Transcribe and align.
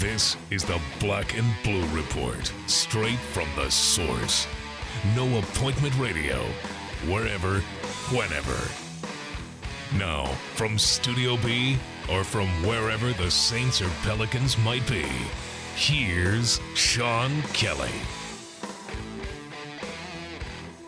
This 0.00 0.36
is 0.52 0.62
the 0.62 0.80
Black 1.00 1.36
and 1.36 1.52
Blue 1.64 1.84
Report, 1.88 2.52
straight 2.68 3.18
from 3.18 3.48
the 3.56 3.68
source. 3.68 4.46
No 5.16 5.40
appointment 5.40 5.92
radio, 5.98 6.36
wherever, 7.08 7.58
whenever. 8.14 8.56
Now, 9.98 10.26
from 10.54 10.78
Studio 10.78 11.36
B 11.38 11.78
or 12.08 12.22
from 12.22 12.46
wherever 12.64 13.12
the 13.12 13.28
Saints 13.28 13.82
or 13.82 13.88
Pelicans 14.02 14.56
might 14.58 14.88
be, 14.88 15.04
here's 15.74 16.60
Sean 16.76 17.42
Kelly. 17.52 17.90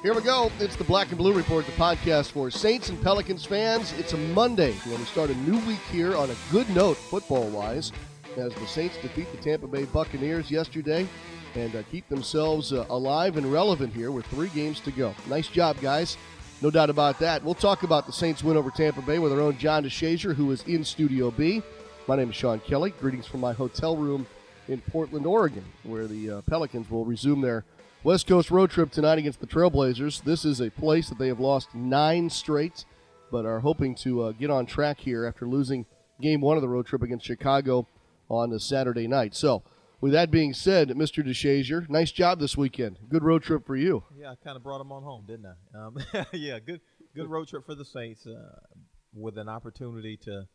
Here 0.02 0.14
we 0.14 0.22
go. 0.22 0.52
It's 0.61 0.77
the 0.77 0.84
Black 0.84 1.08
and 1.08 1.18
Blue 1.18 1.32
Report, 1.32 1.66
the 1.66 1.72
podcast 1.72 2.30
for 2.30 2.48
Saints 2.48 2.90
and 2.90 3.02
Pelicans 3.02 3.45
fans. 3.45 3.92
It's 3.98 4.12
a 4.12 4.18
Monday. 4.18 4.72
We're 4.86 4.92
going 4.92 5.04
to 5.04 5.11
start 5.11 5.30
a 5.30 5.34
new 5.38 5.58
week 5.66 5.80
here 5.90 6.14
on 6.16 6.30
a 6.30 6.36
good 6.52 6.70
note, 6.70 6.96
football 6.96 7.48
wise, 7.48 7.90
as 8.36 8.54
the 8.54 8.66
Saints 8.66 8.96
defeat 9.02 9.30
the 9.32 9.38
Tampa 9.38 9.66
Bay 9.66 9.84
Buccaneers 9.84 10.50
yesterday 10.50 11.06
and 11.55 11.74
uh, 11.74 11.82
keep 11.91 12.09
themselves 12.09 12.72
uh, 12.72 12.86
alive 12.91 13.36
and 13.36 13.52
relevant 13.52 13.92
here 13.92 14.10
with 14.10 14.27
three 14.27 14.48
games 14.50 14.80
to 14.80 14.91
go. 14.91 15.14
Nice 15.28 15.48
job, 15.48 15.80
guys. 15.80 16.16
No 16.62 16.70
doubt 16.70 16.91
about 16.91 17.19
that. 17.20 17.42
We'll 17.42 17.55
talk 17.55 17.82
about 17.82 18.06
the 18.06 18.12
Saints' 18.12 18.45
win 18.45 18.56
over 18.56 18.70
Tampa 18.70 19.02
Bay 19.02 19.19
with 19.19 19.32
our 19.32 19.41
own 19.41 19.56
John 19.58 19.84
DeShazier, 19.84 20.34
who 20.34 20.50
is 20.52 20.62
in 20.64 20.84
Studio 20.84 21.30
B. 21.30 21.62
My 22.06 22.16
name 22.16 22.30
is 22.30 22.36
Sean 22.36 22.60
Kelly. 22.60 22.92
Greetings 23.00 23.27
from 23.27 23.41
my 23.41 23.52
hotel 23.52 23.96
room 23.96 24.27
in 24.69 24.80
Portland, 24.80 25.27
Oregon, 25.27 25.64
where 25.83 26.06
the 26.06 26.30
uh, 26.30 26.41
Pelicans 26.42 26.91
will 26.91 27.05
resume 27.05 27.41
their 27.41 27.64
West 28.05 28.27
Coast 28.27 28.50
road 28.50 28.70
trip 28.70 28.91
tonight 28.91 29.19
against 29.19 29.41
the 29.41 29.47
Trailblazers. 29.47 30.22
This 30.22 30.44
is 30.44 30.60
a 30.60 30.70
place 30.70 31.08
that 31.08 31.19
they 31.19 31.28
have 31.28 31.41
lost 31.41 31.74
nine 31.74 32.30
straight, 32.30 32.84
but 33.33 33.47
are 33.47 33.60
hoping 33.60 33.94
to 33.97 34.22
uh, 34.22 34.33
get 34.33 34.50
on 34.50 34.66
track 34.66 35.00
here 35.00 35.24
after 35.24 35.47
losing 35.47 35.86
game 36.20 36.41
one 36.41 36.56
of 36.56 36.62
the 36.62 36.69
road 36.69 36.86
trip 36.86 37.02
against 37.02 37.27
Chicago 37.27 37.86
on 38.30 38.52
a 38.52 38.61
Saturday 38.61 39.07
night. 39.07 39.34
So, 39.34 39.62
with 40.01 40.12
that 40.12 40.30
being 40.30 40.55
said, 40.55 40.89
Mr. 40.91 41.23
DeShazier, 41.23 41.86
nice 41.91 42.11
job 42.11 42.41
this 42.41 42.56
weekend. 42.56 42.98
Good 43.11 43.22
road 43.22 43.42
trip 43.42 43.67
for 43.67 43.77
you. 43.77 44.05
Yeah, 44.19 44.31
I 44.31 44.34
kind 44.37 44.56
of 44.56 44.62
brought 44.62 44.78
them 44.78 44.92
on 44.92 45.03
home, 45.03 45.25
didn't 45.27 45.47
I? 45.47 45.78
Um, 45.78 45.98
yeah, 46.33 46.59
good 46.59 46.81
good 47.14 47.28
road 47.28 47.48
trip 47.48 47.67
for 47.67 47.75
the 47.75 47.84
Saints 47.84 48.27
uh, 48.27 48.56
with 49.12 49.37
an 49.37 49.48
opportunity 49.48 50.17
to 50.25 50.47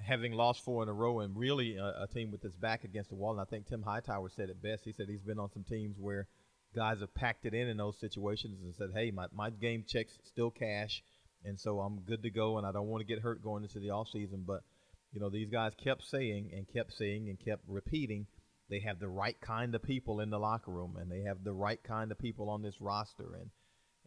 having 0.00 0.32
lost 0.32 0.64
four 0.64 0.82
in 0.82 0.88
a 0.88 0.92
row 0.92 1.20
and 1.20 1.36
really 1.36 1.76
a, 1.76 2.04
a 2.04 2.06
team 2.10 2.30
with 2.30 2.44
its 2.44 2.54
back 2.54 2.84
against 2.84 3.10
the 3.10 3.16
wall. 3.16 3.32
And 3.32 3.40
I 3.40 3.44
think 3.44 3.66
Tim 3.66 3.82
Hightower 3.82 4.30
said 4.30 4.48
it 4.48 4.62
best. 4.62 4.84
He 4.84 4.92
said 4.92 5.06
he's 5.08 5.20
been 5.20 5.38
on 5.38 5.50
some 5.50 5.64
teams 5.64 5.96
where– 5.98 6.28
guys 6.74 7.00
have 7.00 7.14
packed 7.14 7.44
it 7.46 7.54
in 7.54 7.68
in 7.68 7.76
those 7.76 7.98
situations 7.98 8.58
and 8.62 8.74
said, 8.74 8.90
hey, 8.94 9.10
my, 9.10 9.26
my 9.32 9.50
game 9.50 9.84
checks 9.86 10.18
still 10.24 10.50
cash, 10.50 11.02
and 11.44 11.58
so 11.58 11.80
I'm 11.80 12.00
good 12.00 12.22
to 12.22 12.30
go, 12.30 12.58
and 12.58 12.66
I 12.66 12.72
don't 12.72 12.86
want 12.86 13.00
to 13.00 13.06
get 13.06 13.22
hurt 13.22 13.42
going 13.42 13.62
into 13.62 13.78
the 13.78 13.90
off 13.90 14.08
season. 14.08 14.44
But, 14.46 14.62
you 15.12 15.20
know, 15.20 15.30
these 15.30 15.48
guys 15.48 15.72
kept 15.82 16.04
saying 16.04 16.50
and 16.54 16.66
kept 16.68 16.92
saying 16.92 17.28
and 17.28 17.38
kept 17.38 17.62
repeating 17.66 18.26
they 18.70 18.80
have 18.80 18.98
the 18.98 19.08
right 19.08 19.40
kind 19.40 19.74
of 19.74 19.82
people 19.82 20.20
in 20.20 20.30
the 20.30 20.38
locker 20.38 20.70
room, 20.70 20.96
and 21.00 21.10
they 21.10 21.22
have 21.22 21.42
the 21.42 21.52
right 21.52 21.82
kind 21.82 22.12
of 22.12 22.18
people 22.18 22.50
on 22.50 22.62
this 22.62 22.80
roster, 22.80 23.34
and 23.34 23.50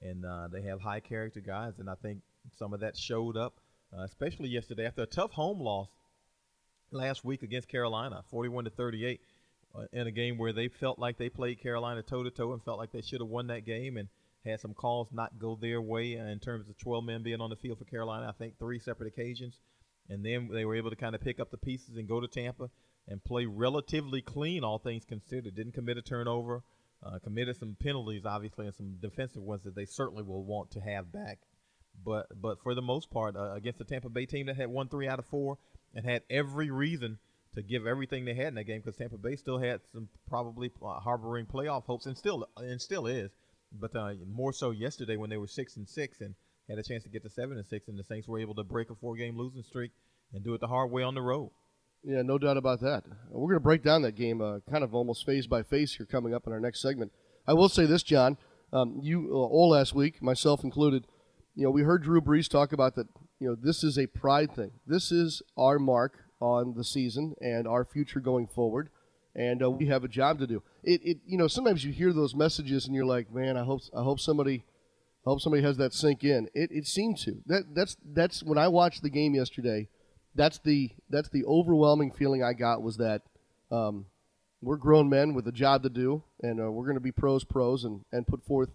and 0.01 0.25
uh, 0.25 0.47
they 0.51 0.63
have 0.63 0.81
high 0.81 0.99
character 0.99 1.41
guys, 1.41 1.73
and 1.79 1.89
I 1.89 1.95
think 2.01 2.21
some 2.57 2.73
of 2.73 2.79
that 2.79 2.97
showed 2.97 3.37
up, 3.37 3.59
uh, 3.95 4.03
especially 4.03 4.49
yesterday 4.49 4.85
after 4.85 5.03
a 5.03 5.07
tough 5.07 5.31
home 5.31 5.59
loss 5.59 5.89
last 6.91 7.23
week 7.23 7.43
against 7.43 7.67
Carolina, 7.67 8.23
41 8.31 8.65
to 8.65 8.69
38 8.71 9.21
uh, 9.75 9.83
in 9.93 10.07
a 10.07 10.11
game 10.11 10.37
where 10.37 10.53
they 10.53 10.67
felt 10.67 10.97
like 10.97 11.17
they 11.17 11.29
played 11.29 11.61
Carolina 11.61 12.01
toe 12.01 12.23
to 12.23 12.31
toe 12.31 12.53
and 12.53 12.63
felt 12.63 12.79
like 12.79 12.91
they 12.91 13.01
should 13.01 13.21
have 13.21 13.29
won 13.29 13.47
that 13.47 13.65
game 13.65 13.97
and 13.97 14.09
had 14.43 14.59
some 14.59 14.73
calls 14.73 15.07
not 15.11 15.37
go 15.37 15.55
their 15.55 15.79
way 15.79 16.13
in 16.13 16.39
terms 16.39 16.67
of 16.67 16.77
12 16.79 17.03
men 17.03 17.21
being 17.23 17.41
on 17.41 17.51
the 17.51 17.55
field 17.55 17.77
for 17.77 17.85
Carolina. 17.85 18.27
I 18.27 18.31
think 18.31 18.57
three 18.57 18.79
separate 18.79 19.07
occasions, 19.07 19.59
and 20.09 20.25
then 20.25 20.49
they 20.51 20.65
were 20.65 20.75
able 20.75 20.89
to 20.89 20.95
kind 20.95 21.15
of 21.15 21.21
pick 21.21 21.39
up 21.39 21.51
the 21.51 21.57
pieces 21.57 21.97
and 21.97 22.07
go 22.07 22.19
to 22.19 22.27
Tampa 22.27 22.69
and 23.07 23.23
play 23.23 23.45
relatively 23.45 24.21
clean, 24.21 24.63
all 24.63 24.79
things 24.79 25.05
considered. 25.05 25.55
Didn't 25.55 25.73
commit 25.73 25.97
a 25.97 26.01
turnover, 26.01 26.63
uh, 27.03 27.19
committed 27.23 27.57
some 27.57 27.75
penalties, 27.79 28.25
obviously, 28.25 28.65
and 28.65 28.75
some 28.75 28.97
defensive 29.01 29.41
ones 29.41 29.63
that 29.63 29.75
they 29.75 29.85
certainly 29.85 30.23
will 30.23 30.43
want 30.43 30.71
to 30.71 30.79
have 30.79 31.11
back. 31.11 31.39
But 32.03 32.27
but 32.41 32.61
for 32.61 32.73
the 32.73 32.81
most 32.81 33.11
part, 33.11 33.35
uh, 33.35 33.53
against 33.53 33.79
the 33.79 33.85
Tampa 33.85 34.09
Bay 34.09 34.25
team 34.25 34.45
that 34.47 34.57
had 34.57 34.69
won 34.69 34.87
three 34.87 35.07
out 35.07 35.19
of 35.19 35.25
four 35.25 35.57
and 35.93 36.05
had 36.05 36.23
every 36.29 36.71
reason– 36.71 37.19
to 37.55 37.61
give 37.61 37.85
everything 37.85 38.25
they 38.25 38.33
had 38.33 38.47
in 38.47 38.55
that 38.55 38.63
game 38.63 38.79
because 38.79 38.95
Tampa 38.95 39.17
Bay 39.17 39.35
still 39.35 39.59
had 39.59 39.81
some 39.91 40.07
probably 40.29 40.71
uh, 40.83 40.99
harboring 40.99 41.45
playoff 41.45 41.85
hopes 41.85 42.05
and 42.05 42.17
still 42.17 42.47
and 42.57 42.81
still 42.81 43.07
is, 43.07 43.31
but 43.71 43.95
uh, 43.95 44.13
more 44.31 44.53
so 44.53 44.71
yesterday 44.71 45.17
when 45.17 45.29
they 45.29 45.37
were 45.37 45.47
six 45.47 45.75
and 45.75 45.87
six 45.87 46.21
and 46.21 46.35
had 46.71 46.79
a 46.79 46.83
chance 46.83 47.03
to 47.03 47.09
get 47.09 47.23
to 47.23 47.29
seven 47.29 47.57
and 47.57 47.65
six, 47.67 47.87
and 47.87 47.99
the 47.99 48.03
Saints 48.03 48.27
were 48.27 48.39
able 48.39 48.55
to 48.55 48.63
break 48.63 48.89
a 48.89 48.95
four-game 48.95 49.37
losing 49.37 49.63
streak 49.63 49.91
and 50.33 50.43
do 50.43 50.53
it 50.53 50.61
the 50.61 50.67
hard 50.67 50.89
way 50.89 51.03
on 51.03 51.13
the 51.13 51.21
road. 51.21 51.51
Yeah, 52.03 52.23
no 52.23 52.37
doubt 52.37 52.57
about 52.57 52.79
that. 52.81 53.03
We're 53.29 53.49
going 53.49 53.57
to 53.57 53.59
break 53.59 53.83
down 53.83 54.01
that 54.01 54.15
game, 54.15 54.41
uh, 54.41 54.59
kind 54.71 54.83
of 54.83 54.95
almost 54.95 55.25
phase 55.25 55.45
by 55.45 55.61
phase 55.61 55.93
here, 55.95 56.05
coming 56.05 56.33
up 56.33 56.47
in 56.47 56.53
our 56.53 56.59
next 56.59 56.81
segment. 56.81 57.11
I 57.45 57.53
will 57.53 57.69
say 57.69 57.85
this, 57.85 58.03
John. 58.03 58.37
Um, 58.73 58.99
you 59.03 59.29
uh, 59.31 59.35
all 59.35 59.69
last 59.71 59.93
week, 59.93 60.21
myself 60.21 60.63
included. 60.63 61.05
You 61.53 61.65
know, 61.65 61.71
we 61.71 61.83
heard 61.83 62.03
Drew 62.03 62.21
Brees 62.21 62.47
talk 62.47 62.71
about 62.73 62.95
that. 62.95 63.07
You 63.39 63.49
know, 63.49 63.55
this 63.55 63.83
is 63.83 63.97
a 63.97 64.07
pride 64.07 64.55
thing. 64.55 64.71
This 64.87 65.11
is 65.11 65.41
our 65.57 65.77
mark 65.77 66.23
on 66.39 66.73
the 66.75 66.83
season 66.83 67.35
and 67.41 67.67
our 67.67 67.83
future 67.83 68.19
going 68.19 68.47
forward. 68.47 68.89
And 69.35 69.61
uh, 69.63 69.69
we 69.69 69.87
have 69.87 70.03
a 70.03 70.07
job 70.07 70.39
to 70.39 70.47
do. 70.47 70.63
It, 70.83 71.01
it, 71.03 71.17
you 71.25 71.37
know, 71.37 71.47
sometimes 71.47 71.83
you 71.83 71.91
hear 71.91 72.13
those 72.13 72.35
messages 72.35 72.85
and 72.85 72.95
you're 72.95 73.05
like, 73.05 73.33
man, 73.33 73.57
I 73.57 73.63
hope, 73.63 73.81
I 73.95 74.03
hope 74.03 74.19
somebody, 74.19 74.63
I 75.25 75.29
hope 75.29 75.41
somebody 75.41 75.63
has 75.63 75.77
that 75.77 75.93
sink 75.93 76.23
in. 76.23 76.49
It, 76.53 76.71
it 76.71 76.87
seemed 76.87 77.17
to. 77.19 77.37
That, 77.45 77.75
that's, 77.75 77.95
that's 78.03 78.41
when 78.41 78.57
I 78.57 78.67
watched 78.67 79.03
the 79.03 79.09
game 79.09 79.35
yesterday. 79.35 79.87
That's 80.33 80.59
the, 80.59 80.89
that's 81.09 81.29
the 81.29 81.45
overwhelming 81.45 82.11
feeling 82.11 82.43
I 82.43 82.53
got 82.53 82.81
was 82.81 82.97
that 82.97 83.21
um, 83.69 84.05
we're 84.61 84.77
grown 84.77 85.09
men 85.09 85.33
with 85.33 85.47
a 85.47 85.51
job 85.51 85.83
to 85.83 85.89
do, 85.89 86.23
and 86.41 86.59
uh, 86.59 86.71
we're 86.71 86.85
going 86.85 86.95
to 86.95 87.01
be 87.01 87.11
pros, 87.11 87.43
pros, 87.43 87.83
and, 87.83 88.03
and 88.11 88.25
put 88.25 88.43
forth 88.43 88.69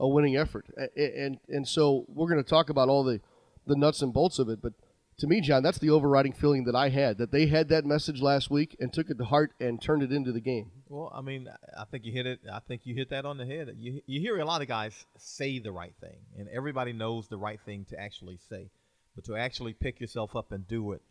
a 0.00 0.08
winning 0.08 0.36
effort. 0.36 0.66
And, 0.76 0.90
and, 0.96 1.38
and 1.48 1.68
so 1.68 2.06
we're 2.08 2.28
going 2.28 2.42
to 2.42 2.48
talk 2.48 2.70
about 2.70 2.88
all 2.88 3.04
the, 3.04 3.20
the 3.66 3.76
nuts 3.76 4.00
and 4.00 4.12
bolts 4.12 4.38
of 4.38 4.48
it, 4.48 4.62
but 4.62 4.72
to 5.18 5.26
me, 5.26 5.40
John, 5.40 5.62
that's 5.62 5.78
the 5.78 5.90
overriding 5.90 6.32
feeling 6.32 6.64
that 6.64 6.74
I 6.74 6.88
had 6.88 7.18
that 7.18 7.32
they 7.32 7.46
had 7.46 7.68
that 7.68 7.84
message 7.84 8.20
last 8.20 8.50
week 8.50 8.76
and 8.80 8.92
took 8.92 9.10
it 9.10 9.18
to 9.18 9.24
heart 9.24 9.52
and 9.60 9.80
turned 9.80 10.02
it 10.02 10.12
into 10.12 10.32
the 10.32 10.40
game. 10.40 10.70
Well, 10.88 11.12
I 11.14 11.20
mean, 11.20 11.48
I 11.78 11.84
think 11.84 12.04
you 12.04 12.12
hit 12.12 12.26
it. 12.26 12.40
I 12.52 12.60
think 12.60 12.82
you 12.84 12.94
hit 12.94 13.10
that 13.10 13.24
on 13.24 13.38
the 13.38 13.46
head. 13.46 13.70
You 13.78 14.00
you 14.06 14.20
hear 14.20 14.38
a 14.38 14.44
lot 14.44 14.62
of 14.62 14.68
guys 14.68 15.06
say 15.18 15.58
the 15.58 15.72
right 15.72 15.94
thing, 16.00 16.18
and 16.38 16.48
everybody 16.48 16.92
knows 16.92 17.28
the 17.28 17.36
right 17.36 17.60
thing 17.64 17.86
to 17.90 18.00
actually 18.00 18.38
say, 18.48 18.70
but 19.14 19.24
to 19.26 19.36
actually 19.36 19.74
pick 19.74 20.00
yourself 20.00 20.34
up 20.34 20.52
and 20.52 20.66
do 20.66 20.92
it, 20.92 21.02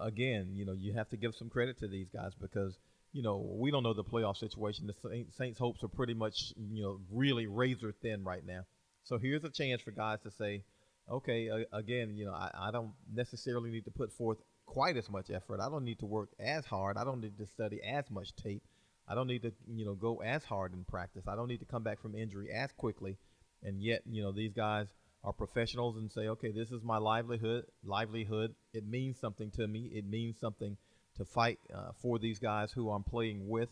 again, 0.00 0.50
you 0.54 0.64
know, 0.64 0.72
you 0.72 0.94
have 0.94 1.10
to 1.10 1.16
give 1.16 1.34
some 1.34 1.50
credit 1.50 1.78
to 1.80 1.88
these 1.88 2.08
guys 2.08 2.32
because 2.40 2.78
you 3.12 3.22
know 3.22 3.36
we 3.58 3.70
don't 3.70 3.82
know 3.82 3.94
the 3.94 4.04
playoff 4.04 4.36
situation. 4.36 4.86
The 4.86 5.26
Saints' 5.36 5.58
hopes 5.58 5.82
are 5.82 5.88
pretty 5.88 6.14
much 6.14 6.52
you 6.56 6.82
know 6.82 7.00
really 7.10 7.46
razor 7.46 7.94
thin 8.02 8.24
right 8.24 8.44
now. 8.46 8.64
So 9.04 9.18
here's 9.18 9.44
a 9.44 9.50
chance 9.50 9.82
for 9.82 9.90
guys 9.90 10.20
to 10.22 10.30
say, 10.30 10.62
okay, 11.10 11.50
uh, 11.50 11.76
again, 11.76 12.16
you 12.16 12.24
know, 12.24 12.32
I, 12.32 12.50
I 12.54 12.70
don't 12.70 12.92
necessarily 13.12 13.70
need 13.70 13.84
to 13.84 13.90
put 13.90 14.12
forth 14.12 14.38
quite 14.66 14.96
as 14.96 15.10
much 15.10 15.30
effort. 15.30 15.60
I 15.60 15.68
don't 15.68 15.84
need 15.84 15.98
to 16.00 16.06
work 16.06 16.30
as 16.38 16.64
hard. 16.64 16.96
I 16.96 17.04
don't 17.04 17.20
need 17.20 17.38
to 17.38 17.46
study 17.46 17.80
as 17.82 18.10
much 18.10 18.34
tape. 18.36 18.62
I 19.08 19.14
don't 19.14 19.26
need 19.26 19.42
to, 19.42 19.52
you 19.68 19.84
know, 19.84 19.94
go 19.94 20.22
as 20.22 20.44
hard 20.44 20.72
in 20.72 20.84
practice. 20.84 21.24
I 21.26 21.34
don't 21.34 21.48
need 21.48 21.60
to 21.60 21.66
come 21.66 21.82
back 21.82 22.00
from 22.00 22.14
injury 22.14 22.50
as 22.50 22.70
quickly. 22.72 23.18
And 23.62 23.82
yet, 23.82 24.02
you 24.08 24.22
know, 24.22 24.32
these 24.32 24.52
guys 24.52 24.86
are 25.24 25.32
professionals 25.32 25.96
and 25.96 26.10
say, 26.10 26.28
okay, 26.28 26.50
this 26.52 26.70
is 26.70 26.82
my 26.82 26.98
livelihood. 26.98 27.64
Livelihood. 27.84 28.54
It 28.72 28.86
means 28.86 29.18
something 29.20 29.50
to 29.52 29.66
me. 29.66 29.90
It 29.92 30.08
means 30.08 30.38
something 30.40 30.76
to 31.16 31.24
fight 31.24 31.58
uh, 31.74 31.90
for 32.00 32.18
these 32.18 32.38
guys 32.38 32.72
who 32.72 32.90
I'm 32.90 33.04
playing 33.04 33.48
with, 33.48 33.68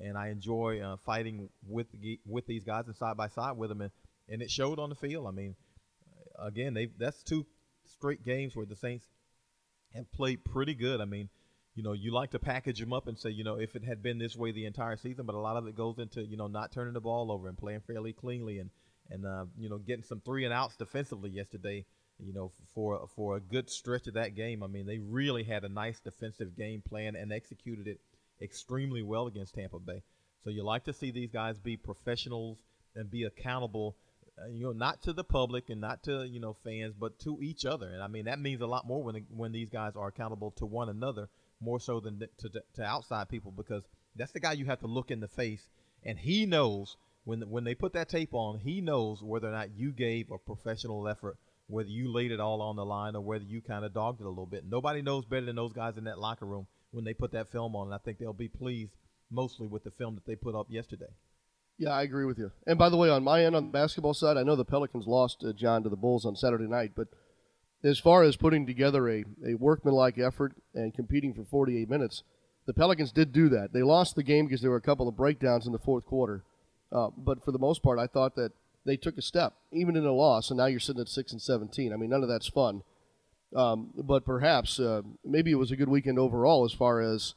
and 0.00 0.18
I 0.18 0.28
enjoy 0.28 0.80
uh, 0.80 0.96
fighting 1.06 1.48
with 1.66 1.86
with 2.26 2.46
these 2.46 2.64
guys 2.64 2.86
and 2.86 2.96
side 2.96 3.16
by 3.16 3.28
side 3.28 3.56
with 3.56 3.68
them. 3.68 3.82
And, 3.82 3.90
and 4.28 4.42
it 4.42 4.50
showed 4.50 4.78
on 4.78 4.88
the 4.88 4.96
field. 4.96 5.26
I 5.26 5.30
mean, 5.30 5.54
again, 6.46 6.74
they 6.74 6.88
that's 6.98 7.22
two 7.22 7.46
straight 7.84 8.24
games 8.24 8.56
where 8.56 8.66
the 8.66 8.76
Saints 8.76 9.06
have 9.94 10.10
played 10.12 10.44
pretty 10.44 10.74
good. 10.74 11.00
I 11.00 11.04
mean, 11.04 11.28
you 11.74 11.82
know, 11.82 11.92
you 11.92 12.12
like 12.12 12.30
to 12.32 12.38
package 12.38 12.80
them 12.80 12.92
up 12.92 13.06
and 13.08 13.18
say, 13.18 13.30
you 13.30 13.44
know, 13.44 13.58
if 13.58 13.76
it 13.76 13.84
had 13.84 14.02
been 14.02 14.18
this 14.18 14.36
way 14.36 14.52
the 14.52 14.66
entire 14.66 14.96
season, 14.96 15.26
but 15.26 15.34
a 15.34 15.38
lot 15.38 15.56
of 15.56 15.66
it 15.66 15.76
goes 15.76 15.98
into, 15.98 16.22
you 16.22 16.36
know, 16.36 16.46
not 16.46 16.72
turning 16.72 16.94
the 16.94 17.00
ball 17.00 17.32
over 17.32 17.48
and 17.48 17.56
playing 17.56 17.80
fairly 17.86 18.12
cleanly 18.12 18.58
and 18.58 18.70
and 19.10 19.26
uh, 19.26 19.44
you 19.58 19.68
know, 19.68 19.78
getting 19.78 20.04
some 20.04 20.20
three 20.20 20.44
and 20.44 20.54
outs 20.54 20.76
defensively 20.76 21.30
yesterday. 21.30 21.84
You 22.18 22.32
know, 22.32 22.52
for 22.74 23.08
for 23.16 23.36
a 23.36 23.40
good 23.40 23.68
stretch 23.68 24.06
of 24.06 24.14
that 24.14 24.36
game, 24.36 24.62
I 24.62 24.68
mean, 24.68 24.86
they 24.86 24.98
really 24.98 25.42
had 25.42 25.64
a 25.64 25.68
nice 25.68 25.98
defensive 25.98 26.56
game 26.56 26.82
plan 26.86 27.16
and 27.16 27.32
executed 27.32 27.88
it 27.88 28.00
extremely 28.40 29.02
well 29.02 29.26
against 29.26 29.54
Tampa 29.54 29.78
Bay. 29.78 30.02
So 30.44 30.50
you 30.50 30.64
like 30.64 30.84
to 30.84 30.92
see 30.92 31.10
these 31.10 31.30
guys 31.30 31.58
be 31.58 31.76
professionals 31.76 32.58
and 32.94 33.10
be 33.10 33.24
accountable 33.24 33.96
uh, 34.40 34.48
you 34.48 34.64
know, 34.64 34.72
not 34.72 35.02
to 35.02 35.12
the 35.12 35.24
public 35.24 35.68
and 35.68 35.80
not 35.80 36.02
to 36.04 36.26
you 36.26 36.40
know 36.40 36.56
fans, 36.64 36.94
but 36.98 37.18
to 37.20 37.40
each 37.42 37.64
other. 37.64 37.88
And 37.88 38.02
I 38.02 38.08
mean 38.08 38.24
that 38.24 38.40
means 38.40 38.60
a 38.60 38.66
lot 38.66 38.86
more 38.86 39.02
when 39.02 39.26
when 39.30 39.52
these 39.52 39.68
guys 39.68 39.92
are 39.96 40.08
accountable 40.08 40.52
to 40.52 40.66
one 40.66 40.88
another 40.88 41.28
more 41.60 41.78
so 41.78 42.00
than 42.00 42.18
to, 42.18 42.48
to, 42.48 42.62
to 42.74 42.82
outside 42.82 43.28
people 43.28 43.52
because 43.52 43.84
that's 44.16 44.32
the 44.32 44.40
guy 44.40 44.52
you 44.52 44.66
have 44.66 44.80
to 44.80 44.86
look 44.86 45.10
in 45.10 45.20
the 45.20 45.28
face, 45.28 45.68
and 46.04 46.18
he 46.18 46.46
knows 46.46 46.96
when 47.24 47.40
when 47.50 47.64
they 47.64 47.74
put 47.74 47.92
that 47.92 48.08
tape 48.08 48.34
on, 48.34 48.58
he 48.58 48.80
knows 48.80 49.22
whether 49.22 49.48
or 49.48 49.52
not 49.52 49.76
you 49.76 49.92
gave 49.92 50.30
a 50.30 50.38
professional 50.38 51.06
effort, 51.08 51.36
whether 51.68 51.88
you 51.88 52.12
laid 52.12 52.32
it 52.32 52.40
all 52.40 52.60
on 52.60 52.76
the 52.76 52.84
line 52.84 53.14
or 53.14 53.22
whether 53.22 53.44
you 53.44 53.60
kind 53.60 53.84
of 53.84 53.94
dogged 53.94 54.20
it 54.20 54.26
a 54.26 54.28
little 54.28 54.46
bit. 54.46 54.64
Nobody 54.64 55.02
knows 55.02 55.24
better 55.24 55.46
than 55.46 55.56
those 55.56 55.72
guys 55.72 55.96
in 55.96 56.04
that 56.04 56.18
locker 56.18 56.46
room 56.46 56.66
when 56.90 57.04
they 57.04 57.14
put 57.14 57.32
that 57.32 57.52
film 57.52 57.76
on. 57.76 57.88
And 57.88 57.94
I 57.94 57.98
think 57.98 58.18
they'll 58.18 58.32
be 58.32 58.48
pleased 58.48 58.92
mostly 59.30 59.66
with 59.66 59.84
the 59.84 59.90
film 59.92 60.14
that 60.16 60.26
they 60.26 60.36
put 60.36 60.54
up 60.54 60.66
yesterday. 60.68 61.12
Yeah, 61.82 61.90
I 61.90 62.02
agree 62.02 62.26
with 62.26 62.38
you. 62.38 62.52
And 62.64 62.78
by 62.78 62.90
the 62.90 62.96
way, 62.96 63.10
on 63.10 63.24
my 63.24 63.44
end, 63.44 63.56
on 63.56 63.64
the 63.64 63.72
basketball 63.72 64.14
side, 64.14 64.36
I 64.36 64.44
know 64.44 64.54
the 64.54 64.64
Pelicans 64.64 65.08
lost 65.08 65.42
uh, 65.42 65.52
John 65.52 65.82
to 65.82 65.88
the 65.88 65.96
Bulls 65.96 66.24
on 66.24 66.36
Saturday 66.36 66.68
night, 66.68 66.92
but 66.94 67.08
as 67.82 67.98
far 67.98 68.22
as 68.22 68.36
putting 68.36 68.68
together 68.68 69.08
a, 69.08 69.24
a 69.44 69.54
workmanlike 69.54 70.16
effort 70.16 70.52
and 70.76 70.94
competing 70.94 71.34
for 71.34 71.44
48 71.44 71.90
minutes, 71.90 72.22
the 72.66 72.72
Pelicans 72.72 73.10
did 73.10 73.32
do 73.32 73.48
that. 73.48 73.72
They 73.72 73.82
lost 73.82 74.14
the 74.14 74.22
game 74.22 74.46
because 74.46 74.60
there 74.60 74.70
were 74.70 74.76
a 74.76 74.80
couple 74.80 75.08
of 75.08 75.16
breakdowns 75.16 75.66
in 75.66 75.72
the 75.72 75.78
fourth 75.80 76.06
quarter. 76.06 76.44
Uh, 76.92 77.08
but 77.16 77.44
for 77.44 77.50
the 77.50 77.58
most 77.58 77.82
part, 77.82 77.98
I 77.98 78.06
thought 78.06 78.36
that 78.36 78.52
they 78.86 78.96
took 78.96 79.18
a 79.18 79.22
step, 79.22 79.54
even 79.72 79.96
in 79.96 80.06
a 80.06 80.12
loss, 80.12 80.50
and 80.50 80.58
now 80.58 80.66
you're 80.66 80.78
sitting 80.78 81.02
at 81.02 81.08
6 81.08 81.32
and 81.32 81.42
17. 81.42 81.92
I 81.92 81.96
mean, 81.96 82.10
none 82.10 82.22
of 82.22 82.28
that's 82.28 82.48
fun. 82.48 82.84
Um, 83.56 83.90
but 83.96 84.24
perhaps 84.24 84.78
uh, 84.78 85.02
maybe 85.24 85.50
it 85.50 85.58
was 85.58 85.72
a 85.72 85.76
good 85.76 85.88
weekend 85.88 86.20
overall 86.20 86.64
as 86.64 86.72
far 86.72 87.00
as 87.00 87.34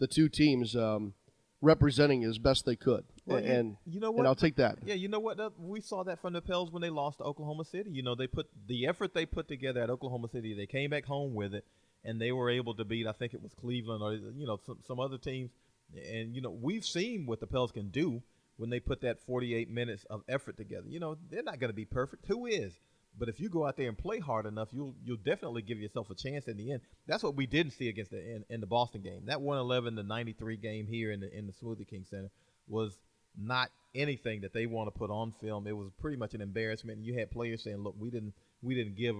the 0.00 0.06
two 0.06 0.28
teams 0.28 0.76
um, 0.76 1.14
representing 1.62 2.24
as 2.24 2.36
best 2.36 2.66
they 2.66 2.76
could. 2.76 3.06
Well, 3.26 3.38
and 3.38 3.76
you 3.86 3.98
know 3.98 4.08
and 4.08 4.18
what? 4.18 4.26
I'll 4.26 4.36
take 4.36 4.56
that. 4.56 4.78
Yeah, 4.84 4.94
you 4.94 5.08
know 5.08 5.18
what? 5.18 5.38
We 5.58 5.80
saw 5.80 6.04
that 6.04 6.20
from 6.20 6.32
the 6.32 6.40
Pels 6.40 6.70
when 6.70 6.80
they 6.80 6.90
lost 6.90 7.18
to 7.18 7.24
Oklahoma 7.24 7.64
City. 7.64 7.90
You 7.90 8.02
know, 8.02 8.14
they 8.14 8.28
put 8.28 8.46
the 8.68 8.86
effort 8.86 9.14
they 9.14 9.26
put 9.26 9.48
together 9.48 9.80
at 9.80 9.90
Oklahoma 9.90 10.28
City. 10.28 10.54
They 10.54 10.66
came 10.66 10.90
back 10.90 11.04
home 11.04 11.34
with 11.34 11.52
it, 11.54 11.64
and 12.04 12.20
they 12.20 12.30
were 12.30 12.50
able 12.50 12.74
to 12.74 12.84
beat. 12.84 13.06
I 13.06 13.12
think 13.12 13.34
it 13.34 13.42
was 13.42 13.52
Cleveland 13.54 14.02
or 14.02 14.14
you 14.14 14.46
know 14.46 14.58
some, 14.64 14.78
some 14.86 15.00
other 15.00 15.18
teams. 15.18 15.50
And 15.94 16.34
you 16.34 16.40
know, 16.40 16.50
we've 16.50 16.84
seen 16.84 17.26
what 17.26 17.40
the 17.40 17.46
Pels 17.46 17.72
can 17.72 17.88
do 17.88 18.22
when 18.56 18.70
they 18.70 18.80
put 18.80 19.00
that 19.02 19.20
48 19.26 19.70
minutes 19.70 20.04
of 20.08 20.22
effort 20.28 20.56
together. 20.56 20.86
You 20.88 21.00
know, 21.00 21.16
they're 21.30 21.42
not 21.42 21.58
going 21.58 21.70
to 21.70 21.76
be 21.76 21.84
perfect. 21.84 22.26
Who 22.26 22.46
is? 22.46 22.72
But 23.18 23.28
if 23.28 23.40
you 23.40 23.48
go 23.48 23.66
out 23.66 23.76
there 23.76 23.88
and 23.88 23.96
play 23.96 24.18
hard 24.18 24.46
enough, 24.46 24.68
you'll 24.72 24.94
you'll 25.02 25.16
definitely 25.16 25.62
give 25.62 25.80
yourself 25.80 26.10
a 26.10 26.14
chance 26.14 26.46
in 26.46 26.56
the 26.56 26.72
end. 26.72 26.82
That's 27.06 27.22
what 27.22 27.34
we 27.34 27.46
didn't 27.46 27.72
see 27.72 27.88
against 27.88 28.10
the 28.10 28.18
in, 28.18 28.44
in 28.50 28.60
the 28.60 28.66
Boston 28.66 29.00
game. 29.00 29.26
That 29.26 29.40
111 29.40 29.96
to 29.96 30.02
93 30.02 30.56
game 30.58 30.86
here 30.86 31.10
in 31.10 31.20
the 31.20 31.36
in 31.36 31.46
the 31.46 31.52
Smoothie 31.52 31.88
King 31.88 32.04
Center 32.08 32.30
was 32.68 32.98
not 33.36 33.70
anything 33.94 34.42
that 34.42 34.52
they 34.52 34.66
want 34.66 34.92
to 34.92 34.98
put 34.98 35.10
on 35.10 35.32
film. 35.40 35.66
It 35.66 35.76
was 35.76 35.90
pretty 36.00 36.16
much 36.16 36.34
an 36.34 36.40
embarrassment. 36.40 37.04
You 37.04 37.18
had 37.18 37.30
players 37.30 37.62
saying, 37.62 37.78
"Look, 37.78 37.94
we 37.98 38.10
didn't 38.10 38.34
we 38.62 38.74
didn't 38.74 38.96
give 38.96 39.16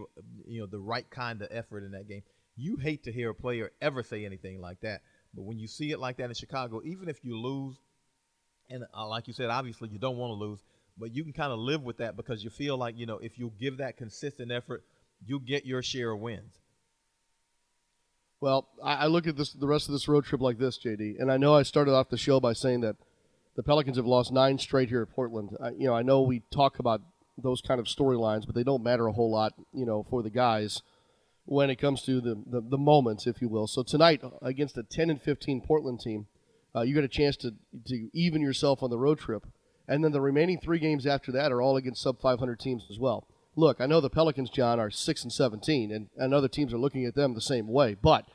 you 0.46 0.60
know 0.60 0.66
the 0.66 0.78
right 0.78 1.08
kind 1.10 1.40
of 1.42 1.48
effort 1.50 1.84
in 1.84 1.92
that 1.92 2.08
game." 2.08 2.22
You 2.56 2.76
hate 2.76 3.04
to 3.04 3.12
hear 3.12 3.30
a 3.30 3.34
player 3.34 3.70
ever 3.80 4.02
say 4.02 4.24
anything 4.24 4.60
like 4.60 4.80
that, 4.80 5.02
but 5.34 5.44
when 5.44 5.58
you 5.58 5.68
see 5.68 5.90
it 5.90 5.98
like 5.98 6.16
that 6.18 6.28
in 6.30 6.34
Chicago, 6.34 6.80
even 6.84 7.08
if 7.08 7.22
you 7.22 7.38
lose, 7.38 7.76
and 8.70 8.84
uh, 8.94 9.06
like 9.06 9.26
you 9.26 9.34
said, 9.34 9.50
obviously 9.50 9.88
you 9.90 9.98
don't 9.98 10.16
want 10.16 10.30
to 10.30 10.34
lose, 10.34 10.60
but 10.96 11.14
you 11.14 11.22
can 11.22 11.32
kind 11.32 11.52
of 11.52 11.58
live 11.58 11.82
with 11.82 11.98
that 11.98 12.16
because 12.16 12.42
you 12.42 12.50
feel 12.50 12.76
like 12.76 12.96
you 12.96 13.06
know 13.06 13.18
if 13.18 13.38
you 13.38 13.52
give 13.58 13.78
that 13.78 13.96
consistent 13.96 14.50
effort, 14.50 14.84
you 15.24 15.40
get 15.40 15.66
your 15.66 15.82
share 15.82 16.12
of 16.12 16.20
wins. 16.20 16.52
Well, 18.40 18.68
I, 18.82 18.94
I 18.94 19.06
look 19.06 19.26
at 19.26 19.36
this 19.36 19.52
the 19.52 19.66
rest 19.66 19.88
of 19.88 19.92
this 19.92 20.08
road 20.08 20.24
trip 20.24 20.40
like 20.40 20.58
this, 20.58 20.78
JD, 20.78 21.20
and 21.20 21.30
I 21.30 21.36
know 21.36 21.54
I 21.54 21.62
started 21.62 21.92
off 21.92 22.10
the 22.10 22.18
show 22.18 22.40
by 22.40 22.52
saying 22.52 22.80
that 22.82 22.96
the 23.56 23.62
Pelicans 23.62 23.96
have 23.96 24.06
lost 24.06 24.32
nine 24.32 24.58
straight 24.58 24.90
here 24.90 25.02
at 25.02 25.10
Portland. 25.10 25.56
I, 25.60 25.70
you 25.70 25.86
know, 25.86 25.94
I 25.94 26.02
know 26.02 26.22
we 26.22 26.42
talk 26.52 26.78
about 26.78 27.00
those 27.38 27.60
kind 27.60 27.80
of 27.80 27.86
storylines, 27.86 28.46
but 28.46 28.54
they 28.54 28.62
don't 28.62 28.82
matter 28.82 29.06
a 29.06 29.12
whole 29.12 29.30
lot, 29.30 29.54
you 29.72 29.84
know, 29.84 30.06
for 30.08 30.22
the 30.22 30.30
guys 30.30 30.82
when 31.46 31.70
it 31.70 31.76
comes 31.76 32.02
to 32.02 32.20
the, 32.20 32.42
the, 32.46 32.60
the 32.60 32.78
moments, 32.78 33.26
if 33.26 33.40
you 33.40 33.48
will. 33.48 33.66
So 33.66 33.82
tonight 33.82 34.22
against 34.42 34.76
a 34.76 34.82
10 34.82 35.10
and 35.10 35.20
15 35.22 35.62
Portland 35.62 36.00
team, 36.00 36.26
uh, 36.74 36.82
you 36.82 36.94
get 36.94 37.04
a 37.04 37.08
chance 37.08 37.36
to 37.38 37.54
to 37.86 38.10
even 38.12 38.42
yourself 38.42 38.82
on 38.82 38.90
the 38.90 38.98
road 38.98 39.18
trip, 39.18 39.46
and 39.88 40.04
then 40.04 40.12
the 40.12 40.20
remaining 40.20 40.60
three 40.60 40.78
games 40.78 41.06
after 41.06 41.32
that 41.32 41.50
are 41.50 41.62
all 41.62 41.76
against 41.76 42.02
sub 42.02 42.20
500 42.20 42.60
teams 42.60 42.84
as 42.90 42.98
well. 42.98 43.26
Look, 43.54 43.80
I 43.80 43.86
know 43.86 44.02
the 44.02 44.10
Pelicans, 44.10 44.50
John, 44.50 44.78
are 44.78 44.90
six 44.90 45.22
and 45.22 45.32
17, 45.32 45.90
and, 45.90 46.10
and 46.18 46.34
other 46.34 46.48
teams 46.48 46.74
are 46.74 46.78
looking 46.78 47.06
at 47.06 47.14
them 47.14 47.32
the 47.32 47.40
same 47.40 47.68
way, 47.68 47.94
but 47.94 48.26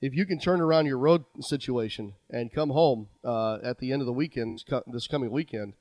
if 0.00 0.14
you 0.14 0.24
can 0.24 0.38
turn 0.38 0.60
around 0.60 0.86
your 0.86 0.98
road 0.98 1.24
situation 1.40 2.14
and 2.30 2.52
come 2.52 2.70
home 2.70 3.08
uh, 3.24 3.58
at 3.62 3.78
the 3.78 3.92
end 3.92 4.00
of 4.00 4.06
the 4.06 4.12
weekend, 4.12 4.64
this 4.86 5.06
coming 5.06 5.30
weekend, 5.30 5.74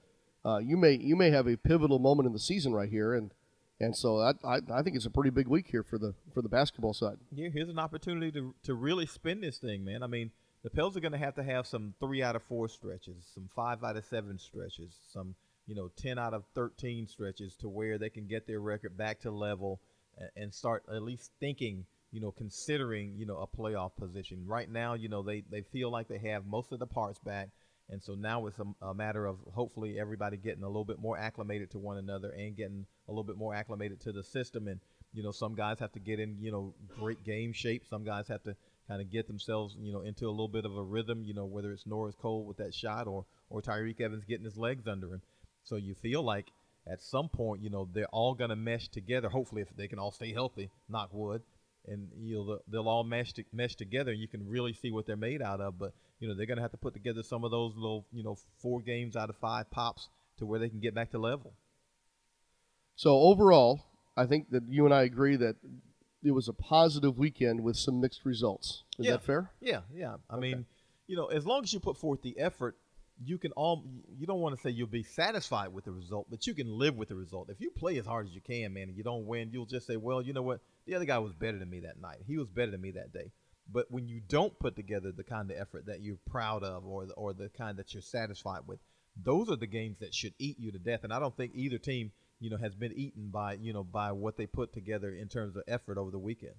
uh, 0.45 0.57
you 0.57 0.77
may 0.77 0.93
you 0.93 1.15
may 1.15 1.31
have 1.31 1.47
a 1.47 1.57
pivotal 1.57 1.99
moment 1.99 2.27
in 2.27 2.33
the 2.33 2.39
season 2.39 2.73
right 2.73 2.89
here, 2.89 3.13
and 3.13 3.31
and 3.79 3.95
so 3.95 4.19
I, 4.19 4.33
I, 4.43 4.59
I 4.73 4.81
think 4.81 4.95
it's 4.95 5.05
a 5.05 5.09
pretty 5.09 5.29
big 5.29 5.47
week 5.47 5.67
here 5.69 5.83
for 5.83 5.97
the 5.97 6.13
for 6.33 6.41
the 6.41 6.49
basketball 6.49 6.93
side. 6.93 7.17
Yeah, 7.31 7.49
here's 7.53 7.69
an 7.69 7.79
opportunity 7.79 8.31
to 8.31 8.53
to 8.63 8.73
really 8.73 9.05
spin 9.05 9.41
this 9.41 9.57
thing, 9.57 9.83
man. 9.83 10.03
I 10.03 10.07
mean, 10.07 10.31
the 10.63 10.69
Pels 10.69 10.97
are 10.97 11.01
going 11.01 11.13
to 11.13 11.17
have 11.17 11.35
to 11.35 11.43
have 11.43 11.67
some 11.67 11.93
three 11.99 12.21
out 12.21 12.35
of 12.35 12.43
four 12.43 12.67
stretches, 12.67 13.25
some 13.33 13.49
five 13.55 13.83
out 13.83 13.97
of 13.97 14.05
seven 14.05 14.37
stretches, 14.37 14.93
some 15.11 15.35
you 15.65 15.75
know 15.75 15.89
ten 15.95 16.17
out 16.17 16.33
of 16.33 16.43
thirteen 16.55 17.07
stretches 17.07 17.55
to 17.57 17.69
where 17.69 17.97
they 17.97 18.09
can 18.09 18.27
get 18.27 18.47
their 18.47 18.59
record 18.59 18.97
back 18.97 19.21
to 19.21 19.31
level 19.31 19.81
and, 20.17 20.29
and 20.35 20.53
start 20.53 20.83
at 20.93 21.03
least 21.03 21.31
thinking, 21.39 21.85
you 22.11 22.19
know, 22.19 22.31
considering 22.31 23.13
you 23.17 23.25
know 23.25 23.37
a 23.37 23.47
playoff 23.47 23.91
position. 23.97 24.45
Right 24.45 24.69
now, 24.69 24.93
you 24.93 25.09
know, 25.09 25.21
they 25.23 25.43
they 25.49 25.61
feel 25.61 25.91
like 25.91 26.07
they 26.07 26.19
have 26.29 26.45
most 26.45 26.71
of 26.71 26.79
the 26.79 26.87
parts 26.87 27.19
back. 27.19 27.49
And 27.91 28.03
so 28.03 28.13
now 28.13 28.45
it's 28.45 28.59
a, 28.59 28.85
a 28.85 28.93
matter 28.93 29.25
of 29.25 29.37
hopefully 29.51 29.99
everybody 29.99 30.37
getting 30.37 30.61
a 30.61 30.67
little 30.67 30.85
bit 30.85 30.99
more 30.99 31.17
acclimated 31.17 31.71
to 31.71 31.79
one 31.79 31.97
another 31.97 32.29
and 32.29 32.55
getting 32.55 32.85
a 33.07 33.11
little 33.11 33.23
bit 33.23 33.35
more 33.35 33.55
acclimated 33.55 33.99
to 34.01 34.11
the 34.11 34.23
system. 34.23 34.67
And 34.67 34.79
you 35.11 35.23
know, 35.23 35.31
some 35.31 35.55
guys 35.55 35.79
have 35.79 35.91
to 35.93 35.99
get 35.99 36.19
in, 36.19 36.37
you 36.39 36.51
know, 36.51 36.75
great 36.99 37.23
game 37.23 37.51
shape. 37.51 37.83
Some 37.89 38.03
guys 38.03 38.27
have 38.27 38.43
to 38.43 38.55
kind 38.87 39.01
of 39.01 39.11
get 39.11 39.27
themselves, 39.27 39.75
you 39.79 39.91
know, 39.91 40.01
into 40.01 40.27
a 40.27 40.29
little 40.29 40.47
bit 40.47 40.65
of 40.65 40.77
a 40.77 40.83
rhythm. 40.83 41.23
You 41.23 41.33
know, 41.33 41.45
whether 41.45 41.71
it's 41.71 41.87
Norris 41.87 42.15
Cole 42.15 42.45
with 42.45 42.57
that 42.57 42.73
shot 42.73 43.07
or 43.07 43.25
or 43.49 43.61
Tyreke 43.61 44.01
Evans 44.01 44.23
getting 44.25 44.45
his 44.45 44.57
legs 44.57 44.87
under 44.87 45.07
him. 45.07 45.21
So 45.63 45.75
you 45.75 45.95
feel 45.95 46.23
like 46.23 46.51
at 46.87 47.01
some 47.01 47.29
point, 47.29 47.61
you 47.61 47.69
know, 47.69 47.87
they're 47.91 48.07
all 48.07 48.33
going 48.33 48.49
to 48.49 48.55
mesh 48.55 48.87
together. 48.89 49.29
Hopefully, 49.29 49.61
if 49.61 49.75
they 49.75 49.87
can 49.87 49.99
all 49.99 50.11
stay 50.11 50.31
healthy, 50.31 50.69
knock 50.87 51.09
wood, 51.11 51.41
and 51.87 52.07
you 52.21 52.35
know 52.35 52.59
they'll- 52.67 52.87
all 52.87 53.03
mesh 53.03 53.33
to, 53.33 53.43
mesh 53.53 53.75
together. 53.75 54.11
and 54.11 54.19
You 54.19 54.27
can 54.27 54.47
really 54.47 54.73
see 54.73 54.91
what 54.91 55.05
they're 55.05 55.15
made 55.17 55.41
out 55.41 55.61
of. 55.61 55.77
But 55.79 55.93
you 56.19 56.27
know, 56.27 56.33
they're 56.35 56.45
going 56.45 56.57
to 56.57 56.61
have 56.61 56.71
to 56.71 56.77
put 56.77 56.93
together 56.93 57.23
some 57.23 57.43
of 57.45 57.51
those 57.51 57.73
little, 57.75 58.05
you 58.11 58.23
know, 58.23 58.37
four 58.57 58.81
games 58.81 59.15
out 59.15 59.29
of 59.29 59.37
five 59.37 59.69
pops 59.71 60.09
to 60.37 60.45
where 60.45 60.59
they 60.59 60.69
can 60.69 60.79
get 60.79 60.93
back 60.93 61.11
to 61.11 61.17
level. 61.17 61.53
So 62.95 63.17
overall, 63.19 63.81
I 64.17 64.25
think 64.25 64.49
that 64.51 64.63
you 64.67 64.85
and 64.85 64.93
I 64.93 65.03
agree 65.03 65.35
that 65.37 65.55
it 66.23 66.31
was 66.31 66.49
a 66.49 66.53
positive 66.53 67.17
weekend 67.17 67.63
with 67.63 67.77
some 67.77 68.01
mixed 68.01 68.25
results. 68.25 68.83
Is 68.97 69.05
Yeah. 69.05 69.11
that 69.13 69.23
fair? 69.23 69.51
Yeah, 69.61 69.81
yeah. 69.93 70.17
I 70.29 70.37
mean, 70.37 70.65
you 71.07 71.15
know, 71.15 71.27
as 71.27 71.45
long 71.45 71.63
as 71.63 71.71
you 71.73 71.79
put 71.79 71.95
forth 71.95 72.21
the 72.21 72.37
effort, 72.37 72.75
you 73.23 73.37
can 73.37 73.51
all. 73.53 73.83
You 74.17 74.25
don't 74.27 74.39
want 74.39 74.55
to 74.55 74.61
say 74.61 74.69
you'll 74.69 74.87
be 74.87 75.03
satisfied 75.03 75.69
with 75.73 75.85
the 75.85 75.91
result, 75.91 76.27
but 76.29 76.45
you 76.47 76.53
can 76.53 76.67
live 76.77 76.95
with 76.97 77.09
the 77.09 77.15
result. 77.15 77.49
If 77.49 77.59
you 77.59 77.69
play 77.69 77.97
as 77.97 78.05
hard 78.05 78.27
as 78.27 78.33
you 78.33 78.39
can, 78.41 78.73
man, 78.73 78.83
and 78.89 78.97
you 78.97 79.03
don't 79.03 79.25
win, 79.25 79.49
you'll 79.51 79.65
just 79.65 79.87
say, 79.87 79.97
well, 79.97 80.21
you 80.21 80.31
know 80.33 80.41
what? 80.41 80.59
The 80.89 80.95
other 80.95 81.05
guy 81.05 81.19
was 81.19 81.33
better 81.33 81.59
than 81.59 81.69
me 81.69 81.81
that 81.81 82.01
night. 82.01 82.17
He 82.25 82.35
was 82.35 82.47
better 82.47 82.71
than 82.71 82.81
me 82.81 82.89
that 82.91 83.13
day. 83.13 83.31
But 83.71 83.91
when 83.91 84.07
you 84.07 84.21
don't 84.27 84.57
put 84.57 84.75
together 84.75 85.11
the 85.11 85.23
kind 85.23 85.51
of 85.51 85.55
effort 85.55 85.85
that 85.85 86.01
you're 86.01 86.17
proud 86.27 86.63
of, 86.63 86.83
or 86.83 87.05
the, 87.05 87.13
or 87.13 87.31
the 87.31 87.47
kind 87.49 87.77
that 87.77 87.93
you're 87.93 88.01
satisfied 88.01 88.61
with, 88.65 88.79
those 89.15 89.51
are 89.51 89.55
the 89.55 89.67
games 89.67 89.97
that 89.99 90.15
should 90.15 90.33
eat 90.39 90.57
you 90.57 90.71
to 90.71 90.79
death. 90.79 91.01
And 91.03 91.13
I 91.13 91.19
don't 91.19 91.37
think 91.37 91.51
either 91.53 91.77
team, 91.77 92.11
you 92.39 92.49
know, 92.49 92.57
has 92.57 92.73
been 92.73 92.91
eaten 92.93 93.29
by 93.29 93.53
you 93.53 93.71
know 93.71 93.83
by 93.83 94.11
what 94.11 94.35
they 94.35 94.47
put 94.47 94.73
together 94.73 95.13
in 95.13 95.27
terms 95.27 95.55
of 95.55 95.61
effort 95.67 95.99
over 95.99 96.09
the 96.09 96.17
weekend. 96.17 96.55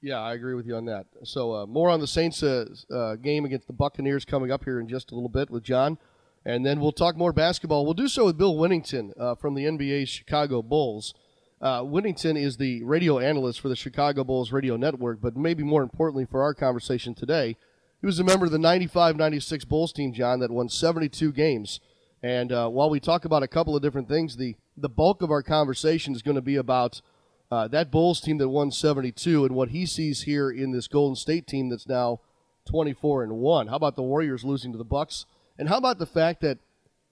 Yeah, 0.00 0.20
I 0.20 0.32
agree 0.32 0.54
with 0.54 0.66
you 0.66 0.76
on 0.76 0.86
that. 0.86 1.08
So 1.24 1.52
uh, 1.54 1.66
more 1.66 1.90
on 1.90 2.00
the 2.00 2.06
Saints 2.06 2.42
uh, 2.42 2.64
uh, 2.90 3.16
game 3.16 3.44
against 3.44 3.66
the 3.66 3.74
Buccaneers 3.74 4.24
coming 4.24 4.50
up 4.50 4.64
here 4.64 4.80
in 4.80 4.88
just 4.88 5.12
a 5.12 5.14
little 5.14 5.28
bit 5.28 5.50
with 5.50 5.64
John, 5.64 5.98
and 6.46 6.64
then 6.64 6.80
we'll 6.80 6.92
talk 6.92 7.14
more 7.14 7.34
basketball. 7.34 7.84
We'll 7.84 7.92
do 7.92 8.08
so 8.08 8.24
with 8.24 8.38
Bill 8.38 8.54
Wennington 8.54 9.12
uh, 9.20 9.34
from 9.34 9.52
the 9.52 9.64
NBA's 9.64 10.08
Chicago 10.08 10.62
Bulls. 10.62 11.12
Uh, 11.60 11.80
Wennington 11.80 12.36
is 12.36 12.56
the 12.56 12.82
radio 12.84 13.18
analyst 13.18 13.60
for 13.60 13.68
the 13.68 13.76
Chicago 13.76 14.24
Bulls 14.24 14.52
radio 14.52 14.76
network, 14.76 15.20
but 15.20 15.36
maybe 15.36 15.62
more 15.62 15.82
importantly 15.82 16.26
for 16.26 16.42
our 16.42 16.52
conversation 16.52 17.14
today, 17.14 17.56
he 18.00 18.06
was 18.06 18.18
a 18.18 18.24
member 18.24 18.44
of 18.44 18.52
the 18.52 18.58
95-96 18.58 19.66
Bulls 19.66 19.92
team, 19.92 20.12
John, 20.12 20.40
that 20.40 20.50
won 20.50 20.68
72 20.68 21.32
games. 21.32 21.80
And 22.22 22.52
uh, 22.52 22.68
while 22.68 22.90
we 22.90 23.00
talk 23.00 23.24
about 23.24 23.42
a 23.42 23.48
couple 23.48 23.74
of 23.74 23.82
different 23.82 24.08
things, 24.08 24.36
the 24.36 24.56
the 24.76 24.88
bulk 24.88 25.22
of 25.22 25.30
our 25.30 25.42
conversation 25.42 26.14
is 26.14 26.22
going 26.22 26.34
to 26.34 26.42
be 26.42 26.56
about 26.56 27.00
uh, 27.50 27.68
that 27.68 27.90
Bulls 27.90 28.20
team 28.20 28.38
that 28.38 28.48
won 28.48 28.70
72 28.70 29.44
and 29.44 29.54
what 29.54 29.70
he 29.70 29.86
sees 29.86 30.22
here 30.22 30.50
in 30.50 30.72
this 30.72 30.88
Golden 30.88 31.16
State 31.16 31.46
team 31.46 31.68
that's 31.68 31.88
now 31.88 32.20
24 32.66 33.22
and 33.22 33.32
one. 33.34 33.68
How 33.68 33.76
about 33.76 33.96
the 33.96 34.02
Warriors 34.02 34.44
losing 34.44 34.72
to 34.72 34.78
the 34.78 34.84
Bucks? 34.84 35.24
And 35.58 35.68
how 35.68 35.78
about 35.78 35.98
the 35.98 36.06
fact 36.06 36.40
that 36.42 36.58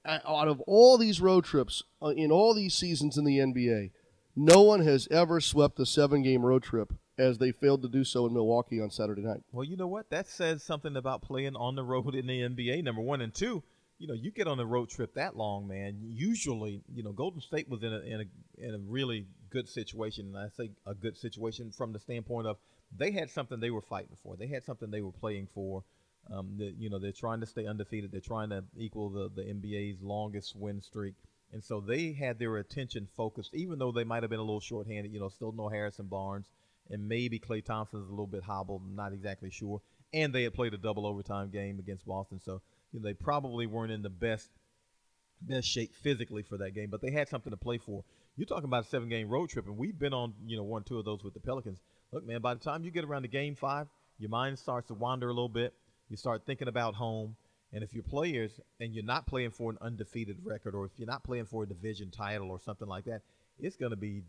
uh, 0.05 0.19
out 0.27 0.49
of 0.49 0.61
all 0.63 0.99
these 0.99 1.21
road 1.21 1.45
trips 1.45 1.85
uh, 2.03 2.09
in 2.09 2.31
all 2.31 2.53
these 2.53 2.75
seasons 2.75 3.17
in 3.17 3.25
the 3.25 3.39
NBA, 3.39 3.93
no 4.37 4.63
one 4.63 4.81
has 4.81 5.09
ever 5.11 5.41
swept 5.41 5.79
a 5.81 5.87
seven-game 5.87 6.45
road 6.45 6.63
trip 6.63 6.93
as 7.19 7.39
they 7.39 7.53
failed 7.53 7.83
to 7.83 7.89
do 7.89 8.05
so 8.05 8.27
in 8.27 8.35
Milwaukee 8.35 8.81
on 8.81 8.91
Saturday 8.91 9.23
night. 9.23 9.43
Well, 9.53 9.65
you 9.65 9.77
know 9.77 9.87
what? 9.87 10.11
That 10.11 10.27
says 10.27 10.63
something 10.63 10.97
about 10.97 11.23
playing 11.23 11.57
on 11.57 11.77
the 11.77 11.85
road 11.85 12.15
in 12.15 12.27
the 12.27 12.41
NBA. 12.41 12.83
Number 12.83 13.03
one 13.03 13.21
and 13.21 13.33
two, 13.33 13.63
you 13.99 14.09
know, 14.09 14.15
you 14.15 14.31
get 14.31 14.49
on 14.49 14.59
a 14.59 14.67
road 14.67 14.91
trip 14.91 15.15
that 15.15 15.37
long, 15.37 15.69
man. 15.69 15.99
Usually, 16.03 16.83
you 16.93 17.03
know, 17.03 17.13
Golden 17.13 17.41
State 17.41 17.69
was 17.69 17.83
in 17.83 17.93
a 17.93 18.01
in 18.01 18.21
a 18.21 18.67
in 18.67 18.75
a 18.75 18.79
really 18.79 19.27
good 19.51 19.69
situation, 19.69 20.27
and 20.27 20.37
I 20.37 20.49
say 20.57 20.71
a 20.87 20.95
good 20.95 21.17
situation 21.17 21.71
from 21.71 21.93
the 21.93 22.01
standpoint 22.01 22.47
of 22.47 22.57
they 22.97 23.13
had 23.13 23.31
something 23.31 23.61
they 23.61 23.71
were 23.71 23.83
fighting 23.83 24.17
for. 24.23 24.37
They 24.37 24.49
had 24.49 24.65
something 24.65 24.91
they 24.91 25.01
were 25.01 25.13
playing 25.13 25.49
for. 25.55 25.85
Um, 26.33 26.57
the, 26.59 26.75
you 26.79 26.91
know, 26.91 26.99
they're 26.99 27.13
trying 27.13 27.41
to 27.41 27.47
stay 27.47 27.67
undefeated. 27.67 28.11
They're 28.11 28.21
trying 28.21 28.51
to 28.51 28.65
equal 28.77 29.11
the 29.11 29.31
the 29.35 29.43
NBA's 29.43 30.03
longest 30.03 30.57
win 30.57 30.83
streak. 30.83 31.15
And 31.55 31.65
so 31.65 31.81
they 31.81 32.13
had 32.13 32.39
their 32.39 32.57
attention 32.59 33.09
focused, 33.17 33.55
even 33.55 33.79
though 33.79 33.93
they 33.93 34.05
might 34.05 34.23
have 34.25 34.31
been 34.31 34.41
a 34.41 34.45
little 34.45 34.61
shorthanded. 34.61 35.13
You 35.13 35.21
know, 35.21 35.29
still 35.31 35.53
no 35.53 35.69
Harrison 35.69 36.07
Barnes, 36.09 36.47
and 36.91 37.09
maybe 37.09 37.39
Klay 37.39 37.65
Thompson's 37.65 38.09
a 38.09 38.11
little 38.11 38.27
bit 38.27 38.43
hobbled. 38.43 38.83
Not 38.95 39.13
exactly 39.15 39.51
sure. 39.51 39.81
and 40.13 40.33
they 40.35 40.43
had 40.45 40.55
played 40.55 40.75
a 40.75 40.79
double 40.79 41.07
overtime 41.07 41.51
game 41.51 41.79
against 41.79 42.07
Boston, 42.07 42.41
so 42.45 42.61
you 42.93 43.01
know, 43.01 43.05
they 43.05 43.15
probably 43.15 43.67
weren't 43.67 43.93
in 43.93 44.03
the 44.03 44.11
best 44.11 44.49
best 45.43 45.69
shape 45.69 45.95
physically 46.03 46.43
for 46.43 46.59
that 46.59 46.75
game, 46.75 46.89
but 46.91 47.01
they 47.03 47.11
had 47.11 47.29
something 47.29 47.51
to 47.51 47.57
play 47.57 47.79
for. 47.79 48.03
You're 48.37 48.47
talking 48.47 48.65
about 48.65 48.85
a 48.87 48.89
seven 48.89 49.09
game 49.09 49.29
road 49.29 49.51
trip, 49.51 49.67
and 49.67 49.79
we've 49.79 49.99
been 49.99 50.15
on 50.15 50.35
you 50.47 50.57
know 50.57 50.65
one 50.65 50.83
two 50.85 50.99
of 50.99 51.05
those 51.05 51.23
with 51.23 51.35
the 51.35 51.41
Pelicans. 51.41 51.79
Look, 52.13 52.27
man, 52.27 52.41
by 52.41 52.55
the 52.55 52.61
time 52.61 52.85
you 52.85 52.91
get 52.91 53.05
around 53.05 53.23
to 53.23 53.29
game 53.29 53.55
five, 53.55 53.87
your 54.19 54.31
mind 54.31 54.59
starts 54.59 54.89
to 54.89 54.95
wander 54.95 55.29
a 55.29 55.33
little 55.33 55.49
bit. 55.49 55.75
You 56.09 56.17
start 56.17 56.43
thinking 56.47 56.69
about 56.69 56.95
home. 56.95 57.37
And 57.75 57.83
if 57.83 57.93
you're 57.93 58.05
players 58.05 58.61
and 58.79 58.95
you're 58.95 59.05
not 59.05 59.27
playing 59.27 59.51
for 59.51 59.71
an 59.71 59.79
undefeated 59.81 60.39
record, 60.45 60.77
or 60.77 60.87
if 60.87 60.93
you're 60.97 61.09
not 61.09 61.25
playing 61.25 61.47
for 61.47 61.65
a 61.65 61.67
division 61.67 62.11
title 62.11 62.51
or 62.51 62.61
something 62.61 62.87
like 62.87 63.05
that, 63.07 63.23
it's 63.59 63.77
going 63.77 63.91
to 63.91 63.97
be 63.97 64.23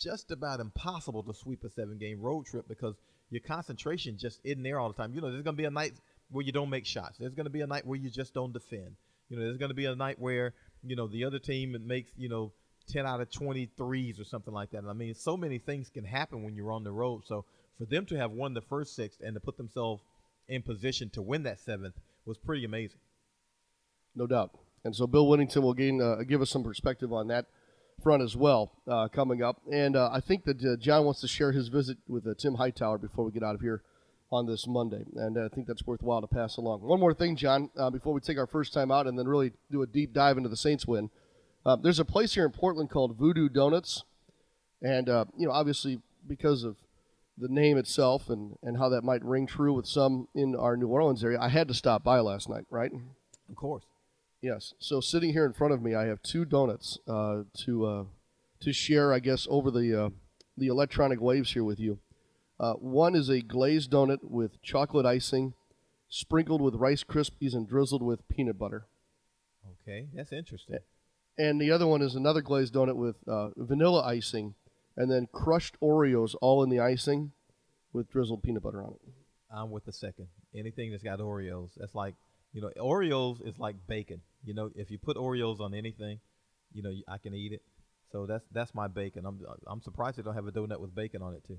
just 0.00 0.30
about 0.30 0.60
impossible 0.60 1.22
to 1.22 1.34
sweep 1.34 1.62
a 1.62 1.70
seven 1.70 1.98
game 1.98 2.20
road 2.20 2.46
trip 2.46 2.66
because 2.66 2.94
your 3.30 3.42
concentration 3.42 4.16
just 4.18 4.40
isn't 4.44 4.62
there 4.62 4.80
all 4.80 4.88
the 4.88 4.94
time. 4.94 5.12
You 5.14 5.20
know, 5.20 5.30
there's 5.30 5.42
going 5.42 5.56
to 5.56 5.62
be 5.62 5.66
a 5.66 5.70
night 5.70 5.92
where 6.30 6.42
you 6.42 6.52
don't 6.52 6.70
make 6.70 6.86
shots. 6.86 7.18
There's 7.18 7.34
going 7.34 7.44
to 7.44 7.50
be 7.50 7.60
a 7.60 7.66
night 7.66 7.86
where 7.86 7.98
you 7.98 8.08
just 8.08 8.32
don't 8.32 8.52
defend. 8.52 8.96
You 9.28 9.36
know, 9.36 9.44
there's 9.44 9.58
going 9.58 9.70
to 9.70 9.74
be 9.74 9.86
a 9.86 9.94
night 9.94 10.18
where, 10.18 10.54
you 10.82 10.96
know, 10.96 11.06
the 11.06 11.24
other 11.24 11.38
team 11.38 11.76
makes, 11.86 12.10
you 12.16 12.30
know, 12.30 12.52
10 12.88 13.04
out 13.06 13.20
of 13.20 13.28
23s 13.30 14.20
or 14.20 14.24
something 14.24 14.54
like 14.54 14.70
that. 14.70 14.84
I 14.88 14.94
mean, 14.94 15.14
so 15.14 15.36
many 15.36 15.58
things 15.58 15.90
can 15.90 16.04
happen 16.04 16.44
when 16.44 16.54
you're 16.54 16.72
on 16.72 16.84
the 16.84 16.92
road. 16.92 17.22
So 17.26 17.44
for 17.78 17.84
them 17.84 18.06
to 18.06 18.16
have 18.16 18.30
won 18.30 18.54
the 18.54 18.62
first 18.62 18.94
six 18.94 19.16
and 19.20 19.34
to 19.34 19.40
put 19.40 19.58
themselves 19.58 20.02
in 20.48 20.62
position 20.62 21.10
to 21.10 21.22
win 21.22 21.42
that 21.42 21.58
seventh 21.60 21.94
was 22.26 22.38
pretty 22.38 22.64
amazing. 22.64 22.98
No 24.14 24.26
doubt. 24.26 24.50
And 24.84 24.94
so 24.94 25.06
Bill 25.06 25.26
Wennington 25.26 25.62
will 25.62 25.74
gain, 25.74 26.00
uh, 26.00 26.16
give 26.26 26.40
us 26.40 26.50
some 26.50 26.64
perspective 26.64 27.12
on 27.12 27.28
that 27.28 27.46
front 28.02 28.22
as 28.22 28.36
well 28.36 28.72
uh, 28.88 29.08
coming 29.08 29.42
up. 29.42 29.60
And 29.72 29.96
uh, 29.96 30.10
I 30.12 30.20
think 30.20 30.44
that 30.44 30.64
uh, 30.64 30.76
John 30.76 31.04
wants 31.04 31.20
to 31.20 31.28
share 31.28 31.52
his 31.52 31.68
visit 31.68 31.98
with 32.06 32.26
uh, 32.26 32.34
Tim 32.36 32.54
Hightower 32.54 32.98
before 32.98 33.24
we 33.24 33.32
get 33.32 33.42
out 33.42 33.54
of 33.54 33.60
here 33.60 33.82
on 34.30 34.46
this 34.46 34.66
Monday. 34.66 35.04
And 35.14 35.38
I 35.38 35.48
think 35.48 35.66
that's 35.66 35.86
worthwhile 35.86 36.20
to 36.20 36.26
pass 36.26 36.56
along. 36.56 36.82
One 36.82 37.00
more 37.00 37.14
thing, 37.14 37.36
John, 37.36 37.70
uh, 37.76 37.90
before 37.90 38.12
we 38.12 38.20
take 38.20 38.38
our 38.38 38.46
first 38.46 38.72
time 38.72 38.90
out 38.90 39.06
and 39.06 39.18
then 39.18 39.28
really 39.28 39.52
do 39.70 39.82
a 39.82 39.86
deep 39.86 40.12
dive 40.12 40.36
into 40.36 40.48
the 40.48 40.56
Saints 40.56 40.86
win. 40.86 41.10
there's 41.82 42.00
a 42.00 42.04
place 42.04 42.34
here 42.34 42.44
in 42.44 42.52
Portland 42.52 42.90
called 42.90 43.16
Voodoo 43.16 43.48
Donuts. 43.48 44.04
And, 44.82 45.08
you 45.36 45.46
know, 45.46 45.52
obviously 45.52 46.00
because 46.28 46.64
of 46.64 46.76
the 47.38 47.48
name 47.48 47.76
itself 47.76 48.30
and, 48.30 48.56
and 48.62 48.78
how 48.78 48.88
that 48.88 49.04
might 49.04 49.24
ring 49.24 49.46
true 49.46 49.74
with 49.74 49.86
some 49.86 50.28
in 50.34 50.56
our 50.56 50.76
New 50.76 50.88
Orleans 50.88 51.22
area, 51.22 51.38
I 51.40 51.48
had 51.48 51.68
to 51.68 51.74
stop 51.74 52.02
by 52.02 52.20
last 52.20 52.48
night, 52.48 52.64
right? 52.70 52.90
Of 53.48 53.56
course. 53.56 53.84
Yes. 54.40 54.74
So 54.78 55.00
sitting 55.00 55.32
here 55.32 55.44
in 55.44 55.52
front 55.52 55.74
of 55.74 55.82
me, 55.82 55.94
I 55.94 56.06
have 56.06 56.22
two 56.22 56.44
donuts 56.44 56.98
uh, 57.08 57.42
to 57.64 57.86
uh, 57.86 58.04
to 58.60 58.72
share, 58.72 59.12
I 59.12 59.18
guess, 59.18 59.46
over 59.50 59.70
the 59.70 60.04
uh, 60.04 60.10
the 60.56 60.68
electronic 60.68 61.20
waves 61.20 61.52
here 61.52 61.64
with 61.64 61.78
you. 61.78 61.98
Uh, 62.58 62.74
one 62.74 63.14
is 63.14 63.28
a 63.28 63.42
glazed 63.42 63.90
donut 63.90 64.20
with 64.22 64.62
chocolate 64.62 65.04
icing, 65.04 65.54
sprinkled 66.08 66.62
with 66.62 66.74
Rice 66.74 67.04
Krispies 67.04 67.54
and 67.54 67.68
drizzled 67.68 68.02
with 68.02 68.26
peanut 68.28 68.58
butter. 68.58 68.86
Okay, 69.82 70.08
that's 70.14 70.32
interesting. 70.32 70.78
And 71.38 71.60
the 71.60 71.70
other 71.70 71.86
one 71.86 72.00
is 72.00 72.14
another 72.14 72.40
glazed 72.40 72.72
donut 72.74 72.96
with 72.96 73.16
uh, 73.28 73.50
vanilla 73.56 74.02
icing, 74.02 74.54
and 74.96 75.10
then 75.10 75.28
crushed 75.32 75.78
Oreos 75.80 76.34
all 76.40 76.62
in 76.62 76.70
the 76.70 76.80
icing, 76.80 77.32
with 77.92 78.10
drizzled 78.10 78.42
peanut 78.42 78.62
butter 78.62 78.82
on 78.82 78.92
it. 78.92 79.12
I'm 79.50 79.70
with 79.70 79.84
the 79.84 79.92
second. 79.92 80.28
Anything 80.54 80.90
that's 80.90 81.02
got 81.02 81.18
Oreos, 81.18 81.70
that's 81.76 81.94
like 81.94 82.14
you 82.52 82.62
know, 82.62 82.70
Oreos 82.78 83.46
is 83.46 83.58
like 83.58 83.76
bacon. 83.86 84.22
You 84.44 84.54
know, 84.54 84.70
if 84.74 84.90
you 84.90 84.98
put 84.98 85.16
Oreos 85.16 85.60
on 85.60 85.74
anything, 85.74 86.20
you 86.72 86.82
know, 86.82 86.90
I 87.06 87.18
can 87.18 87.34
eat 87.34 87.52
it. 87.52 87.62
So 88.12 88.26
that's 88.26 88.44
that's 88.50 88.74
my 88.74 88.88
bacon. 88.88 89.26
I'm 89.26 89.40
I'm 89.66 89.82
surprised 89.82 90.16
they 90.16 90.22
don't 90.22 90.34
have 90.34 90.46
a 90.46 90.52
donut 90.52 90.80
with 90.80 90.94
bacon 90.94 91.22
on 91.22 91.34
it 91.34 91.44
too. 91.46 91.58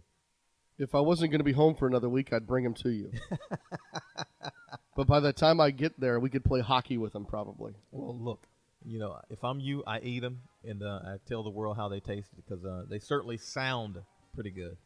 If 0.80 0.96
I 0.96 1.00
wasn't 1.00 1.32
going 1.32 1.40
to 1.40 1.46
be 1.46 1.54
home 1.54 1.76
for 1.76 1.88
another 1.88 2.10
week, 2.10 2.34
I'd 2.34 2.48
bring 2.48 2.64
them 2.64 2.74
to 2.76 2.90
you. 2.90 3.12
but 4.96 5.08
by 5.08 5.20
the 5.20 5.34
time 5.34 5.60
I 5.60 5.72
get 5.72 6.00
there, 6.00 6.20
we 6.20 6.30
could 6.30 6.44
play 6.44 6.62
hockey 6.62 6.98
with 6.98 7.14
them 7.14 7.26
probably. 7.26 7.74
Well, 7.92 8.18
look, 8.18 8.46
you 8.86 9.00
know, 9.00 9.20
if 9.30 9.44
I'm 9.44 9.60
you, 9.60 9.84
I 9.86 10.00
eat 10.00 10.22
them 10.22 10.42
and 10.68 10.84
uh, 10.84 11.00
I 11.06 11.16
tell 11.28 11.44
the 11.44 11.50
world 11.50 11.78
how 11.78 11.88
they 11.88 12.00
taste 12.00 12.30
because 12.36 12.64
uh, 12.66 12.84
they 12.90 13.00
certainly 13.00 13.38
sound 13.38 13.98
pretty 14.36 14.52
good. 14.52 14.78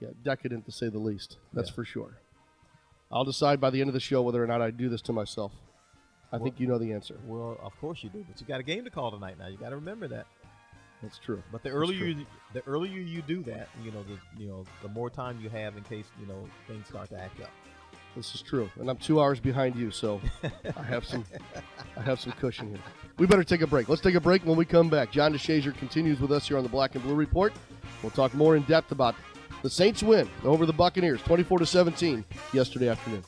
Yeah, 0.00 0.08
decadent 0.24 0.64
to 0.66 0.72
say 0.72 0.88
the 0.88 0.98
least. 0.98 1.36
That's 1.52 1.68
yeah. 1.68 1.74
for 1.74 1.84
sure. 1.84 2.18
I'll 3.12 3.24
decide 3.24 3.60
by 3.60 3.70
the 3.70 3.80
end 3.80 3.88
of 3.88 3.94
the 3.94 4.00
show 4.00 4.22
whether 4.22 4.42
or 4.42 4.46
not 4.46 4.62
I 4.62 4.70
do 4.70 4.88
this 4.88 5.02
to 5.02 5.12
myself. 5.12 5.52
I 6.32 6.36
well, 6.36 6.44
think 6.44 6.60
you 6.60 6.66
know 6.66 6.78
the 6.78 6.92
answer. 6.92 7.16
Well, 7.26 7.58
of 7.62 7.78
course 7.80 8.02
you 8.02 8.10
do, 8.10 8.24
but 8.28 8.40
you 8.40 8.46
got 8.46 8.60
a 8.60 8.62
game 8.62 8.84
to 8.84 8.90
call 8.90 9.10
tonight. 9.10 9.36
Now 9.38 9.48
you 9.48 9.56
got 9.56 9.70
to 9.70 9.76
remember 9.76 10.08
that. 10.08 10.26
That's 11.02 11.18
true. 11.18 11.42
But 11.50 11.62
the 11.62 11.70
earlier 11.70 12.04
you, 12.04 12.26
the 12.52 12.62
earlier 12.66 13.00
you 13.00 13.22
do 13.22 13.42
that, 13.44 13.68
you 13.82 13.90
know, 13.90 14.02
the 14.04 14.18
you 14.40 14.48
know, 14.48 14.64
the 14.82 14.88
more 14.88 15.10
time 15.10 15.40
you 15.40 15.48
have 15.48 15.76
in 15.76 15.82
case 15.84 16.06
you 16.20 16.26
know 16.26 16.48
things 16.68 16.86
start 16.86 17.08
to 17.10 17.18
act 17.18 17.40
up. 17.40 17.50
This 18.16 18.34
is 18.34 18.42
true, 18.42 18.68
and 18.80 18.90
I'm 18.90 18.96
two 18.96 19.20
hours 19.20 19.38
behind 19.38 19.76
you, 19.76 19.90
so 19.90 20.20
I 20.76 20.82
have 20.82 21.06
some, 21.06 21.24
I 21.96 22.02
have 22.02 22.20
some 22.20 22.32
cushion 22.32 22.68
here. 22.68 22.80
We 23.18 23.26
better 23.26 23.44
take 23.44 23.60
a 23.60 23.66
break. 23.66 23.88
Let's 23.88 24.02
take 24.02 24.16
a 24.16 24.20
break. 24.20 24.44
When 24.44 24.56
we 24.56 24.64
come 24.64 24.90
back, 24.90 25.12
John 25.12 25.32
DeShazier 25.32 25.76
continues 25.76 26.20
with 26.20 26.32
us 26.32 26.48
here 26.48 26.56
on 26.56 26.64
the 26.64 26.68
Black 26.68 26.94
and 26.96 27.04
Blue 27.04 27.14
Report. 27.14 27.52
We'll 28.02 28.10
talk 28.10 28.34
more 28.34 28.56
in 28.56 28.62
depth 28.64 28.90
about 28.90 29.14
the 29.62 29.70
Saints 29.70 30.02
win 30.02 30.28
over 30.44 30.66
the 30.66 30.72
Buccaneers, 30.72 31.22
24 31.22 31.60
to 31.60 31.66
17, 31.66 32.24
yesterday 32.52 32.88
afternoon. 32.88 33.22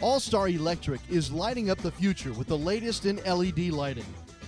All 0.00 0.20
Star 0.20 0.48
Electric 0.48 1.00
is 1.08 1.30
lighting 1.30 1.70
up 1.70 1.78
the 1.78 1.90
future 1.90 2.32
with 2.32 2.48
the 2.48 2.58
latest 2.58 3.06
in 3.06 3.16
LED 3.24 3.70
lighting. 3.70 4.06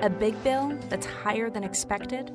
A 0.00 0.10
big 0.10 0.42
bill 0.44 0.78
that's 0.90 1.06
higher 1.06 1.48
than 1.48 1.64
expected? 1.64 2.30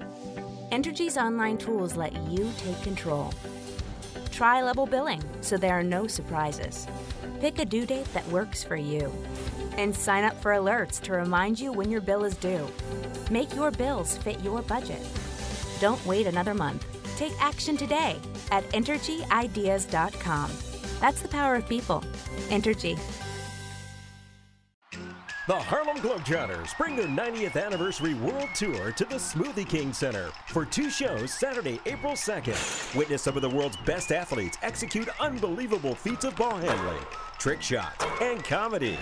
Entergy's 0.72 1.16
online 1.16 1.60
tools 1.60 1.96
let 1.96 2.16
you 2.28 2.52
take 2.58 2.82
control. 2.82 3.32
Try 4.32 4.64
level 4.64 4.88
billing 4.88 5.22
so 5.42 5.58
there 5.58 5.78
are 5.78 5.84
no 5.84 6.08
surprises. 6.08 6.88
Pick 7.40 7.60
a 7.60 7.66
due 7.66 7.86
date 7.86 8.12
that 8.14 8.28
works 8.30 8.64
for 8.64 8.76
you 8.76 9.14
and 9.78 9.96
sign 9.96 10.24
up 10.24 10.42
for 10.42 10.52
alerts 10.54 11.00
to 11.02 11.14
remind 11.14 11.60
you 11.60 11.72
when 11.72 11.92
your 11.92 12.02
bill 12.02 12.24
is 12.24 12.36
due. 12.38 12.68
Make 13.30 13.54
your 13.56 13.70
bills 13.70 14.18
fit 14.18 14.40
your 14.40 14.64
budget. 14.64 15.06
Don't 15.80 16.04
wait 16.06 16.26
another 16.26 16.56
month. 16.56 16.86
Take 17.16 17.34
action 17.40 17.78
today 17.78 18.18
at 18.50 18.68
EnergyIdeas.com. 18.70 20.52
That's 21.00 21.22
the 21.22 21.28
power 21.28 21.56
of 21.56 21.70
people. 21.70 22.04
Entergy. 22.50 23.00
The 25.52 25.60
Harlem 25.60 25.98
Globetrotters 25.98 26.78
bring 26.78 26.96
their 26.96 27.08
90th 27.08 27.62
anniversary 27.62 28.14
world 28.14 28.48
tour 28.56 28.94
to 28.94 29.04
the 29.04 29.16
Smoothie 29.16 29.68
King 29.68 29.92
Center 29.92 30.30
for 30.48 30.64
two 30.64 30.90
shows 30.90 31.34
Saturday, 31.34 31.82
April 31.86 32.14
2nd. 32.14 32.96
Witness 32.96 33.24
some 33.24 33.36
of 33.36 33.42
the 33.42 33.50
world's 33.50 33.76
best 33.86 34.14
athletes 34.14 34.58
execute 34.62 35.10
unbelievable 35.20 35.94
feats 35.94 36.24
of 36.24 36.38
ball 36.38 36.56
handling, 36.56 37.04
trick 37.38 37.62
shots, 37.62 38.06
and 38.22 38.42
comedy. 38.46 38.98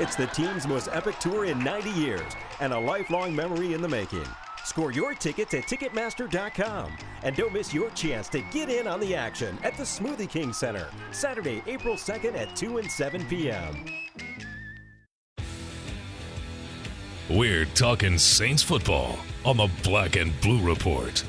It's 0.00 0.16
the 0.16 0.26
team's 0.26 0.66
most 0.66 0.88
epic 0.90 1.20
tour 1.20 1.44
in 1.44 1.62
90 1.62 1.90
years 1.90 2.32
and 2.58 2.72
a 2.72 2.80
lifelong 2.80 3.32
memory 3.36 3.72
in 3.72 3.80
the 3.80 3.88
making. 3.88 4.26
Score 4.64 4.90
your 4.90 5.14
tickets 5.14 5.54
at 5.54 5.68
Ticketmaster.com 5.68 6.96
and 7.22 7.36
don't 7.36 7.52
miss 7.52 7.72
your 7.72 7.90
chance 7.90 8.28
to 8.30 8.40
get 8.50 8.68
in 8.68 8.88
on 8.88 8.98
the 8.98 9.14
action 9.14 9.56
at 9.62 9.76
the 9.76 9.84
Smoothie 9.84 10.28
King 10.28 10.52
Center, 10.52 10.88
Saturday, 11.12 11.62
April 11.68 11.94
2nd 11.94 12.36
at 12.36 12.56
2 12.56 12.78
and 12.78 12.90
7 12.90 13.24
p.m. 13.26 13.84
We're 17.30 17.66
talking 17.66 18.18
Saints 18.18 18.64
football 18.64 19.16
on 19.44 19.56
the 19.56 19.70
Black 19.84 20.16
and 20.16 20.38
Blue 20.40 20.60
Report. 20.60 21.24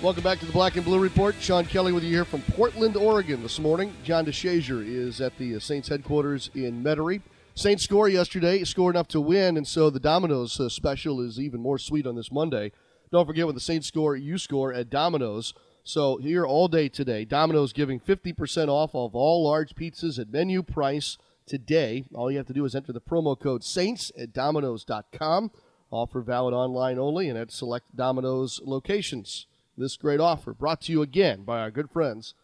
Welcome 0.00 0.22
back 0.22 0.38
to 0.38 0.46
the 0.46 0.52
Black 0.52 0.76
and 0.76 0.84
Blue 0.84 1.00
Report. 1.00 1.34
Sean 1.40 1.64
Kelly 1.64 1.92
with 1.92 2.04
you 2.04 2.10
here 2.10 2.24
from 2.24 2.42
Portland, 2.42 2.96
Oregon 2.96 3.42
this 3.42 3.58
morning. 3.58 3.92
John 4.04 4.26
DeShazier 4.26 4.86
is 4.86 5.20
at 5.20 5.36
the 5.38 5.58
Saints 5.58 5.88
headquarters 5.88 6.50
in 6.54 6.84
Metairie. 6.84 7.20
Saints 7.56 7.82
score 7.82 8.08
yesterday, 8.08 8.62
scored 8.62 8.94
enough 8.94 9.08
to 9.08 9.20
win, 9.20 9.56
and 9.56 9.66
so 9.66 9.90
the 9.90 9.98
Domino's 9.98 10.60
uh, 10.60 10.68
special 10.68 11.20
is 11.20 11.40
even 11.40 11.60
more 11.60 11.76
sweet 11.76 12.06
on 12.06 12.14
this 12.14 12.30
Monday. 12.30 12.70
Don't 13.10 13.26
forget 13.26 13.46
when 13.46 13.56
the 13.56 13.60
Saints 13.60 13.88
score, 13.88 14.14
you 14.14 14.38
score 14.38 14.72
at 14.72 14.88
Domino's. 14.88 15.52
So 15.82 16.18
here 16.18 16.46
all 16.46 16.68
day 16.68 16.88
today, 16.88 17.24
Domino's 17.24 17.72
giving 17.72 17.98
50% 17.98 18.68
off 18.68 18.94
of 18.94 19.16
all 19.16 19.42
large 19.42 19.74
pizzas 19.74 20.20
at 20.20 20.30
menu 20.30 20.62
price 20.62 21.18
today. 21.50 22.04
All 22.14 22.30
you 22.30 22.38
have 22.38 22.46
to 22.46 22.52
do 22.52 22.64
is 22.64 22.76
enter 22.76 22.92
the 22.92 23.00
promo 23.00 23.38
code 23.38 23.64
SAINTS 23.64 24.12
at 24.16 24.32
Domino's.com. 24.32 25.50
Offer 25.90 26.20
valid 26.20 26.54
online 26.54 26.96
only 26.96 27.28
and 27.28 27.36
at 27.36 27.50
select 27.50 27.96
Domino's 27.96 28.60
locations. 28.64 29.46
This 29.76 29.96
great 29.96 30.20
offer 30.20 30.54
brought 30.54 30.80
to 30.82 30.92
you 30.92 31.02
again 31.02 31.42
by 31.42 31.58
our 31.58 31.72
good 31.72 31.90
friends 31.90 32.34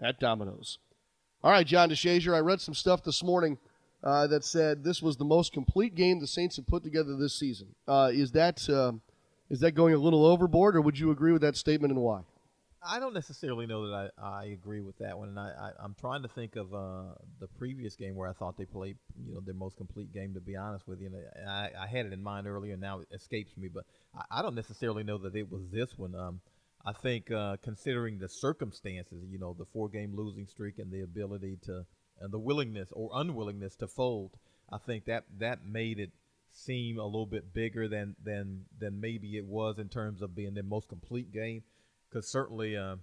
at 0.00 0.20
Domino's. 0.20 0.78
All 1.42 1.50
right, 1.50 1.66
John 1.66 1.88
DeShazier, 1.88 2.34
I 2.34 2.40
read 2.40 2.60
some 2.60 2.74
stuff 2.74 3.02
this 3.02 3.24
morning 3.24 3.56
uh, 4.04 4.26
that 4.26 4.44
said 4.44 4.84
this 4.84 5.00
was 5.00 5.16
the 5.16 5.24
most 5.24 5.54
complete 5.54 5.94
game 5.94 6.20
the 6.20 6.26
Saints 6.26 6.56
have 6.56 6.66
put 6.66 6.82
together 6.82 7.16
this 7.16 7.34
season. 7.34 7.68
Uh, 7.88 8.10
is 8.12 8.32
that 8.32 8.68
uh, 8.68 8.92
is 9.48 9.60
that 9.60 9.72
going 9.72 9.94
a 9.94 9.98
little 9.98 10.26
overboard, 10.26 10.76
or 10.76 10.82
would 10.82 10.98
you 10.98 11.10
agree 11.10 11.32
with 11.32 11.42
that 11.42 11.56
statement, 11.56 11.92
and 11.92 12.02
why? 12.02 12.20
I 12.82 12.98
don't 12.98 13.12
necessarily 13.12 13.66
know 13.66 13.88
that 13.88 14.12
I, 14.18 14.22
I 14.22 14.44
agree 14.46 14.80
with 14.80 14.96
that 14.98 15.18
one, 15.18 15.28
and 15.28 15.38
I, 15.38 15.72
I 15.80 15.84
am 15.84 15.94
trying 16.00 16.22
to 16.22 16.28
think 16.28 16.56
of 16.56 16.72
uh, 16.72 17.12
the 17.38 17.46
previous 17.58 17.94
game 17.94 18.14
where 18.14 18.28
I 18.28 18.32
thought 18.32 18.56
they 18.56 18.64
played 18.64 18.96
you 19.26 19.34
know 19.34 19.40
their 19.40 19.54
most 19.54 19.76
complete 19.76 20.14
game. 20.14 20.32
To 20.34 20.40
be 20.40 20.56
honest 20.56 20.88
with 20.88 21.00
you, 21.00 21.08
and 21.08 21.50
I, 21.50 21.70
I 21.78 21.86
had 21.86 22.06
it 22.06 22.12
in 22.12 22.22
mind 22.22 22.46
earlier, 22.46 22.72
and 22.72 22.80
now 22.80 23.00
it 23.00 23.08
escapes 23.12 23.54
me. 23.56 23.68
But 23.68 23.84
I, 24.14 24.38
I 24.38 24.42
don't 24.42 24.54
necessarily 24.54 25.02
know 25.02 25.18
that 25.18 25.36
it 25.36 25.50
was 25.50 25.62
this 25.70 25.98
one. 25.98 26.14
Um, 26.14 26.40
I 26.84 26.92
think 26.92 27.30
uh, 27.30 27.58
considering 27.62 28.18
the 28.18 28.28
circumstances, 28.28 29.24
you 29.30 29.38
know, 29.38 29.54
the 29.58 29.66
four-game 29.66 30.16
losing 30.16 30.46
streak 30.46 30.78
and 30.78 30.90
the 30.90 31.02
ability 31.02 31.58
to 31.66 31.84
and 32.20 32.32
the 32.32 32.38
willingness 32.38 32.88
or 32.92 33.10
unwillingness 33.14 33.76
to 33.76 33.88
fold, 33.88 34.38
I 34.72 34.78
think 34.78 35.04
that 35.04 35.24
that 35.38 35.66
made 35.66 35.98
it 35.98 36.12
seem 36.52 36.98
a 36.98 37.04
little 37.04 37.26
bit 37.26 37.52
bigger 37.52 37.88
than 37.88 38.16
than 38.24 38.64
than 38.78 39.00
maybe 39.00 39.36
it 39.36 39.44
was 39.44 39.78
in 39.78 39.90
terms 39.90 40.22
of 40.22 40.34
being 40.34 40.54
the 40.54 40.62
most 40.62 40.88
complete 40.88 41.30
game. 41.30 41.62
Because 42.10 42.28
certainly, 42.28 42.76
uh, 42.76 42.96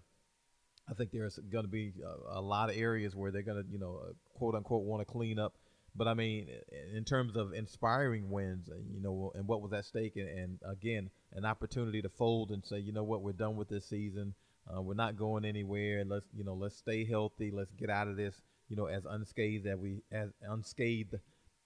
I 0.89 0.93
think 0.93 1.11
there's 1.11 1.37
going 1.51 1.65
to 1.65 1.71
be 1.71 1.93
a, 2.03 2.39
a, 2.39 2.41
lot 2.41 2.69
of 2.69 2.77
areas 2.77 3.15
where 3.15 3.31
they're 3.31 3.41
going 3.41 3.63
to, 3.63 3.69
you 3.69 3.79
know, 3.79 4.01
uh, 4.03 4.13
quote 4.37 4.55
unquote, 4.55 4.83
want 4.83 5.01
to 5.01 5.11
clean 5.11 5.39
up. 5.39 5.53
But 5.95 6.07
I 6.07 6.13
mean, 6.13 6.49
in 6.93 7.03
terms 7.05 7.35
of 7.35 7.53
inspiring 7.53 8.29
wins, 8.29 8.69
uh, 8.69 8.75
you 8.93 9.01
know, 9.01 9.31
and 9.33 9.47
what 9.47 9.61
was 9.61 9.73
at 9.73 9.85
stake, 9.85 10.15
and, 10.15 10.29
and 10.29 10.59
again, 10.65 11.09
an 11.33 11.43
opportunity 11.43 12.01
to 12.03 12.09
fold 12.09 12.51
and 12.51 12.63
say, 12.63 12.77
you 12.77 12.93
know 12.93 13.03
what, 13.03 13.23
we're 13.23 13.31
done 13.31 13.55
with 13.55 13.67
this 13.67 13.89
season. 13.89 14.35
Uh, 14.69 14.81
we're 14.81 14.93
not 14.93 15.17
going 15.17 15.45
anywhere. 15.45 16.03
Let's, 16.05 16.27
you 16.35 16.43
know, 16.43 16.53
let's 16.53 16.77
stay 16.77 17.05
healthy. 17.05 17.51
Let's 17.51 17.71
get 17.73 17.89
out 17.89 18.07
of 18.07 18.17
this, 18.17 18.35
you 18.69 18.75
know, 18.75 18.85
as 18.85 19.05
unscathed 19.05 19.65
as 19.65 19.77
we 19.77 20.03
as 20.11 20.29
unscathed 20.41 21.15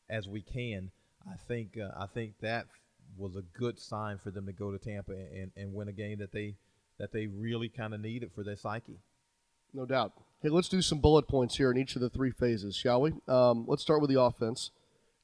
as 0.10 0.28
we 0.28 0.42
can. 0.42 0.92
I 1.28 1.36
think 1.48 1.78
uh, 1.78 1.90
I 2.00 2.06
think 2.08 2.36
that 2.42 2.68
was 3.18 3.36
a 3.36 3.42
good 3.42 3.80
sign 3.80 4.18
for 4.18 4.32
them 4.32 4.46
to 4.46 4.54
go 4.54 4.72
to 4.72 4.78
Tampa 4.78 5.12
and, 5.12 5.52
and 5.58 5.74
win 5.74 5.88
a 5.88 5.94
game 5.94 6.20
that 6.20 6.32
they 6.32 6.56
that 7.02 7.12
they 7.12 7.26
really 7.26 7.68
kind 7.68 7.96
of 7.96 8.00
need 8.00 8.22
it 8.22 8.32
for 8.34 8.44
their 8.44 8.56
psyche. 8.56 9.00
No 9.74 9.88
doubt. 9.88 10.14
Hey, 10.44 10.50
let's 10.50 10.70
do 10.70 10.84
some 10.84 11.00
bullet 11.00 11.28
points 11.28 11.58
here 11.58 11.72
in 11.72 11.78
each 11.78 11.96
of 11.96 12.02
the 12.02 12.10
three 12.10 12.30
phases, 12.30 12.76
shall 12.76 13.02
we? 13.02 13.14
Um, 13.28 13.66
let's 13.68 13.82
start 13.82 14.02
with 14.02 14.12
the 14.12 14.22
offense. 14.22 14.70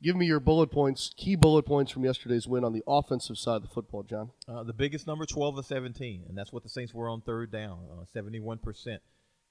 Give 0.01 0.15
me 0.15 0.25
your 0.25 0.39
bullet 0.39 0.71
points, 0.71 1.13
key 1.15 1.35
bullet 1.35 1.63
points 1.63 1.91
from 1.91 2.03
yesterday's 2.03 2.47
win 2.47 2.63
on 2.63 2.73
the 2.73 2.83
offensive 2.87 3.37
side 3.37 3.57
of 3.57 3.61
the 3.61 3.67
football, 3.67 4.01
John. 4.03 4.31
Uh, 4.47 4.63
the 4.63 4.73
biggest 4.73 5.05
number, 5.05 5.25
12 5.25 5.57
to 5.57 5.63
17, 5.63 6.23
and 6.27 6.35
that's 6.35 6.51
what 6.51 6.63
the 6.63 6.69
Saints 6.69 6.95
were 6.95 7.09
on 7.09 7.21
third 7.21 7.51
down, 7.51 7.79
uh, 7.91 8.05
71%. 8.15 8.99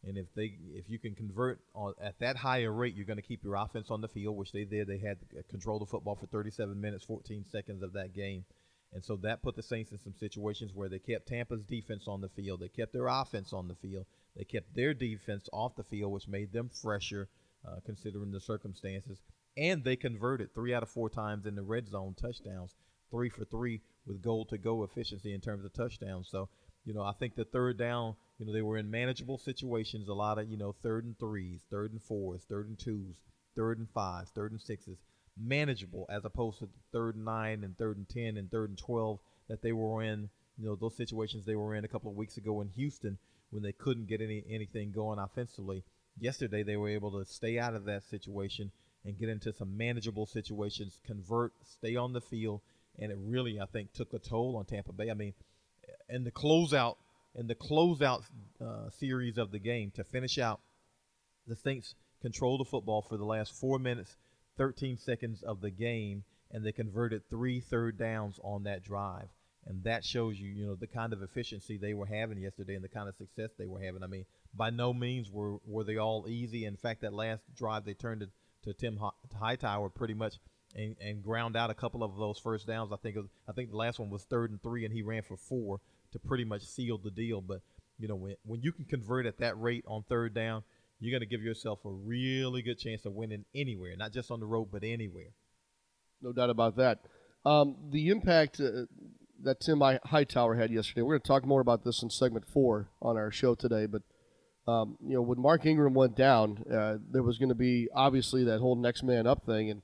And 0.04 0.18
if 0.18 0.26
they 0.35 0.56
if 0.75 0.88
you 0.88 0.99
can 0.99 1.14
convert 1.14 1.61
on, 1.75 1.95
at 2.00 2.18
that 2.21 2.37
higher 2.37 2.73
rate, 2.73 2.95
you're 2.95 3.06
going 3.06 3.16
to 3.16 3.23
keep 3.23 3.42
your 3.42 3.56
offense 3.56 3.90
on 3.90 4.00
the 4.00 4.09
field, 4.09 4.37
which 4.37 4.52
they 4.52 4.64
did. 4.64 4.87
They 4.87 4.99
had 4.99 5.18
control 5.49 5.83
of 5.83 5.88
the 5.88 5.90
football 5.90 6.14
for 6.16 6.26
37 6.26 6.80
minutes, 6.80 7.04
14 7.04 7.45
seconds 7.50 7.83
of 7.83 7.92
that 7.95 8.14
game. 8.14 8.45
And 8.97 9.05
so 9.05 9.17
that 9.17 9.43
put 9.43 9.57
the 9.57 9.62
Saints 9.62 9.93
in 9.93 9.99
some 9.99 10.15
situations 10.19 10.73
where 10.75 10.88
they 10.88 10.99
kept 10.99 11.29
Tampa's 11.29 11.62
defense 11.62 12.09
on 12.09 12.23
the 12.23 12.31
field. 12.31 12.61
They 12.61 12.69
kept 12.69 12.95
their 12.95 13.09
offense 13.09 13.53
on 13.53 13.69
the 13.69 13.75
field. 13.75 14.07
They 14.35 14.45
kept 14.45 14.75
their 14.75 14.95
defense 14.95 15.50
off 15.53 15.76
the 15.76 15.85
field, 15.85 16.12
which 16.12 16.26
made 16.26 16.50
them 16.50 16.71
fresher 16.83 17.29
uh, 17.69 17.81
considering 17.85 18.33
the 18.33 18.41
circumstances. 18.41 19.21
And 19.55 19.85
they 19.85 19.97
converted 19.97 20.55
three 20.55 20.73
out 20.73 20.83
of 20.83 20.88
four 20.88 21.11
times 21.11 21.45
in 21.45 21.55
the 21.55 21.62
red 21.62 21.88
zone 21.88 22.15
touchdowns, 22.19 22.75
three 23.11 23.29
for 23.29 23.45
three 23.45 23.83
with 24.07 24.23
goal 24.23 24.47
to 24.47 24.57
go 24.57 24.83
efficiency 24.83 25.35
in 25.35 25.41
terms 25.43 25.65
of 25.65 25.75
touchdowns. 25.75 26.29
So, 26.31 26.49
you 26.87 26.95
know, 26.95 27.03
I 27.03 27.12
think 27.12 27.35
the 27.35 27.45
third 27.45 27.76
down 27.79 28.17
you 28.38 28.45
know, 28.45 28.53
they 28.53 28.62
were 28.62 28.76
in 28.76 28.91
manageable 28.91 29.38
situations, 29.38 30.09
a 30.09 30.15
lot 30.15 30.38
of, 30.38 30.49
you 30.50 30.57
know, 30.57 30.75
third 30.83 31.05
and 31.05 31.19
threes, 31.19 31.62
third 31.71 31.93
and 31.93 32.03
fours, 32.03 32.43
third 32.49 32.69
and 32.69 32.79
twos, 32.79 33.17
third 33.55 33.79
and 33.79 33.88
fives, 33.91 34.31
third 34.31 34.53
and 34.53 34.61
sixes. 34.61 34.99
Manageable 35.38 36.07
as 36.09 36.25
opposed 36.25 36.59
to 36.61 36.68
third 36.92 37.16
and 37.16 37.25
nine 37.25 37.64
and 37.64 37.77
third 37.77 37.96
and 37.96 38.09
10 38.09 38.37
and 38.37 38.51
third 38.51 38.70
and 38.70 38.79
12 38.79 39.18
that 39.49 39.62
they 39.62 39.72
were 39.72 40.03
in, 40.03 40.29
you 40.59 40.66
know, 40.66 40.77
those 40.77 40.96
situations 40.96 41.44
they 41.44 41.57
were 41.57 41.75
in 41.75 41.85
a 41.85 41.88
couple 41.88 42.11
of 42.11 42.16
weeks 42.16 42.37
ago 42.37 42.61
in 42.61 42.68
Houston 42.68 43.18
when 43.51 43.62
they 43.62 43.72
couldn't 43.72 44.09
get 44.09 44.20
any 44.20 44.44
anything 44.51 44.92
going 44.92 45.18
offensively. 45.18 45.85
Yesterday, 46.18 46.62
they 46.62 46.77
were 46.77 46.88
able 46.88 47.12
to 47.18 47.31
stay 47.31 47.59
out 47.59 47.75
of 47.75 47.85
that 47.85 48.03
situation 48.05 48.72
and 49.05 49.18
get 49.18 49.29
into 49.29 49.53
some 49.53 49.77
manageable 49.77 50.27
situations, 50.27 50.99
convert, 51.07 51.53
stay 51.62 51.94
on 51.94 52.12
the 52.12 52.20
field, 52.20 52.62
and 52.99 53.12
it 53.12 53.18
really, 53.20 53.61
I 53.61 53.66
think, 53.66 53.92
took 53.92 54.14
a 54.14 54.18
toll 54.18 54.57
on 54.57 54.64
Tampa 54.64 54.92
Bay. 54.92 55.11
I 55.11 55.14
mean, 55.14 55.35
in 56.09 56.25
the 56.25 56.31
closeout 56.31 56.96
in 57.37 57.46
the 57.46 57.55
closeout 57.55 58.22
uh, 58.61 58.88
series 58.99 59.37
of 59.37 59.51
the 59.53 59.59
game 59.59 59.92
to 59.94 60.05
finish 60.05 60.38
out. 60.38 60.61
The 61.46 61.55
Saints 61.55 61.94
controlled 62.22 62.61
the 62.61 62.64
football 62.64 63.03
for 63.03 63.16
the 63.16 63.25
last 63.25 63.53
four 63.53 63.79
minutes, 63.79 64.16
13 64.57 64.99
seconds 64.99 65.42
of 65.42 65.61
the 65.61 65.71
game, 65.71 66.25
and 66.51 66.64
they 66.64 66.73
converted 66.73 67.29
three 67.29 67.61
third 67.61 67.99
downs 67.99 68.38
on 68.42 68.64
that 68.64 68.83
drive. 68.83 69.29
And 69.66 69.83
that 69.83 70.05
shows 70.05 70.38
you, 70.38 70.49
you 70.49 70.66
know, 70.66 70.77
the 70.77 70.87
kind 70.87 71.12
of 71.12 71.23
efficiency 71.23 71.77
they 71.77 71.92
were 71.92 72.07
having 72.07 72.38
yesterday 72.38 72.77
and 72.77 72.85
the 72.85 72.88
kind 72.88 73.09
of 73.09 73.16
success 73.16 73.51
they 73.59 73.66
were 73.66 73.81
having. 73.81 74.05
I 74.05 74.07
mean, 74.07 74.25
by 74.55 74.71
no 74.71 74.92
means 74.92 75.29
were, 75.31 75.57
were 75.66 75.83
they 75.83 75.97
all 75.97 76.27
easy. 76.29 76.64
In 76.64 76.77
fact, 76.77 77.01
that 77.01 77.12
last 77.12 77.42
drive 77.57 77.85
they 77.85 77.95
turned 77.95 78.21
to, 78.21 78.29
to 78.62 78.75
Tim 78.75 79.01
Hightower 79.37 79.88
pretty 79.90 80.14
much 80.14 80.37
and, 80.77 80.97
and 81.01 81.23
ground 81.23 81.57
out 81.57 81.71
a 81.71 81.75
couple 81.75 82.05
of 82.05 82.16
those 82.16 82.38
first 82.38 82.66
downs. 82.66 82.92
I 82.92 82.97
think 82.97 83.16
was, 83.16 83.27
I 83.49 83.53
think 83.53 83.71
the 83.71 83.77
last 83.77 83.99
one 83.99 84.11
was 84.11 84.25
third 84.25 84.51
and 84.51 84.62
three, 84.62 84.85
and 84.85 84.95
he 84.95 85.03
ran 85.03 85.23
for 85.23 85.37
four 85.37 85.81
to 86.12 86.19
pretty 86.19 86.45
much 86.45 86.62
seal 86.62 86.99
the 86.99 87.11
deal. 87.11 87.40
But 87.40 87.62
you 87.99 88.09
know, 88.09 88.16
when 88.16 88.37
when 88.45 88.62
you 88.62 88.73
can 88.73 88.85
convert 88.85 89.27
at 89.27 89.38
that 89.38 89.61
rate 89.61 89.85
on 89.88 90.05
third 90.09 90.35
down, 90.35 90.62
you're 91.00 91.16
going 91.16 91.28
to 91.28 91.37
give 91.37 91.42
yourself 91.42 91.80
a 91.85 91.90
really 91.90 92.62
good 92.62 92.78
chance 92.78 93.04
of 93.04 93.12
winning 93.12 93.44
anywhere, 93.54 93.94
not 93.96 94.12
just 94.12 94.30
on 94.30 94.40
the 94.40 94.46
road, 94.46 94.68
but 94.72 94.82
anywhere. 94.85 95.32
No 96.22 96.32
doubt 96.32 96.50
about 96.50 96.76
that. 96.76 97.00
Um, 97.44 97.76
the 97.90 98.09
impact 98.09 98.61
uh, 98.61 98.87
that 99.42 99.61
Tim 99.61 99.80
Hightower 99.80 100.56
had 100.56 100.70
yesterday. 100.70 101.02
We're 101.02 101.14
going 101.14 101.22
to 101.22 101.28
talk 101.28 101.44
more 101.44 101.61
about 101.61 101.85
this 101.85 102.02
in 102.02 102.11
segment 102.11 102.46
four 102.46 102.88
on 103.00 103.16
our 103.16 103.30
show 103.30 103.54
today. 103.54 103.87
But 103.87 104.02
um, 104.66 104.96
you 105.06 105.14
know, 105.14 105.22
when 105.22 105.40
Mark 105.40 105.64
Ingram 105.64 105.94
went 105.94 106.16
down, 106.16 106.64
uh, 106.72 106.96
there 107.11 107.22
was 107.22 107.38
going 107.38 107.50
to 107.50 107.54
be 107.54 107.88
obviously 107.94 108.42
that 108.44 108.61
whole 108.61 108.74
next 108.74 109.02
man 109.04 109.26
up 109.26 109.44
thing, 109.44 109.70
and 109.70 109.82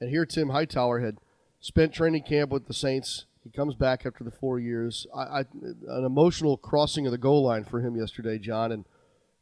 and 0.00 0.08
here 0.08 0.24
Tim 0.24 0.50
Hightower 0.50 1.00
had 1.00 1.18
spent 1.60 1.92
training 1.92 2.22
camp 2.22 2.50
with 2.50 2.66
the 2.66 2.74
Saints 2.74 3.26
he 3.44 3.50
comes 3.50 3.74
back 3.74 4.06
after 4.06 4.22
the 4.22 4.30
four 4.30 4.60
years. 4.60 5.06
I, 5.14 5.22
I, 5.22 5.40
an 5.88 6.04
emotional 6.04 6.56
crossing 6.56 7.06
of 7.06 7.12
the 7.12 7.18
goal 7.18 7.44
line 7.44 7.64
for 7.64 7.80
him 7.80 7.96
yesterday, 7.96 8.38
John, 8.38 8.70
and 8.70 8.84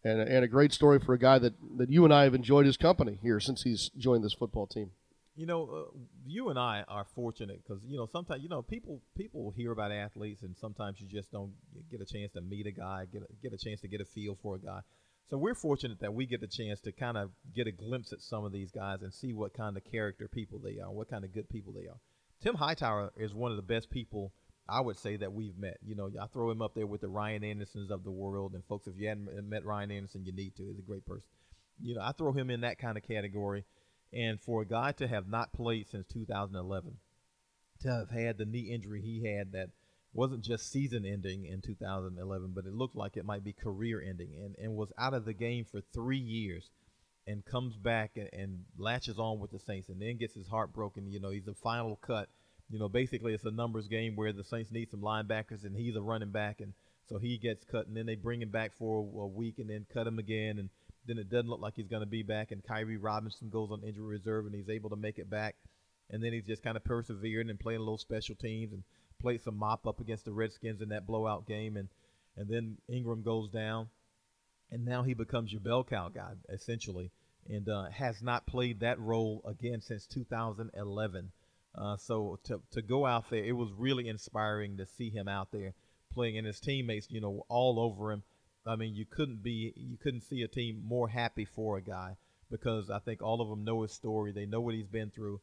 and, 0.04 0.20
and 0.20 0.44
a 0.44 0.48
great 0.48 0.72
story 0.72 0.98
for 0.98 1.14
a 1.14 1.18
guy 1.18 1.38
that, 1.38 1.54
that 1.76 1.90
you 1.90 2.04
and 2.04 2.14
I 2.14 2.24
have 2.24 2.34
enjoyed 2.34 2.66
his 2.66 2.76
company 2.76 3.18
here 3.22 3.40
since 3.40 3.62
he's 3.62 3.90
joined 3.96 4.24
this 4.24 4.32
football 4.32 4.66
team. 4.66 4.90
You 5.36 5.46
know, 5.46 5.70
uh, 5.70 5.98
you 6.26 6.50
and 6.50 6.58
I 6.58 6.84
are 6.88 7.06
fortunate 7.14 7.62
because 7.62 7.82
you 7.86 7.96
know 7.96 8.06
sometimes 8.12 8.42
you 8.42 8.48
know 8.48 8.62
people 8.62 9.00
people 9.16 9.52
hear 9.56 9.72
about 9.72 9.92
athletes 9.92 10.42
and 10.42 10.54
sometimes 10.60 11.00
you 11.00 11.08
just 11.08 11.30
don't 11.30 11.52
get 11.90 12.00
a 12.00 12.04
chance 12.04 12.32
to 12.32 12.40
meet 12.40 12.66
a 12.66 12.72
guy, 12.72 13.06
get 13.10 13.22
a, 13.22 13.26
get 13.42 13.52
a 13.52 13.56
chance 13.56 13.80
to 13.80 13.88
get 13.88 14.00
a 14.00 14.04
feel 14.04 14.36
for 14.42 14.56
a 14.56 14.58
guy. 14.58 14.80
So 15.30 15.38
we're 15.38 15.54
fortunate 15.54 16.00
that 16.00 16.12
we 16.12 16.26
get 16.26 16.40
the 16.40 16.48
chance 16.48 16.80
to 16.80 16.92
kind 16.92 17.16
of 17.16 17.30
get 17.54 17.68
a 17.68 17.72
glimpse 17.72 18.12
at 18.12 18.20
some 18.20 18.44
of 18.44 18.52
these 18.52 18.72
guys 18.72 19.02
and 19.02 19.14
see 19.14 19.32
what 19.32 19.54
kind 19.54 19.76
of 19.76 19.84
character 19.84 20.28
people 20.28 20.58
they 20.58 20.80
are, 20.80 20.90
what 20.90 21.08
kind 21.08 21.24
of 21.24 21.32
good 21.32 21.48
people 21.48 21.72
they 21.72 21.86
are. 21.86 21.98
Tim 22.42 22.56
Hightower 22.56 23.12
is 23.16 23.32
one 23.32 23.52
of 23.52 23.56
the 23.56 23.62
best 23.62 23.90
people 23.90 24.32
I 24.68 24.80
would 24.80 24.98
say 24.98 25.16
that 25.16 25.32
we've 25.32 25.56
met. 25.58 25.78
You 25.84 25.96
know, 25.96 26.10
I 26.20 26.26
throw 26.26 26.50
him 26.50 26.62
up 26.62 26.74
there 26.74 26.86
with 26.86 27.00
the 27.00 27.08
Ryan 27.08 27.44
Andersons 27.44 27.90
of 27.90 28.04
the 28.04 28.10
world. 28.10 28.54
And 28.54 28.64
folks, 28.64 28.86
if 28.86 28.94
you 28.96 29.08
hadn't 29.08 29.48
met 29.48 29.64
Ryan 29.64 29.90
Anderson, 29.90 30.24
you 30.24 30.32
need 30.32 30.54
to. 30.56 30.64
He's 30.64 30.78
a 30.78 30.82
great 30.82 31.06
person. 31.06 31.26
You 31.82 31.94
know, 31.94 32.02
I 32.02 32.12
throw 32.12 32.32
him 32.32 32.50
in 32.50 32.60
that 32.60 32.78
kind 32.78 32.96
of 32.96 33.02
category. 33.02 33.64
And 34.12 34.40
for 34.40 34.62
a 34.62 34.66
guy 34.66 34.92
to 34.92 35.08
have 35.08 35.28
not 35.28 35.52
played 35.52 35.88
since 35.88 36.06
2011, 36.12 36.96
to 37.82 37.88
have 37.88 38.10
had 38.10 38.38
the 38.38 38.44
knee 38.44 38.70
injury 38.72 39.00
he 39.00 39.24
had 39.24 39.52
that 39.52 39.70
wasn't 40.12 40.44
just 40.44 40.70
season 40.70 41.04
ending 41.06 41.46
in 41.46 41.62
2011, 41.62 42.52
but 42.54 42.66
it 42.66 42.72
looked 42.72 42.96
like 42.96 43.16
it 43.16 43.24
might 43.24 43.44
be 43.44 43.52
career 43.52 44.02
ending, 44.02 44.30
and, 44.42 44.56
and 44.58 44.74
was 44.74 44.92
out 44.98 45.14
of 45.14 45.24
the 45.24 45.32
game 45.32 45.64
for 45.64 45.80
three 45.92 46.18
years 46.18 46.70
and 47.26 47.44
comes 47.44 47.76
back 47.76 48.12
and, 48.16 48.28
and, 48.32 48.64
latches 48.78 49.18
on 49.18 49.38
with 49.38 49.50
the 49.52 49.58
Saints 49.58 49.88
and 49.88 50.00
then 50.00 50.16
gets 50.16 50.34
his 50.34 50.48
heart 50.48 50.72
broken. 50.72 51.10
You 51.10 51.20
know, 51.20 51.30
he's 51.30 51.46
a 51.46 51.54
final 51.54 51.96
cut. 51.96 52.28
You 52.70 52.78
know, 52.78 52.88
basically 52.88 53.34
it's 53.34 53.44
a 53.44 53.50
numbers 53.50 53.88
game 53.88 54.16
where 54.16 54.32
the 54.32 54.44
Saints 54.44 54.70
need 54.70 54.90
some 54.90 55.00
linebackers 55.00 55.64
and 55.64 55.76
he's 55.76 55.96
a 55.96 56.00
running 56.00 56.30
back 56.30 56.60
and 56.60 56.72
so 57.08 57.18
he 57.18 57.38
gets 57.38 57.64
cut 57.64 57.88
and 57.88 57.96
then 57.96 58.06
they 58.06 58.14
bring 58.14 58.40
him 58.40 58.50
back 58.50 58.72
for 58.78 58.98
a, 58.98 59.26
week 59.26 59.58
and 59.58 59.68
then 59.68 59.86
cut 59.92 60.06
him 60.06 60.18
again 60.18 60.58
and 60.58 60.70
then 61.06 61.18
it 61.18 61.28
doesn't 61.28 61.48
look 61.48 61.60
like 61.60 61.74
he's 61.74 61.88
going 61.88 62.02
to 62.02 62.06
be 62.06 62.22
back 62.22 62.52
and 62.52 62.62
Khiry 62.62 62.96
Robinson 63.00 63.48
goes 63.48 63.70
on 63.72 63.82
injury 63.82 64.06
reserve 64.06 64.46
and 64.46 64.54
he's 64.54 64.68
able 64.68 64.90
to 64.90 64.96
make 64.96 65.18
it 65.18 65.28
back 65.28 65.56
and 66.10 66.22
then 66.22 66.32
he's 66.32 66.46
just 66.46 66.62
kind 66.62 66.76
of 66.76 66.84
persevering 66.84 67.50
and 67.50 67.58
playing 67.58 67.78
a 67.80 67.82
little 67.82 67.98
special 67.98 68.36
teams 68.36 68.72
and 68.72 68.84
played 69.20 69.42
some 69.42 69.56
mop 69.56 69.86
up 69.86 70.00
against 70.00 70.24
the 70.24 70.32
Redskins 70.32 70.80
in 70.80 70.90
that 70.90 71.06
blowout 71.06 71.46
game 71.46 71.76
and 71.76 71.88
and 72.36 72.48
then 72.48 72.76
Ingram 72.88 73.22
goes 73.22 73.50
down 73.50 73.88
and 74.70 74.84
now 74.84 75.02
he 75.02 75.14
becomes 75.14 75.52
your 75.52 75.60
bell 75.60 75.84
cow 75.84 76.08
guy 76.08 76.32
essentially, 76.48 77.10
and 77.48 77.68
uh, 77.68 77.90
has 77.90 78.22
not 78.22 78.46
played 78.46 78.80
that 78.80 79.00
role 79.00 79.42
again 79.44 79.80
since 79.80 80.06
2011. 80.06 81.32
Uh, 81.74 81.96
so 81.96 82.38
to 82.44 82.60
to 82.72 82.82
go 82.82 83.06
out 83.06 83.30
there, 83.30 83.44
it 83.44 83.52
was 83.52 83.70
really 83.76 84.08
inspiring 84.08 84.76
to 84.76 84.86
see 84.86 85.10
him 85.10 85.28
out 85.28 85.52
there 85.52 85.74
playing, 86.12 86.36
and 86.36 86.46
his 86.46 86.60
teammates, 86.60 87.06
you 87.10 87.20
know, 87.20 87.44
all 87.48 87.78
over 87.78 88.12
him. 88.12 88.22
I 88.66 88.76
mean, 88.76 88.94
you 88.94 89.06
couldn't 89.06 89.42
be 89.42 89.72
you 89.76 89.96
couldn't 89.96 90.22
see 90.22 90.42
a 90.42 90.48
team 90.48 90.82
more 90.84 91.08
happy 91.08 91.44
for 91.44 91.78
a 91.78 91.82
guy 91.82 92.16
because 92.50 92.90
I 92.90 92.98
think 92.98 93.22
all 93.22 93.40
of 93.40 93.48
them 93.48 93.64
know 93.64 93.82
his 93.82 93.92
story. 93.92 94.32
They 94.32 94.46
know 94.46 94.60
what 94.60 94.74
he's 94.74 94.86
been 94.86 95.10
through. 95.10 95.40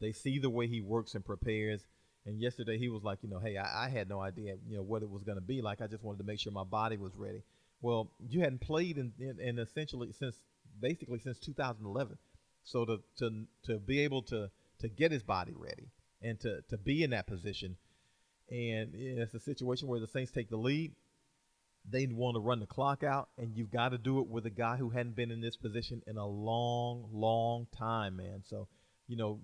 They 0.00 0.12
see 0.12 0.38
the 0.38 0.50
way 0.50 0.66
he 0.66 0.80
works 0.80 1.14
and 1.14 1.24
prepares. 1.24 1.86
And 2.26 2.40
yesterday 2.40 2.76
he 2.78 2.88
was 2.88 3.02
like, 3.02 3.20
you 3.22 3.30
know, 3.30 3.38
hey, 3.38 3.56
I, 3.56 3.86
I 3.86 3.88
had 3.88 4.08
no 4.08 4.20
idea, 4.20 4.56
you 4.68 4.76
know, 4.76 4.82
what 4.82 5.02
it 5.02 5.08
was 5.08 5.22
going 5.22 5.38
to 5.38 5.44
be 5.44 5.62
like. 5.62 5.80
I 5.80 5.86
just 5.86 6.04
wanted 6.04 6.18
to 6.18 6.24
make 6.24 6.40
sure 6.40 6.52
my 6.52 6.64
body 6.64 6.98
was 6.98 7.12
ready. 7.16 7.42
Well, 7.80 8.10
you 8.28 8.40
hadn't 8.40 8.60
played 8.60 8.98
in, 8.98 9.12
in, 9.18 9.40
in 9.40 9.58
essentially 9.58 10.12
since 10.12 10.36
basically 10.80 11.20
since 11.20 11.38
2011. 11.38 12.18
So 12.64 12.84
to 12.84 12.98
to 13.18 13.44
to 13.64 13.78
be 13.78 14.00
able 14.00 14.22
to 14.22 14.50
to 14.80 14.88
get 14.88 15.12
his 15.12 15.22
body 15.22 15.54
ready 15.56 15.90
and 16.22 16.38
to 16.40 16.62
to 16.68 16.76
be 16.76 17.02
in 17.02 17.10
that 17.10 17.26
position, 17.26 17.76
and 18.50 18.94
it's 18.94 19.34
a 19.34 19.40
situation 19.40 19.88
where 19.88 20.00
the 20.00 20.06
Saints 20.06 20.32
take 20.32 20.50
the 20.50 20.56
lead. 20.56 20.92
They 21.90 22.06
want 22.06 22.34
to 22.36 22.40
run 22.40 22.60
the 22.60 22.66
clock 22.66 23.02
out, 23.02 23.28
and 23.38 23.56
you've 23.56 23.70
got 23.70 23.90
to 23.90 23.98
do 23.98 24.20
it 24.20 24.28
with 24.28 24.44
a 24.44 24.50
guy 24.50 24.76
who 24.76 24.90
hadn't 24.90 25.16
been 25.16 25.30
in 25.30 25.40
this 25.40 25.56
position 25.56 26.02
in 26.06 26.18
a 26.18 26.26
long, 26.26 27.08
long 27.12 27.66
time, 27.78 28.16
man. 28.16 28.42
So, 28.44 28.68
you 29.06 29.16
know, 29.16 29.40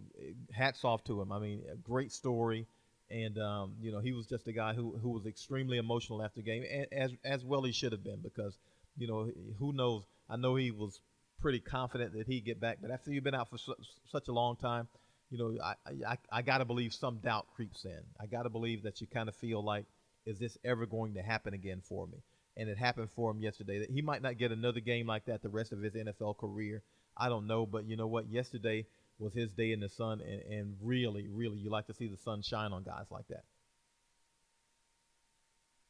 hats 0.53 0.85
off 0.85 1.05
to 1.05 1.23
him. 1.23 1.33
I 1.33 1.39
mean, 1.39 1.63
a 1.73 1.77
great 1.77 2.13
story, 2.13 2.67
and 3.11 3.39
um, 3.39 3.77
you 3.81 3.93
know, 3.93 4.01
he 4.01 4.13
was 4.13 4.27
just 4.27 4.47
a 4.47 4.53
guy 4.53 4.75
who 4.75 4.99
who 4.99 5.11
was 5.11 5.27
extremely 5.27 5.79
emotional 5.79 6.23
after 6.23 6.41
the 6.41 6.45
game, 6.45 6.65
and 6.71 6.87
as 6.93 7.13
as 7.25 7.45
well 7.45 7.63
he 7.63 7.73
should 7.73 7.93
have 7.93 8.05
been 8.05 8.21
because, 8.21 8.59
you 8.97 9.07
know, 9.07 9.31
who 9.59 9.73
knows? 9.73 10.05
I 10.29 10.37
know 10.37 10.55
he 10.57 10.71
was 10.71 11.01
pretty 11.41 11.61
confident 11.61 12.13
that 12.15 12.27
he'd 12.27 12.45
get 12.45 12.61
back, 12.61 12.79
but 12.81 12.91
after 12.91 13.11
you've 13.11 13.25
been 13.25 13.35
out 13.35 13.51
for 13.51 13.59
su- 13.59 13.75
such 14.11 14.29
a 14.29 14.33
long 14.33 14.57
time, 14.57 14.89
you 15.31 15.39
know, 15.39 15.57
I 15.63 15.75
I, 16.07 16.19
I 16.31 16.43
got 16.43 16.59
to 16.59 16.65
believe 16.65 16.93
some 16.93 17.19
doubt 17.19 17.47
creeps 17.55 17.85
in. 17.85 18.01
I 18.21 18.27
got 18.27 18.43
to 18.43 18.51
believe 18.51 18.83
that 18.85 19.01
you 19.01 19.07
kind 19.07 19.29
of 19.29 19.37
feel 19.37 19.63
like, 19.63 19.87
is 20.27 20.39
this 20.39 20.57
ever 20.65 20.87
going 20.87 21.15
to 21.15 21.23
happen 21.23 21.55
again 21.55 21.83
for 21.83 22.07
me? 22.07 22.19
And 22.57 22.69
it 22.69 22.79
happened 22.79 23.09
for 23.17 23.31
him 23.31 23.41
yesterday. 23.41 23.81
That 23.81 23.91
he 23.91 24.03
might 24.03 24.23
not 24.23 24.39
get 24.39 24.53
another 24.53 24.81
game 24.81 25.07
like 25.07 25.27
that 25.27 25.43
the 25.43 25.49
rest 25.49 25.73
of 25.73 25.83
his 25.83 25.95
NFL 25.95 26.39
career. 26.39 26.83
I 27.17 27.29
don't 27.29 27.47
know, 27.47 27.67
but 27.67 27.85
you 27.85 27.97
know 27.97 28.07
what? 28.07 28.29
Yesterday 28.31 28.87
was 29.19 29.33
his 29.33 29.51
day 29.51 29.73
in 29.73 29.81
the 29.81 29.89
sun, 29.89 30.21
and, 30.21 30.43
and 30.53 30.77
really, 30.83 31.29
really, 31.29 31.59
you 31.59 31.71
like 31.71 31.87
to 31.87 31.95
see 31.95 32.09
the 32.09 32.17
sun 32.17 32.43
shine 32.43 32.73
on 32.73 32.83
guys 32.83 33.07
like 33.11 33.27
that. 33.29 33.45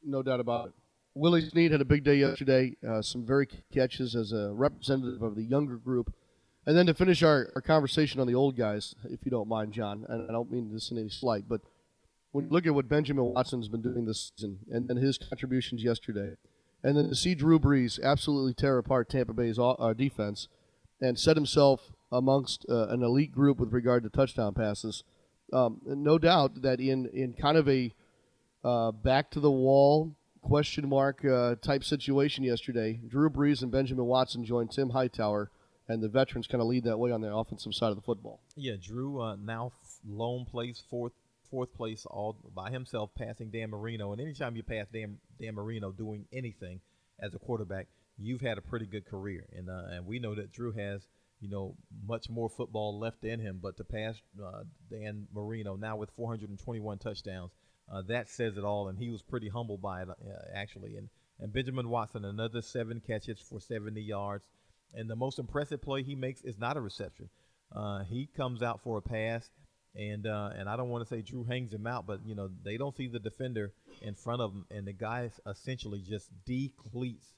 No 0.03 0.21
doubt 0.21 0.39
about 0.39 0.67
it. 0.67 0.73
Willie 1.15 1.41
Snead 1.41 1.71
had 1.71 1.81
a 1.81 1.85
big 1.85 2.03
day 2.03 2.15
yesterday. 2.15 2.75
Uh, 2.87 3.01
some 3.01 3.25
very 3.25 3.47
catches 3.73 4.15
as 4.15 4.33
a 4.33 4.51
representative 4.53 5.21
of 5.21 5.35
the 5.35 5.43
younger 5.43 5.77
group. 5.77 6.13
And 6.65 6.75
then 6.75 6.87
to 6.87 6.93
finish 6.93 7.21
our, 7.21 7.51
our 7.55 7.61
conversation 7.61 8.19
on 8.19 8.27
the 8.27 8.33
old 8.33 8.57
guys, 8.57 8.95
if 9.05 9.19
you 9.23 9.29
don't 9.29 9.47
mind, 9.47 9.71
John, 9.71 10.05
and 10.09 10.27
I 10.27 10.33
don't 10.33 10.51
mean 10.51 10.73
this 10.73 10.89
in 10.89 10.97
any 10.97 11.09
slight, 11.09 11.47
but 11.47 11.61
when 12.31 12.45
you 12.45 12.51
look 12.51 12.65
at 12.65 12.73
what 12.73 12.89
Benjamin 12.89 13.25
Watson's 13.25 13.67
been 13.67 13.83
doing 13.83 14.05
this 14.05 14.31
season 14.35 14.59
and, 14.71 14.89
and 14.89 15.01
his 15.01 15.17
contributions 15.17 15.83
yesterday, 15.83 16.35
and 16.83 16.97
then 16.97 17.09
to 17.09 17.15
see 17.15 17.35
Drew 17.35 17.59
Brees 17.59 18.01
absolutely 18.01 18.53
tear 18.53 18.79
apart 18.79 19.09
Tampa 19.09 19.33
Bay's 19.33 19.59
uh, 19.59 19.93
defense 19.95 20.47
and 20.99 21.19
set 21.19 21.37
himself 21.37 21.91
amongst 22.11 22.65
uh, 22.67 22.87
an 22.87 23.03
elite 23.03 23.31
group 23.31 23.59
with 23.59 23.71
regard 23.71 24.03
to 24.03 24.09
touchdown 24.09 24.53
passes, 24.53 25.03
um, 25.53 25.81
no 25.85 26.17
doubt 26.17 26.63
that 26.63 26.79
in, 26.79 27.05
in 27.13 27.33
kind 27.33 27.57
of 27.57 27.69
a 27.69 27.93
uh, 28.63 28.91
back 28.91 29.29
to 29.29 29.39
the 29.39 29.51
wall 29.51 30.15
question 30.41 30.89
mark 30.89 31.23
uh, 31.23 31.53
type 31.61 31.83
situation 31.83 32.43
yesterday, 32.43 32.99
Drew 33.07 33.29
Brees 33.29 33.61
and 33.61 33.71
Benjamin 33.71 34.05
Watson 34.05 34.43
joined 34.43 34.71
Tim 34.71 34.89
Hightower– 34.89 35.51
and 35.87 36.01
the 36.01 36.09
veterans 36.09 36.47
kind 36.47 36.61
of 36.61 36.67
lead 36.67 36.83
that 36.85 36.97
way 36.97 37.11
on 37.11 37.21
the 37.21 37.33
offensive 37.33 37.73
side 37.73 37.89
of 37.89 37.95
the 37.95 38.01
football. 38.01 38.39
Yeah, 38.55 38.73
Drew 38.81 39.21
uh, 39.21 39.35
now 39.35 39.71
lone 40.07 40.45
place 40.45 40.81
fourth 40.89 41.13
fourth 41.49 41.73
place 41.73 42.05
all 42.05 42.35
by 42.53 42.71
himself, 42.71 43.11
passing 43.17 43.49
Dan 43.49 43.69
Marino. 43.69 44.11
And 44.11 44.21
anytime 44.21 44.55
you 44.55 44.63
pass 44.63 44.87
Dan 44.91 45.17
Dan 45.39 45.55
Marino 45.55 45.91
doing 45.91 46.25
anything 46.33 46.81
as 47.19 47.33
a 47.33 47.39
quarterback, 47.39 47.87
you've 48.17 48.41
had 48.41 48.57
a 48.57 48.61
pretty 48.61 48.85
good 48.85 49.05
career. 49.05 49.45
And 49.55 49.69
uh, 49.69 49.83
and 49.91 50.05
we 50.05 50.19
know 50.19 50.35
that 50.35 50.51
Drew 50.51 50.71
has 50.73 51.07
you 51.39 51.49
know 51.49 51.75
much 52.07 52.29
more 52.29 52.49
football 52.49 52.99
left 52.99 53.23
in 53.23 53.39
him. 53.39 53.59
But 53.61 53.77
to 53.77 53.83
pass 53.83 54.15
uh, 54.43 54.63
Dan 54.89 55.27
Marino 55.33 55.75
now 55.75 55.95
with 55.97 56.09
421 56.15 56.97
touchdowns, 56.97 57.51
uh, 57.91 58.01
that 58.07 58.29
says 58.29 58.57
it 58.57 58.63
all. 58.63 58.87
And 58.87 58.97
he 58.97 59.09
was 59.09 59.21
pretty 59.21 59.49
humbled 59.49 59.81
by 59.81 60.01
it 60.01 60.09
uh, 60.09 60.13
actually. 60.53 60.97
And 60.97 61.09
and 61.39 61.53
Benjamin 61.53 61.89
Watson 61.89 62.25
another 62.25 62.61
seven 62.61 63.01
catches 63.05 63.39
for 63.39 63.59
70 63.59 64.01
yards. 64.01 64.45
And 64.95 65.09
the 65.09 65.15
most 65.15 65.39
impressive 65.39 65.81
play 65.81 66.03
he 66.03 66.15
makes 66.15 66.41
is 66.41 66.57
not 66.57 66.77
a 66.77 66.81
reception. 66.81 67.29
Uh, 67.75 68.03
he 68.03 68.29
comes 68.37 68.61
out 68.61 68.81
for 68.81 68.97
a 68.97 69.01
pass, 69.01 69.49
and 69.95 70.25
uh, 70.25 70.51
and 70.57 70.69
I 70.69 70.77
don't 70.77 70.89
want 70.89 71.07
to 71.07 71.13
say 71.13 71.21
Drew 71.21 71.43
hangs 71.43 71.73
him 71.73 71.85
out, 71.85 72.07
but 72.07 72.21
you 72.25 72.35
know 72.35 72.49
they 72.63 72.77
don't 72.77 72.95
see 72.95 73.07
the 73.07 73.19
defender 73.19 73.73
in 74.01 74.15
front 74.15 74.41
of 74.41 74.51
him, 74.53 74.65
and 74.71 74.87
the 74.87 74.93
guy 74.93 75.29
essentially 75.47 76.01
just 76.01 76.29
decleats 76.45 77.33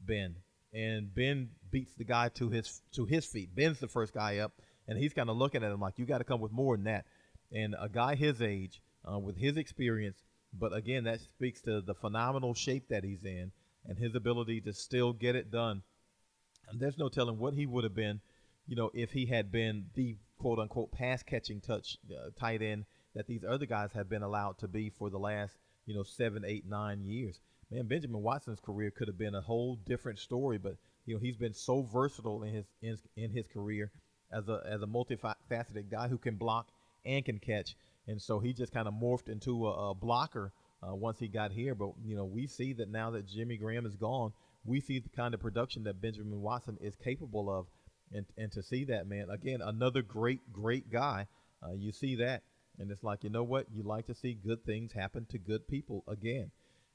Ben, 0.00 0.36
and 0.72 1.12
Ben 1.14 1.50
beats 1.70 1.94
the 1.94 2.04
guy 2.04 2.28
to 2.30 2.48
his 2.50 2.82
to 2.92 3.04
his 3.04 3.26
feet. 3.26 3.54
Ben's 3.54 3.80
the 3.80 3.88
first 3.88 4.14
guy 4.14 4.38
up, 4.38 4.52
and 4.86 4.98
he's 4.98 5.14
kind 5.14 5.30
of 5.30 5.36
looking 5.36 5.64
at 5.64 5.72
him 5.72 5.80
like 5.80 5.98
you 5.98 6.06
got 6.06 6.18
to 6.18 6.24
come 6.24 6.40
with 6.40 6.52
more 6.52 6.76
than 6.76 6.84
that. 6.84 7.06
And 7.50 7.74
a 7.80 7.88
guy 7.88 8.14
his 8.14 8.40
age, 8.40 8.80
uh, 9.10 9.18
with 9.18 9.36
his 9.36 9.56
experience, 9.56 10.22
but 10.52 10.72
again 10.72 11.04
that 11.04 11.20
speaks 11.20 11.60
to 11.62 11.80
the 11.80 11.94
phenomenal 11.94 12.54
shape 12.54 12.88
that 12.88 13.04
he's 13.04 13.24
in 13.24 13.52
and 13.86 13.98
his 13.98 14.14
ability 14.14 14.60
to 14.60 14.72
still 14.72 15.12
get 15.12 15.34
it 15.34 15.50
done 15.50 15.82
there's 16.74 16.98
no 16.98 17.08
telling 17.08 17.38
what 17.38 17.54
he 17.54 17.66
would 17.66 17.84
have 17.84 17.94
been, 17.94 18.20
you 18.66 18.76
know, 18.76 18.90
if 18.94 19.12
he 19.12 19.26
had 19.26 19.50
been 19.50 19.86
the 19.94 20.16
quote 20.38 20.58
unquote 20.58 20.92
pass 20.92 21.22
catching 21.22 21.60
touch 21.60 21.98
uh, 22.10 22.30
tight 22.38 22.62
end 22.62 22.84
that 23.14 23.26
these 23.26 23.44
other 23.44 23.66
guys 23.66 23.92
have 23.92 24.08
been 24.08 24.22
allowed 24.22 24.58
to 24.58 24.68
be 24.68 24.90
for 24.90 25.10
the 25.10 25.18
last, 25.18 25.58
you 25.86 25.94
know, 25.94 26.02
seven, 26.02 26.44
eight, 26.46 26.66
nine 26.66 27.04
years. 27.04 27.40
Man, 27.70 27.86
Benjamin 27.86 28.22
Watson's 28.22 28.60
career 28.60 28.90
could 28.90 29.08
have 29.08 29.18
been 29.18 29.34
a 29.34 29.40
whole 29.40 29.76
different 29.76 30.18
story, 30.18 30.58
but 30.58 30.76
you 31.06 31.14
know 31.14 31.20
he's 31.20 31.36
been 31.36 31.54
so 31.54 31.82
versatile 31.82 32.42
in 32.42 32.54
his 32.54 32.66
in, 32.82 32.98
in 33.16 33.30
his 33.30 33.46
career 33.46 33.90
as 34.30 34.48
a 34.48 34.62
as 34.66 34.82
a 34.82 34.86
multifaceted 34.86 35.90
guy 35.90 36.08
who 36.08 36.18
can 36.18 36.36
block 36.36 36.68
and 37.04 37.24
can 37.24 37.38
catch, 37.38 37.74
and 38.06 38.20
so 38.20 38.38
he 38.38 38.52
just 38.52 38.72
kind 38.72 38.86
of 38.86 38.94
morphed 38.94 39.28
into 39.28 39.66
a, 39.66 39.90
a 39.90 39.94
blocker 39.94 40.52
uh, 40.86 40.94
once 40.94 41.18
he 41.18 41.28
got 41.28 41.50
here. 41.50 41.74
But 41.74 41.92
you 42.04 42.14
know 42.14 42.24
we 42.24 42.46
see 42.46 42.74
that 42.74 42.90
now 42.90 43.10
that 43.10 43.26
Jimmy 43.26 43.56
Graham 43.56 43.86
is 43.86 43.96
gone, 43.96 44.32
we 44.64 44.80
see 44.80 44.98
the 44.98 45.08
kind 45.08 45.34
of 45.34 45.40
production 45.40 45.84
that 45.84 46.00
Benjamin 46.00 46.40
Watson 46.40 46.78
is 46.80 46.94
capable 46.96 47.50
of. 47.50 47.66
And, 48.14 48.26
and 48.36 48.52
to 48.52 48.62
see 48.62 48.84
that, 48.84 49.06
man, 49.06 49.28
again, 49.30 49.60
another 49.62 50.02
great, 50.02 50.52
great 50.52 50.90
guy. 50.90 51.26
Uh, 51.62 51.72
you 51.72 51.92
see 51.92 52.16
that. 52.16 52.42
And 52.78 52.90
it's 52.90 53.02
like, 53.02 53.24
you 53.24 53.30
know 53.30 53.42
what? 53.42 53.66
You 53.72 53.82
like 53.82 54.06
to 54.06 54.14
see 54.14 54.34
good 54.34 54.64
things 54.64 54.92
happen 54.92 55.26
to 55.30 55.38
good 55.38 55.68
people 55.68 56.04
again. 56.08 56.50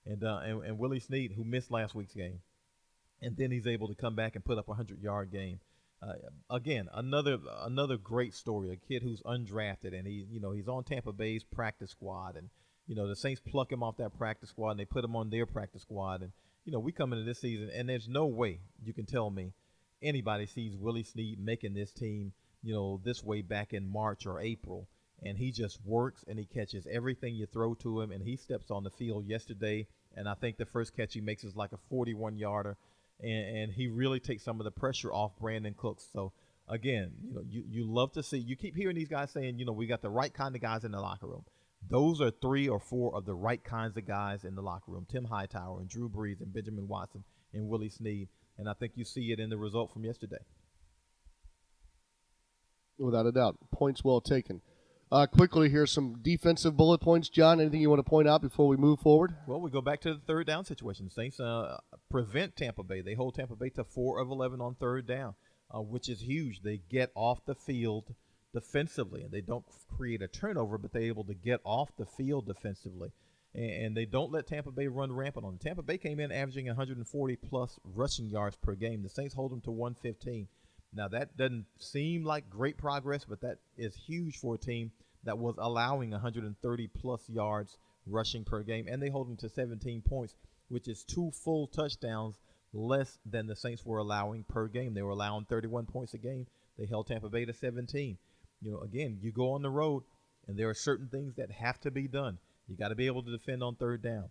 And, 0.05 0.23
uh, 0.23 0.39
and, 0.43 0.63
and 0.63 0.79
Willie 0.79 0.99
Snead, 0.99 1.33
who 1.35 1.43
missed 1.43 1.71
last 1.71 1.95
week's 1.95 2.13
game, 2.13 2.41
and 3.21 3.35
then 3.35 3.51
he's 3.51 3.67
able 3.67 3.87
to 3.87 3.95
come 3.95 4.15
back 4.15 4.35
and 4.35 4.45
put 4.45 4.57
up 4.57 4.67
a 4.67 4.71
100 4.71 5.01
yard 5.01 5.31
game. 5.31 5.59
Uh, 6.01 6.13
again, 6.51 6.87
another 6.93 7.39
another 7.61 7.97
great 7.97 8.35
story. 8.35 8.71
A 8.71 8.75
kid 8.75 9.01
who's 9.01 9.21
undrafted 9.23 9.97
and 9.97 10.05
he, 10.05 10.27
you 10.29 10.39
know, 10.39 10.51
he's 10.51 10.67
on 10.67 10.83
Tampa 10.83 11.11
Bay's 11.11 11.43
practice 11.43 11.89
squad, 11.89 12.35
and 12.35 12.49
you 12.85 12.95
know 12.95 13.07
the 13.07 13.15
Saints 13.15 13.41
pluck 13.43 13.71
him 13.71 13.81
off 13.81 13.97
that 13.97 14.15
practice 14.15 14.49
squad 14.49 14.71
and 14.71 14.79
they 14.79 14.85
put 14.85 15.03
him 15.03 15.15
on 15.15 15.31
their 15.31 15.47
practice 15.47 15.81
squad, 15.81 16.21
and 16.21 16.31
you 16.67 16.73
know, 16.73 16.79
we 16.79 16.91
come 16.91 17.13
into 17.13 17.23
this 17.23 17.39
season, 17.39 17.71
and 17.73 17.87
there's 17.87 18.09
no 18.09 18.25
way 18.25 18.59
you 18.83 18.93
can 18.93 19.05
tell 19.05 19.29
me 19.29 19.53
anybody 20.03 20.45
sees 20.45 20.75
Willie 20.75 21.01
Snead 21.01 21.39
making 21.39 21.73
this 21.73 21.93
team, 21.93 22.33
you 22.61 22.73
know, 22.73 22.99
this 23.05 23.23
way 23.23 23.41
back 23.41 23.73
in 23.73 23.89
March 23.89 24.25
or 24.25 24.41
April. 24.41 24.89
And 25.23 25.37
he 25.37 25.51
just 25.51 25.79
works 25.85 26.25
and 26.27 26.37
he 26.37 26.43
catches 26.43 26.85
everything 26.85 27.35
you 27.35 27.45
throw 27.45 27.73
to 27.75 28.01
him, 28.01 28.11
and 28.11 28.21
he 28.21 28.35
steps 28.35 28.69
on 28.69 28.83
the 28.83 28.89
field 28.89 29.25
yesterday. 29.25 29.87
And 30.17 30.27
I 30.27 30.33
think 30.33 30.57
the 30.57 30.65
first 30.65 30.93
catch 30.93 31.13
he 31.13 31.21
makes 31.21 31.45
is 31.45 31.55
like 31.55 31.71
a 31.71 31.79
41 31.89 32.35
yarder, 32.35 32.75
and, 33.21 33.57
and 33.57 33.71
he 33.71 33.87
really 33.87 34.19
takes 34.19 34.43
some 34.43 34.59
of 34.59 34.65
the 34.65 34.71
pressure 34.71 35.13
off 35.13 35.39
Brandin 35.41 35.77
Cooks. 35.77 36.05
So, 36.11 36.33
again, 36.67 37.13
you 37.23 37.33
know, 37.33 37.43
you, 37.47 37.63
you 37.65 37.85
love 37.85 38.11
to 38.11 38.23
see, 38.23 38.39
you 38.39 38.57
keep 38.57 38.75
hearing 38.75 38.97
these 38.97 39.07
guys 39.07 39.31
saying, 39.31 39.57
you 39.57 39.65
know, 39.65 39.71
we 39.71 39.87
got 39.87 40.01
the 40.01 40.09
right 40.09 40.33
kind 40.33 40.53
of 40.53 40.61
guys 40.61 40.83
in 40.83 40.91
the 40.91 40.99
locker 40.99 41.27
room. 41.27 41.45
Those 41.89 42.19
are 42.19 42.31
three 42.31 42.67
or 42.67 42.79
four 42.79 43.15
of 43.15 43.25
the 43.25 43.33
right 43.33 43.63
kinds 43.63 43.95
of 43.97 44.05
guys 44.05 44.43
in 44.43 44.55
the 44.55 44.61
locker 44.61 44.91
room 44.91 45.05
Tim 45.09 45.25
Hightower 45.25 45.79
and 45.79 45.89
Drew 45.89 46.09
Brees 46.09 46.41
and 46.41 46.53
Benjamin 46.53 46.87
Watson 46.87 47.23
and 47.53 47.69
Willie 47.69 47.89
Snead. 47.89 48.27
And 48.57 48.67
I 48.67 48.73
think 48.73 48.93
you 48.95 49.05
see 49.05 49.31
it 49.31 49.39
in 49.39 49.49
the 49.49 49.57
result 49.57 49.93
from 49.93 50.03
yesterday. 50.03 50.43
Without 52.97 53.25
a 53.25 53.31
doubt. 53.31 53.57
Points 53.71 54.03
well 54.03 54.21
taken. 54.21 54.61
Uh, 55.09 55.25
quickly, 55.25 55.69
here's 55.69 55.91
some 55.91 56.19
defensive 56.21 56.75
bullet 56.75 56.99
points. 56.99 57.29
John, 57.29 57.61
anything 57.61 57.79
you 57.79 57.89
want 57.89 58.03
to 58.03 58.09
point 58.09 58.27
out 58.27 58.41
before 58.41 58.67
we 58.67 58.75
move 58.75 58.99
forward? 58.99 59.35
Well, 59.47 59.61
we 59.61 59.71
go 59.71 59.79
back 59.79 60.01
to 60.01 60.13
the 60.13 60.19
third 60.19 60.47
down 60.47 60.65
situation. 60.65 61.09
Saints 61.09 61.39
uh, 61.39 61.77
prevent 62.11 62.57
Tampa 62.57 62.83
Bay. 62.83 62.99
They 63.01 63.13
hold 63.13 63.35
Tampa 63.35 63.55
Bay 63.55 63.69
to 63.69 63.85
4 63.85 64.19
of 64.19 64.29
11 64.29 64.59
on 64.59 64.75
third 64.75 65.07
down, 65.07 65.35
uh, 65.73 65.79
which 65.79 66.09
is 66.09 66.21
huge. 66.21 66.61
They 66.61 66.81
get 66.89 67.11
off 67.15 67.45
the 67.45 67.55
field 67.55 68.13
defensively, 68.53 69.23
and 69.23 69.31
they 69.31 69.41
don't 69.41 69.65
create 69.95 70.21
a 70.21 70.27
turnover, 70.27 70.77
but 70.77 70.93
they're 70.93 71.03
able 71.03 71.23
to 71.25 71.33
get 71.33 71.61
off 71.63 71.95
the 71.97 72.05
field 72.05 72.47
defensively. 72.47 73.11
And, 73.53 73.97
they 73.97 74.05
don't 74.05 74.31
let 74.31 74.45
Tampa 74.45 74.71
Bay 74.71 74.87
run 74.87 75.11
rampant 75.11 75.45
on 75.45 75.53
them. 75.53 75.59
Tampa 75.59 75.81
Bay 75.81 75.97
came 75.97 76.19
in 76.19 76.31
averaging 76.31 76.67
140 76.67 77.35
plus 77.37 77.79
rushing 77.83 78.29
yards 78.29 78.55
per 78.55 78.75
game. 78.75 79.01
The 79.01 79.09
Saints 79.09 79.33
hold 79.33 79.51
them 79.51 79.61
to 79.61 79.71
115. 79.71 80.47
Now, 80.93 81.07
that 81.07 81.35
doesn't 81.37 81.65
seem 81.79 82.23
like 82.23 82.49
great 82.49 82.77
progress, 82.77 83.25
but 83.25 83.41
that 83.41 83.57
is 83.77 83.95
huge 83.95 84.37
for 84.37 84.55
a 84.55 84.59
team 84.59 84.91
that 85.23 85.37
was 85.37 85.55
allowing 85.57 86.11
130 86.11 86.87
plus 86.87 87.27
yards 87.29 87.77
rushing 88.05 88.43
per 88.43 88.61
game, 88.63 88.87
and 88.87 89.01
they 89.01 89.09
hold 89.09 89.27
them 89.27 89.37
to 89.37 89.49
17 89.49 90.01
points. 90.01 90.35
which 90.69 90.87
is 90.87 91.03
two 91.03 91.31
full 91.31 91.67
touchdowns 91.67 92.37
less 92.73 93.17
than 93.25 93.47
the 93.47 93.55
Saints 93.55 93.85
were 93.85 93.99
allowing 93.99 94.43
per 94.43 94.67
game. 94.67 94.93
They 94.93 95.01
were 95.01 95.11
allowing 95.11 95.45
31 95.45 95.85
points 95.85 96.13
a 96.13 96.17
game. 96.17 96.45
They 96.77 96.85
held 96.85 97.07
Tampa 97.07 97.29
Bay 97.29 97.45
to 97.45 97.53
17. 97.53 98.17
You 98.61 98.71
know, 98.71 98.79
again, 98.79 99.19
you 99.21 99.31
go 99.31 99.51
on 99.51 99.61
the 99.61 99.69
road, 99.69 100.03
and 100.47 100.57
there 100.57 100.69
are 100.69 100.73
certain 100.73 101.07
things 101.07 101.35
that 101.35 101.51
have 101.51 101.79
to 101.81 101.91
be 101.91 102.07
done. 102.07 102.37
You 102.67 102.75
got 102.75 102.89
to 102.89 102.95
be 102.95 103.07
able 103.07 103.23
to 103.23 103.31
defend 103.31 103.63
on 103.63 103.75
third 103.75 104.01
down. 104.01 104.29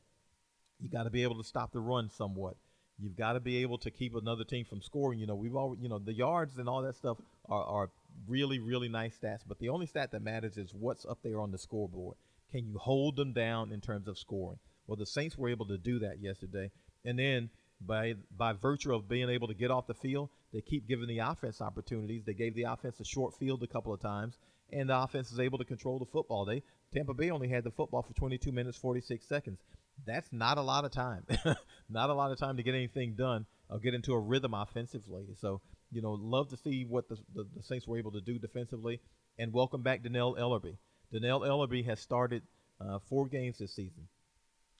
You 0.80 0.90
got 0.90 1.04
to 1.04 1.10
be 1.10 1.22
able 1.22 1.36
to 1.36 1.44
stop 1.44 1.72
the 1.72 1.80
run 1.80 2.10
somewhat. 2.10 2.56
You've 2.98 3.16
got 3.16 3.34
to 3.34 3.40
be 3.40 3.58
able 3.58 3.78
to 3.78 3.90
keep 3.90 4.14
another 4.14 4.44
team 4.44 4.64
from 4.64 4.82
scoring. 4.82 5.18
You 5.18 5.26
know, 5.26 5.34
we've 5.34 5.54
all, 5.54 5.76
you 5.78 5.88
know, 5.88 5.98
the 5.98 6.14
yards 6.14 6.56
and 6.56 6.68
all 6.68 6.82
that 6.82 6.96
stuff 6.96 7.18
are, 7.48 7.64
are 7.64 7.90
really, 8.26 8.58
really 8.58 8.88
nice 8.88 9.18
stats. 9.18 9.40
But 9.46 9.58
the 9.58 9.68
only 9.68 9.86
stat 9.86 10.12
that 10.12 10.22
matters 10.22 10.56
is 10.56 10.72
what's 10.72 11.04
up 11.04 11.18
there 11.22 11.40
on 11.40 11.50
the 11.50 11.58
scoreboard. 11.58 12.16
Can 12.50 12.66
you 12.66 12.78
hold 12.78 13.16
them 13.16 13.32
down 13.32 13.72
in 13.72 13.80
terms 13.80 14.08
of 14.08 14.18
scoring? 14.18 14.58
Well, 14.86 14.96
the 14.96 15.06
Saints 15.06 15.36
were 15.36 15.48
able 15.48 15.66
to 15.66 15.78
do 15.78 15.98
that 16.00 16.20
yesterday. 16.20 16.70
And 17.04 17.18
then 17.18 17.50
by 17.80 18.14
by 18.36 18.52
virtue 18.52 18.94
of 18.94 19.08
being 19.08 19.28
able 19.28 19.48
to 19.48 19.54
get 19.54 19.70
off 19.70 19.86
the 19.86 19.94
field, 19.94 20.30
they 20.52 20.60
keep 20.60 20.88
giving 20.88 21.08
the 21.08 21.18
offense 21.18 21.60
opportunities. 21.60 22.24
They 22.24 22.34
gave 22.34 22.54
the 22.54 22.64
offense 22.64 23.00
a 23.00 23.04
short 23.04 23.34
field 23.34 23.62
a 23.62 23.66
couple 23.66 23.92
of 23.92 24.00
times, 24.00 24.38
and 24.72 24.88
the 24.88 24.98
offense 24.98 25.30
is 25.32 25.40
able 25.40 25.58
to 25.58 25.64
control 25.64 25.98
the 25.98 26.06
football. 26.06 26.44
They 26.44 26.62
Tampa 26.92 27.14
Bay 27.14 27.30
only 27.30 27.48
had 27.48 27.64
the 27.64 27.70
football 27.70 28.02
for 28.02 28.14
22 28.14 28.52
minutes 28.52 28.78
46 28.78 29.26
seconds 29.26 29.58
that's 30.04 30.32
not 30.32 30.58
a 30.58 30.62
lot 30.62 30.84
of 30.84 30.90
time. 30.90 31.24
not 31.88 32.10
a 32.10 32.14
lot 32.14 32.32
of 32.32 32.38
time 32.38 32.56
to 32.56 32.62
get 32.62 32.74
anything 32.74 33.14
done 33.16 33.46
or 33.70 33.78
get 33.78 33.94
into 33.94 34.12
a 34.12 34.20
rhythm 34.20 34.54
offensively. 34.54 35.26
So, 35.40 35.60
you 35.90 36.02
know, 36.02 36.12
love 36.20 36.50
to 36.50 36.56
see 36.56 36.84
what 36.84 37.08
the, 37.08 37.16
the, 37.34 37.46
the 37.56 37.62
Saints 37.62 37.86
were 37.86 37.98
able 37.98 38.12
to 38.12 38.20
do 38.20 38.38
defensively. 38.38 39.00
And 39.38 39.52
welcome 39.52 39.82
back 39.82 40.02
Dannell 40.02 40.38
Ellerbe. 40.38 40.76
Dannell 41.14 41.46
Ellerbe 41.46 41.84
has 41.86 42.00
started 42.00 42.42
uh, 42.80 42.98
four 43.08 43.26
games 43.26 43.58
this 43.58 43.74
season. 43.74 44.08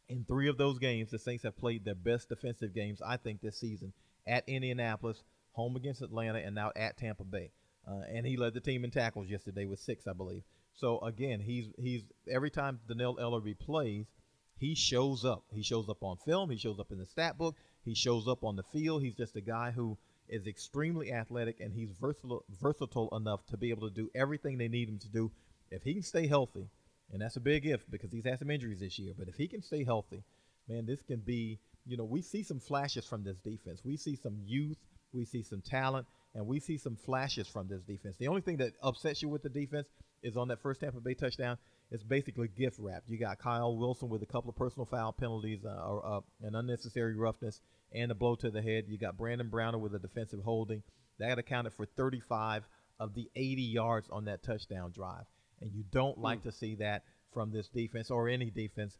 In 0.08 0.24
three 0.24 0.48
of 0.48 0.56
those 0.56 0.78
games, 0.78 1.10
the 1.10 1.18
Saints 1.18 1.42
have 1.42 1.56
played 1.56 1.84
their 1.84 1.94
best 1.94 2.28
defensive 2.28 2.74
games, 2.74 3.02
I 3.04 3.16
think, 3.16 3.40
this 3.40 3.58
season 3.58 3.92
at 4.26 4.48
Indianapolis, 4.48 5.22
home 5.52 5.76
against 5.76 6.02
Atlanta, 6.02 6.38
and 6.38 6.54
now 6.54 6.70
at 6.76 6.96
Tampa 6.96 7.24
Bay. 7.24 7.50
Uh, 7.86 8.02
and 8.08 8.26
he 8.26 8.36
led 8.36 8.54
the 8.54 8.60
team 8.60 8.84
in 8.84 8.90
tackles 8.90 9.28
yesterday 9.28 9.64
with 9.64 9.80
six, 9.80 10.06
I 10.06 10.12
believe. 10.12 10.42
So 10.74 10.98
again, 11.00 11.40
he's 11.40 11.68
he's 11.78 12.02
every 12.28 12.50
time 12.50 12.80
Dannell 12.88 13.18
Ellerbe 13.18 13.58
plays, 13.58 14.06
he 14.58 14.74
shows 14.74 15.24
up. 15.24 15.44
He 15.52 15.62
shows 15.62 15.88
up 15.88 16.02
on 16.02 16.16
film. 16.18 16.50
He 16.50 16.56
shows 16.56 16.78
up 16.78 16.92
in 16.92 16.98
the 16.98 17.06
stat 17.06 17.38
book. 17.38 17.56
He 17.84 17.94
shows 17.94 18.28
up 18.28 18.44
on 18.44 18.56
the 18.56 18.62
field. 18.62 19.02
He's 19.02 19.14
just 19.14 19.36
a 19.36 19.40
guy 19.40 19.70
who 19.70 19.96
is 20.28 20.46
extremely 20.46 21.12
athletic 21.12 21.60
and 21.60 21.72
he's 21.72 21.92
versatile, 21.92 22.44
versatile 22.60 23.08
enough 23.16 23.46
to 23.46 23.56
be 23.56 23.70
able 23.70 23.88
to 23.88 23.94
do 23.94 24.10
everything 24.14 24.58
they 24.58 24.68
need 24.68 24.88
him 24.88 24.98
to 24.98 25.08
do. 25.08 25.30
If 25.70 25.82
he 25.82 25.94
can 25.94 26.02
stay 26.02 26.26
healthy, 26.26 26.68
and 27.12 27.20
that's 27.20 27.36
a 27.36 27.40
big 27.40 27.66
if 27.66 27.88
because 27.90 28.10
he's 28.10 28.24
had 28.24 28.38
some 28.38 28.50
injuries 28.50 28.80
this 28.80 28.98
year, 28.98 29.14
but 29.18 29.28
if 29.28 29.36
he 29.36 29.48
can 29.48 29.62
stay 29.62 29.84
healthy, 29.84 30.24
man, 30.68 30.86
this 30.86 31.02
can 31.02 31.20
be, 31.20 31.58
you 31.86 31.96
know, 31.96 32.04
we 32.04 32.22
see 32.22 32.42
some 32.42 32.60
flashes 32.60 33.04
from 33.06 33.24
this 33.24 33.38
defense. 33.38 33.80
We 33.84 33.96
see 33.96 34.16
some 34.16 34.38
youth, 34.44 34.78
we 35.12 35.24
see 35.24 35.42
some 35.42 35.62
talent, 35.62 36.06
and 36.34 36.46
we 36.46 36.60
see 36.60 36.78
some 36.78 36.96
flashes 36.96 37.48
from 37.48 37.68
this 37.68 37.82
defense. 37.82 38.16
The 38.18 38.28
only 38.28 38.40
thing 38.42 38.56
that 38.58 38.72
upsets 38.82 39.22
you 39.22 39.28
with 39.28 39.42
the 39.42 39.48
defense 39.48 39.88
is 40.22 40.36
on 40.36 40.48
that 40.48 40.60
first 40.62 40.80
Tampa 40.80 41.00
Bay 41.00 41.14
touchdown 41.14 41.58
it's 41.90 42.02
basically 42.02 42.48
gift 42.48 42.78
wrapped. 42.80 43.08
You 43.08 43.18
got 43.18 43.38
Kyle 43.38 43.76
Wilson 43.76 44.08
with 44.08 44.22
a 44.22 44.26
couple 44.26 44.50
of 44.50 44.56
personal 44.56 44.86
foul 44.86 45.12
penalties, 45.12 45.64
uh, 45.64 45.68
or 45.68 46.04
uh, 46.04 46.20
an 46.42 46.54
unnecessary 46.54 47.14
roughness, 47.14 47.60
and 47.94 48.10
a 48.10 48.14
blow 48.14 48.34
to 48.36 48.50
the 48.50 48.62
head. 48.62 48.84
You 48.88 48.98
got 48.98 49.16
Brandon 49.16 49.48
Browner 49.48 49.78
with 49.78 49.94
a 49.94 49.98
defensive 49.98 50.40
holding. 50.42 50.82
That 51.18 51.38
accounted 51.38 51.74
for 51.74 51.86
35 51.86 52.64
of 52.98 53.14
the 53.14 53.30
80 53.36 53.62
yards 53.62 54.08
on 54.10 54.24
that 54.24 54.42
touchdown 54.42 54.90
drive. 54.90 55.26
And 55.60 55.72
you 55.72 55.84
don't 55.90 56.18
like 56.18 56.40
mm. 56.40 56.44
to 56.44 56.52
see 56.52 56.76
that 56.76 57.04
from 57.32 57.52
this 57.52 57.68
defense 57.68 58.10
or 58.10 58.28
any 58.28 58.50
defense. 58.50 58.98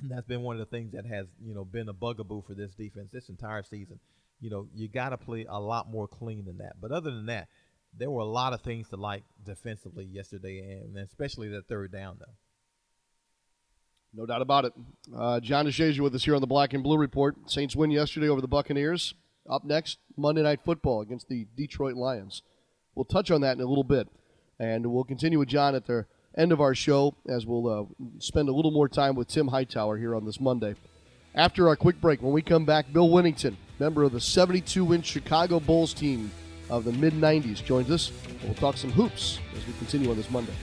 And 0.00 0.10
that's 0.10 0.26
been 0.26 0.42
one 0.42 0.58
of 0.58 0.60
the 0.60 0.76
things 0.76 0.92
that 0.92 1.06
has, 1.06 1.26
you 1.42 1.54
know, 1.54 1.64
been 1.64 1.88
a 1.88 1.92
bugaboo 1.92 2.42
for 2.46 2.54
this 2.54 2.72
defense 2.74 3.10
this 3.12 3.28
entire 3.28 3.62
season. 3.62 4.00
You 4.40 4.50
know, 4.50 4.68
you 4.74 4.88
got 4.88 5.10
to 5.10 5.18
play 5.18 5.46
a 5.48 5.60
lot 5.60 5.90
more 5.90 6.08
clean 6.08 6.46
than 6.46 6.58
that. 6.58 6.80
But 6.80 6.92
other 6.92 7.10
than 7.10 7.26
that, 7.26 7.48
there 7.96 8.10
were 8.10 8.22
a 8.22 8.26
lot 8.26 8.52
of 8.52 8.62
things 8.62 8.88
to 8.88 8.96
like 8.96 9.24
defensively 9.44 10.04
yesterday, 10.04 10.80
and 10.82 10.96
especially 10.96 11.48
the 11.48 11.62
third 11.62 11.92
down, 11.92 12.16
though. 12.18 12.32
No 14.12 14.26
doubt 14.26 14.42
about 14.42 14.64
it. 14.64 14.72
Uh, 15.14 15.40
John 15.40 15.66
DeShazier 15.66 16.00
with 16.00 16.14
us 16.14 16.24
here 16.24 16.34
on 16.34 16.40
the 16.40 16.46
Black 16.46 16.72
and 16.72 16.82
Blue 16.82 16.98
Report. 16.98 17.36
Saints 17.48 17.76
win 17.76 17.90
yesterday 17.90 18.28
over 18.28 18.40
the 18.40 18.48
Buccaneers. 18.48 19.14
Up 19.48 19.64
next, 19.64 19.98
Monday 20.16 20.42
Night 20.42 20.60
Football 20.64 21.00
against 21.00 21.28
the 21.28 21.46
Detroit 21.56 21.94
Lions. 21.94 22.42
We'll 22.94 23.04
touch 23.04 23.30
on 23.30 23.40
that 23.42 23.56
in 23.56 23.62
a 23.62 23.68
little 23.68 23.84
bit, 23.84 24.08
and 24.60 24.86
we'll 24.86 25.04
continue 25.04 25.38
with 25.38 25.48
John 25.48 25.74
at 25.74 25.86
the 25.86 26.06
end 26.36 26.52
of 26.52 26.60
our 26.60 26.74
show 26.74 27.16
as 27.28 27.46
we'll 27.46 27.66
uh, 27.66 28.04
spend 28.18 28.48
a 28.48 28.52
little 28.52 28.70
more 28.70 28.88
time 28.88 29.16
with 29.16 29.26
Tim 29.26 29.48
Hightower 29.48 29.96
here 29.96 30.14
on 30.14 30.24
this 30.24 30.38
Monday. 30.38 30.76
After 31.34 31.66
our 31.68 31.76
quick 31.76 32.00
break, 32.00 32.22
when 32.22 32.32
we 32.32 32.42
come 32.42 32.64
back, 32.64 32.92
Bill 32.92 33.08
Wennington, 33.08 33.56
member 33.78 34.02
of 34.04 34.12
the 34.12 34.20
72 34.20 34.84
win 34.84 35.02
Chicago 35.02 35.58
Bulls 35.58 35.94
team, 35.94 36.30
of 36.68 36.84
the 36.84 36.92
mid 36.92 37.12
90s 37.14 37.64
joins 37.64 37.90
us. 37.90 38.12
We'll 38.44 38.54
talk 38.54 38.76
some 38.76 38.92
hoops 38.92 39.40
as 39.56 39.66
we 39.66 39.72
continue 39.74 40.10
on 40.10 40.16
this 40.16 40.30
Monday. 40.30 40.54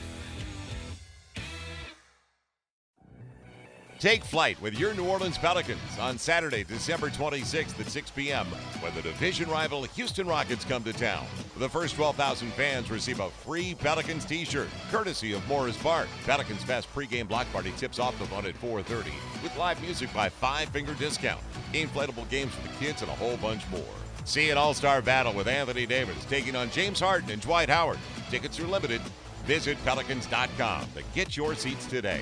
Take 4.00 4.24
flight 4.24 4.62
with 4.62 4.78
your 4.78 4.94
New 4.94 5.06
Orleans 5.06 5.40
Pelicans 5.40 5.80
on 6.00 6.20
Saturday, 6.20 6.64
December 6.64 7.10
26th 7.10 7.80
at 7.80 7.88
6 7.88 8.12
p.m. 8.12 8.46
when 8.80 8.94
the 8.94 9.02
division 9.02 9.50
rival 9.50 9.86
Houston 9.86 10.28
Rockets 10.28 10.64
come 10.64 10.84
to 10.84 10.94
town. 10.94 11.26
The 11.58 11.68
first 11.68 11.96
12,000 11.96 12.54
fans 12.54 12.92
receive 12.92 13.20
a 13.20 13.32
free 13.32 13.74
Pelicans 13.74 14.24
t-shirt, 14.24 14.68
courtesy 14.92 15.34
of 15.34 15.48
Morris 15.48 15.78
Park. 15.78 16.08
Pelicans 16.26 16.64
Fest 16.64 16.88
pregame 16.94 17.28
block 17.28 17.52
party 17.52 17.74
tips 17.76 17.98
off 17.98 18.18
the 18.20 18.26
fun 18.26 18.46
at 18.46 18.54
4.30 18.62 19.06
with 19.42 19.58
live 19.58 19.82
music 19.82 20.14
by 20.14 20.30
Five 20.30 20.70
Finger 20.70 20.94
Discount, 20.94 21.42
inflatable 21.74 22.30
games 22.30 22.54
for 22.54 22.68
the 22.68 22.74
kids, 22.76 23.02
and 23.02 23.10
a 23.10 23.16
whole 23.16 23.38
bunch 23.38 23.68
more. 23.72 23.82
See 24.26 24.52
an 24.52 24.60
all 24.60 24.76
star 24.76 25.02
battle 25.02 25.34
with 25.34 25.48
Anthony 25.48 25.88
Davis 25.88 26.24
taking 26.26 26.56
on 26.56 26.70
James 26.70 27.00
Harden 27.00 27.32
and 27.32 27.42
Dwight 27.42 27.70
Howard. 27.70 28.00
Tickets 28.30 28.60
are 28.60 28.68
limited. 28.68 29.02
Visit 29.46 29.84
Pelicans.com 29.86 30.86
to 30.96 31.04
get 31.16 31.36
your 31.36 31.56
seats 31.56 31.88
today. 31.88 32.22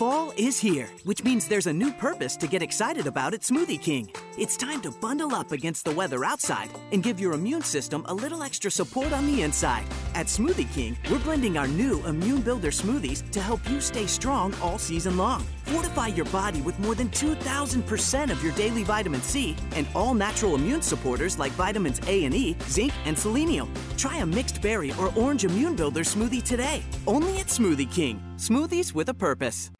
Fall 0.00 0.32
is 0.38 0.58
here, 0.58 0.88
which 1.04 1.24
means 1.24 1.46
there's 1.46 1.66
a 1.66 1.72
new 1.74 1.92
purpose 1.92 2.34
to 2.38 2.46
get 2.46 2.62
excited 2.62 3.06
about 3.06 3.34
at 3.34 3.42
Smoothie 3.42 3.78
King. 3.78 4.08
It's 4.40 4.56
time 4.56 4.80
to 4.80 4.90
bundle 4.90 5.34
up 5.34 5.52
against 5.52 5.84
the 5.84 5.90
weather 5.90 6.24
outside 6.24 6.70
and 6.92 7.02
give 7.02 7.20
your 7.20 7.34
immune 7.34 7.60
system 7.60 8.06
a 8.08 8.14
little 8.14 8.42
extra 8.42 8.70
support 8.70 9.12
on 9.12 9.26
the 9.26 9.42
inside. 9.42 9.84
At 10.14 10.28
Smoothie 10.28 10.72
King, 10.72 10.96
we're 11.10 11.18
blending 11.18 11.58
our 11.58 11.68
new 11.68 12.02
Immune 12.06 12.40
Builder 12.40 12.70
smoothies 12.70 13.30
to 13.32 13.40
help 13.42 13.60
you 13.68 13.82
stay 13.82 14.06
strong 14.06 14.54
all 14.62 14.78
season 14.78 15.18
long. 15.18 15.44
Fortify 15.66 16.06
your 16.06 16.24
body 16.26 16.62
with 16.62 16.78
more 16.78 16.94
than 16.94 17.10
2,000% 17.10 18.30
of 18.30 18.42
your 18.42 18.52
daily 18.54 18.82
vitamin 18.82 19.20
C 19.20 19.54
and 19.76 19.86
all 19.94 20.14
natural 20.14 20.54
immune 20.54 20.80
supporters 20.80 21.38
like 21.38 21.52
vitamins 21.52 22.00
A 22.06 22.24
and 22.24 22.34
E, 22.34 22.56
zinc, 22.62 22.94
and 23.04 23.18
selenium. 23.18 23.70
Try 23.98 24.16
a 24.22 24.26
mixed 24.26 24.62
berry 24.62 24.90
or 24.98 25.12
orange 25.18 25.44
immune 25.44 25.76
builder 25.76 26.00
smoothie 26.00 26.42
today. 26.42 26.82
Only 27.06 27.40
at 27.40 27.48
Smoothie 27.48 27.92
King. 27.92 28.22
Smoothies 28.38 28.94
with 28.94 29.10
a 29.10 29.14
purpose. 29.14 29.70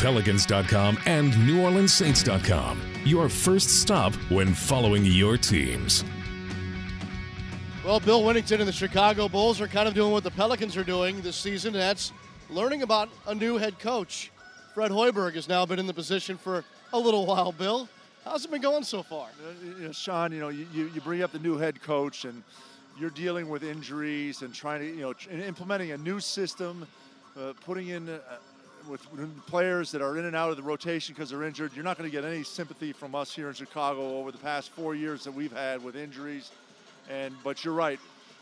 Pelicans.com 0.00 0.98
and 1.06 1.32
NewOrleansSaints.com. 1.32 2.80
Your 3.04 3.28
first 3.28 3.80
stop 3.80 4.14
when 4.30 4.54
following 4.54 5.04
your 5.04 5.36
teams. 5.36 6.04
Well, 7.84 8.00
Bill 8.00 8.22
Wennington 8.22 8.60
and 8.60 8.68
the 8.68 8.72
Chicago 8.72 9.28
Bulls 9.28 9.60
are 9.60 9.68
kind 9.68 9.88
of 9.88 9.94
doing 9.94 10.12
what 10.12 10.22
the 10.22 10.30
Pelicans 10.30 10.76
are 10.76 10.84
doing 10.84 11.20
this 11.22 11.36
season, 11.36 11.74
and 11.74 11.82
that's 11.82 12.12
learning 12.48 12.82
about 12.82 13.08
a 13.26 13.34
new 13.34 13.56
head 13.56 13.78
coach. 13.78 14.30
Fred 14.74 14.90
Hoiberg 14.90 15.34
has 15.34 15.48
now 15.48 15.66
been 15.66 15.78
in 15.78 15.86
the 15.86 15.94
position 15.94 16.36
for 16.36 16.64
a 16.92 16.98
little 16.98 17.26
while. 17.26 17.52
Bill, 17.52 17.88
how's 18.24 18.44
it 18.44 18.50
been 18.50 18.60
going 18.60 18.84
so 18.84 19.02
far? 19.02 19.28
Uh, 19.28 19.78
you 19.78 19.86
know, 19.86 19.92
Sean, 19.92 20.32
you 20.32 20.40
know, 20.40 20.48
you, 20.48 20.66
you 20.74 21.00
bring 21.00 21.22
up 21.22 21.32
the 21.32 21.38
new 21.38 21.56
head 21.56 21.82
coach, 21.82 22.24
and 22.24 22.42
you're 22.98 23.10
dealing 23.10 23.48
with 23.48 23.62
injuries 23.62 24.42
and 24.42 24.54
trying 24.54 24.80
to, 24.80 24.86
you 24.86 25.00
know, 25.00 25.14
implementing 25.44 25.92
a 25.92 25.98
new 25.98 26.20
system, 26.20 26.86
uh, 27.38 27.52
putting 27.64 27.88
in 27.88 28.08
uh, 28.08 28.18
with 28.88 29.02
players 29.46 29.90
that 29.92 30.02
are 30.02 30.16
in 30.18 30.24
and 30.24 30.36
out 30.36 30.50
of 30.50 30.56
the 30.56 30.62
rotation 30.62 31.14
because 31.14 31.30
they're 31.30 31.42
injured. 31.42 31.72
You're 31.74 31.84
not 31.84 31.98
going 31.98 32.10
to 32.10 32.14
get 32.14 32.24
any 32.24 32.42
sympathy 32.42 32.92
from 32.92 33.14
us 33.14 33.34
here 33.34 33.48
in 33.48 33.54
Chicago 33.54 34.18
over 34.18 34.32
the 34.32 34.38
past 34.38 34.70
four 34.70 34.94
years 34.94 35.24
that 35.24 35.32
we've 35.32 35.52
had 35.52 35.82
with 35.82 35.96
injuries. 35.96 36.50
And 37.08 37.34
but 37.42 37.64
you're 37.64 37.74
right, 37.74 37.98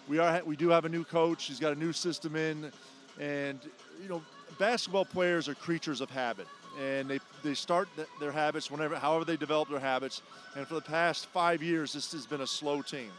we 0.09 0.18
are 0.18 0.42
we 0.44 0.57
do 0.57 0.68
have 0.68 0.85
a 0.85 0.88
new 0.88 1.05
coach. 1.05 1.44
He's 1.44 1.61
got 1.61 1.72
a 1.72 1.79
new 1.79 1.92
system 1.92 2.37
in, 2.37 2.70
and 3.18 3.59
you 4.03 4.09
know, 4.09 4.22
basketball 4.59 5.05
players 5.05 5.48
are 5.48 5.55
creatures 5.55 6.01
of 6.01 6.11
habit. 6.11 6.46
and 6.79 7.09
they 7.09 7.18
they 7.42 7.55
start 7.55 7.88
th- 7.96 8.09
their 8.20 8.33
habits 8.33 8.70
whenever, 8.70 8.96
however 8.96 9.24
they 9.24 9.37
develop 9.37 9.68
their 9.68 9.81
habits. 9.81 10.22
And 10.57 10.66
for 10.66 10.74
the 10.74 10.81
past 10.81 11.27
five 11.27 11.62
years, 11.62 11.92
this 11.92 12.12
has 12.12 12.27
been 12.27 12.40
a 12.40 12.46
slow 12.46 12.83
team, 12.83 13.11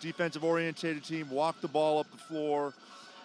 defensive 0.00 0.44
orientated 0.44 1.04
team. 1.04 1.30
Walk 1.30 1.60
the 1.60 1.68
ball 1.68 1.98
up 1.98 2.10
the 2.10 2.18
floor, 2.18 2.72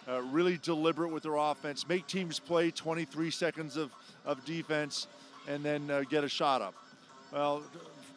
uh, 0.08 0.22
really 0.22 0.58
deliberate 0.62 1.12
with 1.12 1.22
their 1.22 1.36
offense. 1.36 1.88
Make 1.88 2.06
teams 2.06 2.38
play 2.38 2.70
23 2.70 3.30
seconds 3.30 3.76
of 3.76 3.90
of 4.24 4.44
defense, 4.44 5.06
and 5.48 5.64
then 5.64 5.90
uh, 5.90 6.02
get 6.08 6.24
a 6.24 6.28
shot 6.28 6.62
up. 6.62 6.74
Well, 7.32 7.62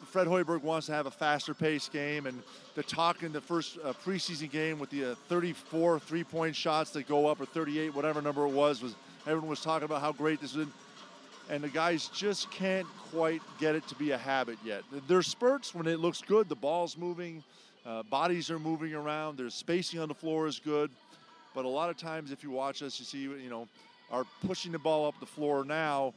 Fred 0.06 0.26
Hoiberg 0.26 0.62
wants 0.62 0.86
to 0.86 0.92
have 0.92 1.06
a 1.06 1.10
faster 1.10 1.54
pace 1.54 1.88
game, 1.88 2.26
and 2.26 2.42
the 2.74 2.82
talk 2.82 3.22
in 3.22 3.32
the 3.32 3.40
first 3.40 3.78
uh, 3.82 3.92
preseason 4.04 4.50
game 4.50 4.78
with 4.78 4.90
the 4.90 5.12
uh, 5.12 5.14
34 5.28 5.98
three-point 5.98 6.54
shots 6.54 6.90
that 6.90 7.08
go 7.08 7.26
up 7.26 7.40
or 7.40 7.46
38, 7.46 7.94
whatever 7.94 8.22
number 8.22 8.44
it 8.44 8.52
was, 8.52 8.82
was 8.82 8.94
everyone 9.26 9.48
was 9.48 9.60
talking 9.60 9.84
about 9.84 10.00
how 10.00 10.12
great 10.12 10.40
this 10.40 10.54
is. 10.54 10.66
And 11.50 11.62
the 11.62 11.68
guys 11.68 12.08
just 12.08 12.50
can't 12.50 12.86
quite 13.10 13.42
get 13.58 13.74
it 13.74 13.86
to 13.88 13.94
be 13.96 14.12
a 14.12 14.18
habit 14.18 14.56
yet. 14.64 14.82
There's 15.06 15.26
spurts 15.26 15.74
when 15.74 15.86
it 15.86 16.00
looks 16.00 16.22
good, 16.22 16.48
the 16.48 16.54
ball's 16.54 16.96
moving, 16.96 17.44
uh, 17.84 18.02
bodies 18.04 18.50
are 18.50 18.58
moving 18.58 18.94
around, 18.94 19.36
there's 19.36 19.54
spacing 19.54 20.00
on 20.00 20.08
the 20.08 20.14
floor 20.14 20.46
is 20.46 20.58
good. 20.58 20.90
But 21.54 21.64
a 21.64 21.68
lot 21.68 21.88
of 21.88 21.96
times, 21.96 22.32
if 22.32 22.42
you 22.42 22.50
watch 22.50 22.82
us, 22.82 22.98
you 22.98 23.04
see, 23.04 23.20
you 23.20 23.48
know, 23.48 23.68
are 24.10 24.24
pushing 24.46 24.72
the 24.72 24.78
ball 24.78 25.06
up 25.06 25.14
the 25.20 25.26
floor 25.26 25.64
now 25.64 26.14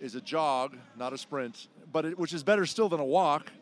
is 0.00 0.14
a 0.14 0.20
jog, 0.20 0.76
not 0.96 1.12
a 1.12 1.18
sprint, 1.18 1.68
but 1.92 2.04
it, 2.04 2.18
which 2.18 2.32
is 2.32 2.42
better 2.42 2.66
still 2.66 2.88
than 2.88 3.00
a 3.00 3.04
walk. 3.04 3.52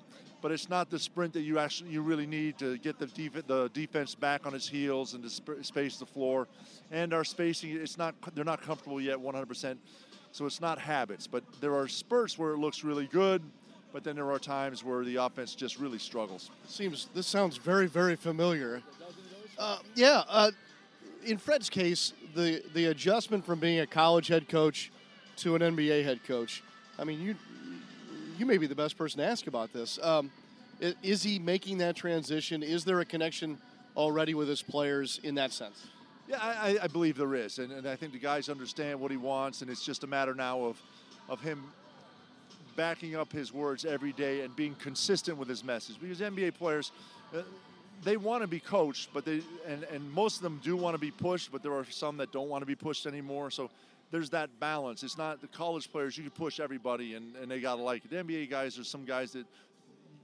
But 0.41 0.51
it's 0.51 0.69
not 0.69 0.91
the 0.91 0.99
sprint 0.99 1.33
that 1.35 1.43
you 1.43 1.61
actually 1.61 1.91
you 1.91 2.03
really 2.03 2.27
need 2.27 2.59
to 2.59 2.77
get 2.79 2.99
the 2.99 3.07
def- 3.07 3.47
the 3.47 3.71
defense 3.73 4.17
back 4.17 4.45
on 4.45 4.55
its 4.55 4.69
heels 4.69 5.15
and 5.15 5.23
to 5.23 5.31
sp- 5.31 5.62
space 5.62 5.99
the 5.99 6.07
floor. 6.07 6.49
And 6.91 7.15
our 7.15 7.23
spacing, 7.23 7.71
it's 7.71 7.97
not 7.97 8.17
they're 8.35 8.45
not 8.45 8.61
comfortable 8.61 9.01
yet 9.01 9.19
100%. 9.19 9.77
So 10.33 10.47
it's 10.47 10.61
not 10.61 10.81
habits, 10.81 11.29
but 11.29 11.45
there 11.61 11.77
are 11.77 11.87
spurts 11.87 12.38
where 12.38 12.53
it 12.55 12.59
looks 12.59 12.83
really 12.83 13.07
good. 13.07 13.43
But 13.93 14.03
then 14.03 14.17
there 14.17 14.33
are 14.33 14.38
times 14.38 14.83
where 14.83 15.05
the 15.05 15.17
offense 15.17 15.55
just 15.55 15.79
really 15.79 15.99
struggles. 15.99 16.51
Seems 16.67 17.09
this 17.15 17.27
sounds 17.29 17.57
very 17.57 17.87
very 17.87 18.17
familiar. 18.17 18.83
Uh, 19.59 19.79
yeah, 19.95 20.25
uh, 20.29 20.51
in 21.25 21.39
Fred's 21.39 21.69
case, 21.71 22.13
the 22.35 22.63
the 22.75 22.87
adjustment 22.87 23.45
from 23.45 23.59
being 23.61 23.81
a 23.81 23.87
college 23.87 24.29
head 24.29 24.49
coach 24.49 24.91
to 25.37 25.55
an 25.55 25.63
NBA 25.63 26.05
head 26.05 26.25
coach. 26.25 26.63
I 26.99 27.05
mean, 27.05 27.21
you 27.21 27.35
you 28.39 28.47
may 28.47 28.59
be 28.59 28.67
the 28.67 28.75
best 28.75 28.97
person 28.97 29.19
to 29.19 29.27
ask 29.27 29.47
about 29.47 29.73
this. 29.73 29.99
Um, 30.03 30.31
is 31.03 31.23
he 31.23 31.39
making 31.39 31.79
that 31.79 31.95
transition? 31.97 32.63
Is 32.63 32.85
there 32.85 33.01
a 33.01 33.05
connection 33.05 33.59
already 33.97 34.35
with 34.35 34.49
his 34.49 34.63
players 34.63 35.21
in 35.23 35.35
that 35.37 35.53
sense? 35.53 35.87
Yeah, 36.29 36.39
I, 36.41 36.79
I- 36.83 36.87
believe 36.89 37.17
there 37.17 37.35
is, 37.35 37.59
and, 37.59 37.71
and 37.73 37.87
I 37.87 37.95
think 37.97 38.13
the 38.13 38.19
guys 38.19 38.49
understand 38.49 38.99
what 39.01 39.11
he 39.11 39.17
wants, 39.17 39.61
and 39.63 39.71
it's 39.71 39.85
just 39.85 40.03
a 40.05 40.07
matter 40.07 40.35
now 40.35 40.61
of 40.65 40.81
of 41.29 41.41
him 41.41 41.63
backing 42.75 43.15
up 43.17 43.31
his 43.33 43.53
words 43.53 43.85
every 43.85 44.13
day 44.13 44.41
and 44.41 44.55
being 44.57 44.75
consistent 44.77 45.37
with 45.37 45.49
his 45.49 45.63
message. 45.63 45.97
Because 46.01 46.21
NBA 46.21 46.55
players, 46.55 46.91
uh, 47.35 47.43
they 48.05 48.17
want 48.17 48.43
to 48.43 48.49
be 48.49 48.61
coached, 48.61 49.11
but 49.12 49.25
they 49.25 49.43
and 49.67 49.85
and 49.85 50.11
most 50.12 50.37
of 50.37 50.43
them 50.43 50.61
do 50.62 50.77
want 50.77 50.95
to 50.95 50.99
be 50.99 51.11
pushed, 51.11 51.53
but 51.53 51.62
there 51.62 51.73
are 51.73 51.85
some 51.85 52.17
that 52.19 52.33
don't 52.33 52.49
want 52.49 52.62
to 52.62 52.67
be 52.67 52.75
pushed 52.75 53.07
anymore. 53.07 53.51
So 53.51 53.71
there's 54.11 54.31
that 54.31 54.51
balance. 54.61 55.03
It's 55.03 55.19
not 55.19 55.41
the 55.41 55.49
college 55.49 55.91
players 55.91 56.17
you 56.17 56.23
can 56.23 56.33
push 56.33 56.61
everybody 56.61 57.15
and, 57.15 57.35
and 57.37 57.51
they 57.51 57.61
gotta 57.61 57.83
like 57.83 58.05
it. 58.05 58.11
The 58.11 58.17
NBA 58.17 58.51
guys 58.51 58.79
are 58.79 58.85
some 58.85 59.05
guys 59.05 59.33
that 59.33 59.47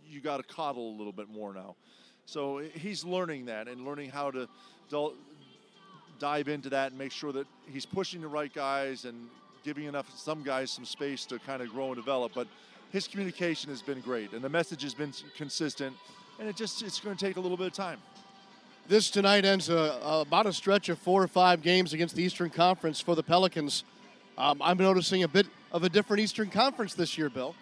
you 0.06 0.20
got 0.20 0.36
to 0.36 0.42
coddle 0.42 0.90
a 0.90 0.96
little 0.96 1.12
bit 1.12 1.28
more 1.28 1.54
now. 1.54 1.74
So 2.26 2.58
he's 2.58 3.04
learning 3.04 3.46
that 3.46 3.66
and 3.68 3.86
learning 3.86 4.10
how 4.10 4.30
to 4.30 4.46
del- 4.90 5.14
dive 6.18 6.48
into 6.48 6.68
that 6.70 6.90
and 6.90 6.98
make 6.98 7.12
sure 7.12 7.32
that 7.32 7.46
he's 7.66 7.86
pushing 7.86 8.20
the 8.20 8.28
right 8.28 8.52
guys 8.52 9.06
and 9.06 9.28
giving 9.64 9.84
enough 9.84 10.10
some 10.16 10.42
guys 10.42 10.70
some 10.70 10.84
space 10.84 11.24
to 11.26 11.38
kind 11.38 11.62
of 11.62 11.70
grow 11.70 11.86
and 11.86 11.96
develop. 11.96 12.32
But 12.34 12.46
his 12.90 13.08
communication 13.08 13.70
has 13.70 13.80
been 13.80 14.00
great 14.00 14.32
and 14.32 14.42
the 14.42 14.48
message 14.50 14.82
has 14.82 14.92
been 14.92 15.12
consistent. 15.36 15.96
And 16.38 16.48
it 16.48 16.56
just 16.56 16.82
it's 16.82 17.00
going 17.00 17.16
to 17.16 17.24
take 17.24 17.36
a 17.36 17.40
little 17.40 17.56
bit 17.56 17.66
of 17.66 17.72
time. 17.72 17.98
This 18.86 19.10
tonight 19.10 19.44
ends 19.44 19.68
uh, 19.68 20.24
about 20.26 20.46
a 20.46 20.52
stretch 20.52 20.88
of 20.88 20.98
four 20.98 21.22
or 21.22 21.28
five 21.28 21.62
games 21.62 21.92
against 21.92 22.14
the 22.14 22.22
Eastern 22.22 22.48
Conference 22.48 23.00
for 23.00 23.14
the 23.14 23.22
Pelicans. 23.22 23.84
Um, 24.38 24.62
I'm 24.62 24.78
noticing 24.78 25.24
a 25.24 25.28
bit 25.28 25.46
of 25.72 25.82
a 25.82 25.88
different 25.88 26.22
Eastern 26.22 26.48
Conference 26.48 26.94
this 26.94 27.18
year, 27.18 27.28
Bill. 27.28 27.54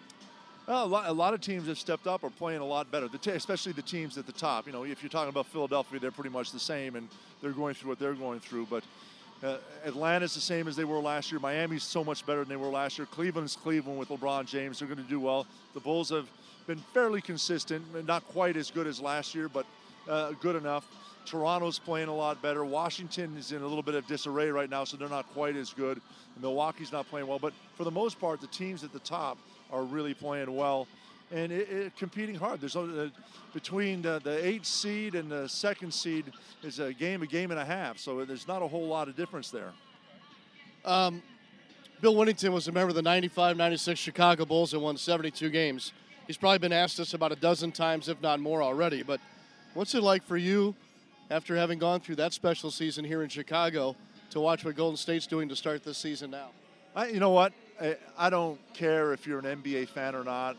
Well, 0.67 0.83
a 0.83 0.85
lot, 0.85 1.09
a 1.09 1.11
lot 1.11 1.33
of 1.33 1.41
teams 1.41 1.67
have 1.67 1.79
stepped 1.79 2.07
up 2.07 2.23
are 2.23 2.29
playing 2.29 2.59
a 2.59 2.65
lot 2.65 2.91
better, 2.91 3.07
the 3.07 3.17
te- 3.17 3.31
especially 3.31 3.71
the 3.71 3.81
teams 3.81 4.17
at 4.17 4.25
the 4.25 4.31
top. 4.31 4.67
You 4.67 4.73
know, 4.73 4.83
if 4.83 5.01
you're 5.01 5.09
talking 5.09 5.29
about 5.29 5.47
Philadelphia, 5.47 5.99
they're 5.99 6.11
pretty 6.11 6.29
much 6.29 6.51
the 6.51 6.59
same, 6.59 6.95
and 6.95 7.07
they're 7.41 7.51
going 7.51 7.73
through 7.73 7.89
what 7.89 7.99
they're 7.99 8.13
going 8.13 8.41
through. 8.41 8.67
But 8.69 8.83
uh, 9.43 9.57
Atlanta's 9.85 10.33
the 10.35 10.41
same 10.41 10.67
as 10.67 10.75
they 10.75 10.83
were 10.83 10.99
last 10.99 11.31
year. 11.31 11.39
Miami's 11.39 11.83
so 11.83 12.03
much 12.03 12.25
better 12.25 12.39
than 12.39 12.49
they 12.49 12.55
were 12.55 12.67
last 12.67 12.97
year. 12.97 13.05
Cleveland's 13.05 13.55
Cleveland 13.55 13.97
with 13.97 14.09
LeBron 14.09 14.45
James. 14.45 14.79
They're 14.79 14.87
going 14.87 15.03
to 15.03 15.09
do 15.09 15.19
well. 15.19 15.47
The 15.73 15.79
Bulls 15.79 16.09
have 16.09 16.27
been 16.67 16.83
fairly 16.93 17.21
consistent, 17.21 18.05
not 18.05 18.27
quite 18.27 18.57
as 18.57 18.69
good 18.69 18.87
as 18.87 19.01
last 19.01 19.33
year, 19.33 19.49
but 19.49 19.65
uh, 20.07 20.31
good 20.41 20.55
enough. 20.55 20.85
Toronto's 21.25 21.79
playing 21.79 22.07
a 22.07 22.15
lot 22.15 22.41
better. 22.41 22.63
Washington 22.63 23.35
is 23.37 23.51
in 23.51 23.61
a 23.61 23.67
little 23.67 23.83
bit 23.83 23.95
of 23.95 24.05
disarray 24.07 24.49
right 24.49 24.69
now, 24.69 24.83
so 24.83 24.95
they're 24.95 25.09
not 25.09 25.27
quite 25.33 25.55
as 25.55 25.73
good. 25.73 25.99
Milwaukee's 26.39 26.91
not 26.91 27.09
playing 27.09 27.27
well, 27.27 27.39
but 27.39 27.53
for 27.75 27.83
the 27.83 27.91
most 27.91 28.19
part, 28.19 28.39
the 28.39 28.47
teams 28.47 28.83
at 28.83 28.93
the 28.93 28.99
top 28.99 29.37
are 29.71 29.83
really 29.83 30.13
playing 30.13 30.55
well 30.55 30.87
and 31.31 31.51
it, 31.51 31.69
it, 31.69 31.95
competing 31.97 32.35
hard. 32.35 32.61
There's 32.61 32.75
uh, 32.75 33.09
between 33.53 34.01
the, 34.01 34.21
the 34.23 34.45
eighth 34.45 34.65
seed 34.65 35.15
and 35.15 35.29
the 35.29 35.47
second 35.47 35.93
seed 35.93 36.25
is 36.63 36.79
a 36.79 36.93
game, 36.93 37.21
a 37.21 37.27
game 37.27 37.51
and 37.51 37.59
a 37.59 37.65
half. 37.65 37.97
So 37.97 38.23
there's 38.23 38.47
not 38.47 38.61
a 38.61 38.67
whole 38.67 38.87
lot 38.87 39.07
of 39.07 39.15
difference 39.15 39.51
there. 39.51 39.73
Um, 40.85 41.21
Bill 41.99 42.15
Wennington 42.15 42.53
was 42.53 42.67
a 42.67 42.71
member 42.71 42.89
of 42.89 42.95
the 42.95 43.01
95 43.01 43.57
96 43.57 43.99
Chicago 43.99 44.45
Bulls 44.45 44.73
and 44.73 44.81
won 44.81 44.97
72 44.97 45.49
games. 45.49 45.91
He's 46.27 46.37
probably 46.37 46.59
been 46.59 46.73
asked 46.73 46.97
this 46.97 47.13
about 47.13 47.31
a 47.31 47.37
dozen 47.37 47.71
times, 47.71 48.09
if 48.09 48.21
not 48.21 48.41
more 48.41 48.61
already. 48.61 49.01
But 49.01 49.21
what's 49.73 49.95
it 49.95 50.03
like 50.03 50.23
for 50.23 50.35
you, 50.35 50.75
after 51.31 51.55
having 51.55 51.79
gone 51.79 52.01
through 52.01 52.17
that 52.17 52.33
special 52.33 52.69
season 52.69 53.05
here 53.05 53.23
in 53.23 53.29
Chicago, 53.29 53.95
to 54.31 54.41
watch 54.41 54.65
what 54.65 54.75
Golden 54.75 54.97
State's 54.97 55.25
doing 55.25 55.47
to 55.47 55.55
start 55.55 55.85
this 55.85 55.97
season 55.97 56.31
now? 56.31 56.49
I, 56.93 57.07
you 57.07 57.21
know 57.21 57.29
what? 57.29 57.53
I, 57.81 57.95
I 58.17 58.29
don't 58.29 58.59
care 58.73 59.13
if 59.13 59.25
you're 59.25 59.39
an 59.39 59.61
NBA 59.61 59.87
fan 59.87 60.15
or 60.15 60.25
not. 60.25 60.57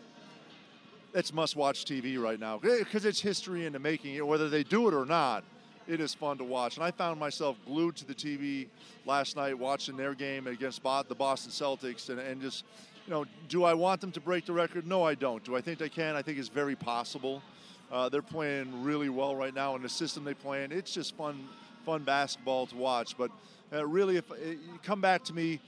It's 1.14 1.34
must-watch 1.34 1.84
TV 1.84 2.18
right 2.18 2.40
now 2.40 2.58
because 2.58 3.04
it's 3.04 3.20
history 3.20 3.66
in 3.66 3.72
the 3.74 3.78
making. 3.78 4.24
Whether 4.26 4.48
they 4.48 4.62
do 4.62 4.88
it 4.88 4.94
or 4.94 5.04
not, 5.04 5.44
it 5.86 6.00
is 6.00 6.14
fun 6.14 6.38
to 6.38 6.44
watch. 6.44 6.76
And 6.76 6.84
I 6.84 6.90
found 6.90 7.18
myself 7.18 7.56
glued 7.66 7.96
to 7.96 8.06
the 8.06 8.14
TV 8.14 8.68
last 9.04 9.36
night 9.36 9.58
watching 9.58 9.96
their 9.96 10.14
game 10.14 10.46
against 10.46 10.82
the 10.82 11.14
Boston 11.14 11.50
Celtics, 11.50 12.08
and, 12.10 12.20
and 12.20 12.40
just, 12.40 12.64
you 13.08 13.14
know, 13.14 13.24
do 13.48 13.64
I 13.64 13.72
want 13.72 14.02
them 14.02 14.12
to 14.12 14.20
break 14.20 14.44
the 14.44 14.52
record? 14.52 14.86
No, 14.86 15.02
I 15.02 15.14
don't. 15.14 15.42
Do 15.42 15.56
I 15.56 15.62
think 15.62 15.78
they 15.78 15.88
can? 15.88 16.14
I 16.14 16.20
think 16.20 16.36
it's 16.36 16.50
very 16.50 16.76
possible. 16.76 17.42
Uh, 17.90 18.10
they're 18.10 18.20
playing 18.20 18.84
really 18.84 19.08
well 19.08 19.34
right 19.34 19.54
now 19.54 19.74
in 19.76 19.80
the 19.80 19.88
system 19.88 20.24
they 20.24 20.34
play 20.34 20.62
in. 20.62 20.72
It's 20.72 20.92
just 20.92 21.16
fun, 21.16 21.48
fun 21.86 22.02
basketball 22.02 22.66
to 22.66 22.76
watch. 22.76 23.16
But 23.16 23.30
uh, 23.72 23.86
really, 23.86 24.18
if 24.18 24.30
uh, 24.30 24.34
you 24.34 24.78
come 24.82 25.00
back 25.00 25.24
to 25.24 25.32
me 25.32 25.58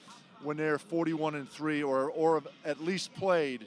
when 0.42 0.58
they're 0.58 0.78
41 0.78 1.34
and 1.34 1.48
three, 1.48 1.82
or 1.82 2.10
or 2.10 2.42
at 2.66 2.84
least 2.84 3.14
played 3.14 3.64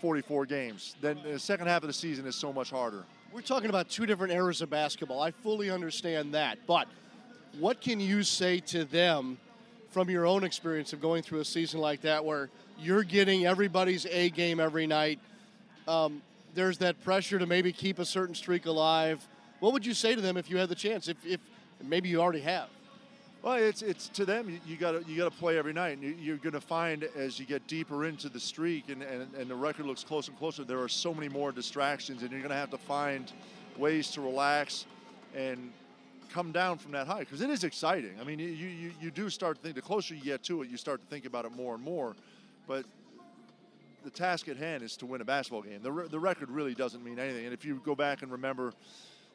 44 0.00 0.46
games, 0.46 0.94
then 1.00 1.18
the 1.24 1.40
second 1.40 1.66
half 1.66 1.82
of 1.82 1.88
the 1.88 1.92
season 1.92 2.24
is 2.24 2.36
so 2.36 2.52
much 2.52 2.70
harder. 2.70 3.02
We're 3.32 3.40
talking 3.40 3.68
about 3.68 3.88
two 3.88 4.06
different 4.06 4.32
eras 4.32 4.62
of 4.62 4.70
basketball. 4.70 5.20
I 5.20 5.32
fully 5.32 5.70
understand 5.70 6.34
that. 6.34 6.58
But 6.68 6.86
what 7.58 7.80
can 7.80 7.98
you 7.98 8.22
say 8.22 8.60
to 8.60 8.84
them 8.84 9.38
from 9.90 10.08
your 10.08 10.24
own 10.24 10.44
experience 10.44 10.92
of 10.92 11.00
going 11.00 11.24
through 11.24 11.40
a 11.40 11.44
season 11.44 11.80
like 11.80 12.02
that 12.02 12.24
where 12.24 12.48
you're 12.78 13.04
getting 13.04 13.46
everybody's 13.46 14.06
A 14.06 14.30
game 14.30 14.60
every 14.60 14.86
night? 14.86 15.18
Um, 15.88 16.22
there's 16.54 16.78
that 16.78 17.02
pressure 17.04 17.38
to 17.38 17.46
maybe 17.46 17.72
keep 17.72 17.98
a 17.98 18.04
certain 18.04 18.34
streak 18.34 18.66
alive. 18.66 19.26
What 19.60 19.72
would 19.72 19.86
you 19.86 19.94
say 19.94 20.14
to 20.14 20.20
them 20.20 20.36
if 20.36 20.50
you 20.50 20.56
had 20.56 20.68
the 20.68 20.74
chance? 20.74 21.08
If, 21.08 21.24
if 21.24 21.40
maybe 21.82 22.08
you 22.08 22.20
already 22.20 22.40
have. 22.40 22.68
Well, 23.42 23.54
it's 23.54 23.82
it's 23.82 24.08
to 24.08 24.24
them. 24.24 24.60
You, 24.66 24.76
got 24.76 24.92
to 24.92 25.04
you 25.08 25.16
got 25.16 25.30
to 25.30 25.38
play 25.38 25.56
every 25.56 25.72
night. 25.72 25.98
And 25.98 26.18
you, 26.18 26.34
are 26.34 26.38
going 26.38 26.54
to 26.54 26.60
find 26.60 27.04
as 27.14 27.38
you 27.38 27.46
get 27.46 27.66
deeper 27.68 28.04
into 28.04 28.28
the 28.28 28.40
streak 28.40 28.88
and, 28.88 29.02
and 29.02 29.32
and 29.34 29.48
the 29.48 29.54
record 29.54 29.86
looks 29.86 30.02
closer 30.02 30.32
and 30.32 30.38
closer. 30.38 30.64
There 30.64 30.82
are 30.82 30.88
so 30.88 31.14
many 31.14 31.28
more 31.28 31.52
distractions, 31.52 32.22
and 32.22 32.32
you're 32.32 32.40
going 32.40 32.50
to 32.50 32.56
have 32.56 32.70
to 32.70 32.78
find 32.78 33.30
ways 33.76 34.10
to 34.12 34.20
relax 34.20 34.86
and 35.34 35.70
come 36.30 36.50
down 36.50 36.78
from 36.78 36.92
that 36.92 37.06
high 37.06 37.20
because 37.20 37.40
it 37.40 37.50
is 37.50 37.62
exciting. 37.62 38.14
I 38.20 38.24
mean, 38.24 38.40
you, 38.40 38.48
you 38.48 38.92
you 39.00 39.10
do 39.12 39.30
start 39.30 39.58
to 39.58 39.62
think. 39.62 39.76
The 39.76 39.82
closer 39.82 40.14
you 40.14 40.24
get 40.24 40.42
to 40.44 40.62
it, 40.62 40.68
you 40.68 40.76
start 40.76 41.00
to 41.02 41.06
think 41.06 41.24
about 41.24 41.44
it 41.44 41.52
more 41.52 41.74
and 41.74 41.84
more. 41.84 42.16
But 42.66 42.84
the 44.04 44.10
task 44.10 44.48
at 44.48 44.56
hand 44.56 44.82
is 44.82 44.96
to 44.98 45.06
win 45.06 45.20
a 45.20 45.24
basketball 45.24 45.62
game. 45.62 45.80
The, 45.82 45.92
re- 45.92 46.08
the 46.08 46.18
record 46.18 46.50
really 46.50 46.74
doesn't 46.74 47.04
mean 47.04 47.18
anything. 47.18 47.44
And 47.44 47.52
if 47.52 47.64
you 47.64 47.80
go 47.84 47.94
back 47.94 48.22
and 48.22 48.30
remember 48.30 48.72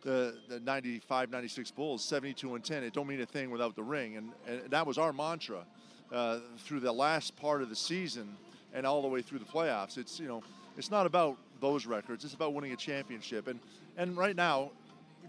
the, 0.03 0.36
the 0.47 0.59
95 0.61 1.29
96 1.29 1.71
Bulls, 1.71 2.03
72 2.03 2.55
and 2.55 2.63
10, 2.63 2.84
it 2.84 2.93
don't 2.93 3.07
mean 3.07 3.21
a 3.21 3.25
thing 3.25 3.51
without 3.51 3.75
the 3.75 3.84
ring. 3.84 4.17
And, 4.17 4.32
and 4.47 4.71
that 4.71 4.86
was 4.86 4.97
our 4.97 5.13
mantra 5.13 5.65
uh, 6.11 6.39
through 6.59 6.82
the 6.82 6.91
last 6.91 7.36
part 7.36 7.61
of 7.61 7.69
the 7.69 7.75
season 7.75 8.36
and 8.73 8.86
all 8.86 9.01
the 9.01 9.07
way 9.07 9.21
through 9.21 9.39
the 9.39 9.45
playoffs. 9.45 9.97
It's, 9.97 10.19
you 10.19 10.27
know, 10.27 10.41
it's 10.77 10.91
not 10.91 11.05
about 11.05 11.38
those 11.59 11.86
records, 11.86 12.23
it's 12.23 12.34
about 12.34 12.53
winning 12.53 12.71
a 12.71 12.77
championship. 12.77 13.47
And, 13.47 13.59
and 13.97 14.17
right 14.17 14.36
now, 14.36 14.71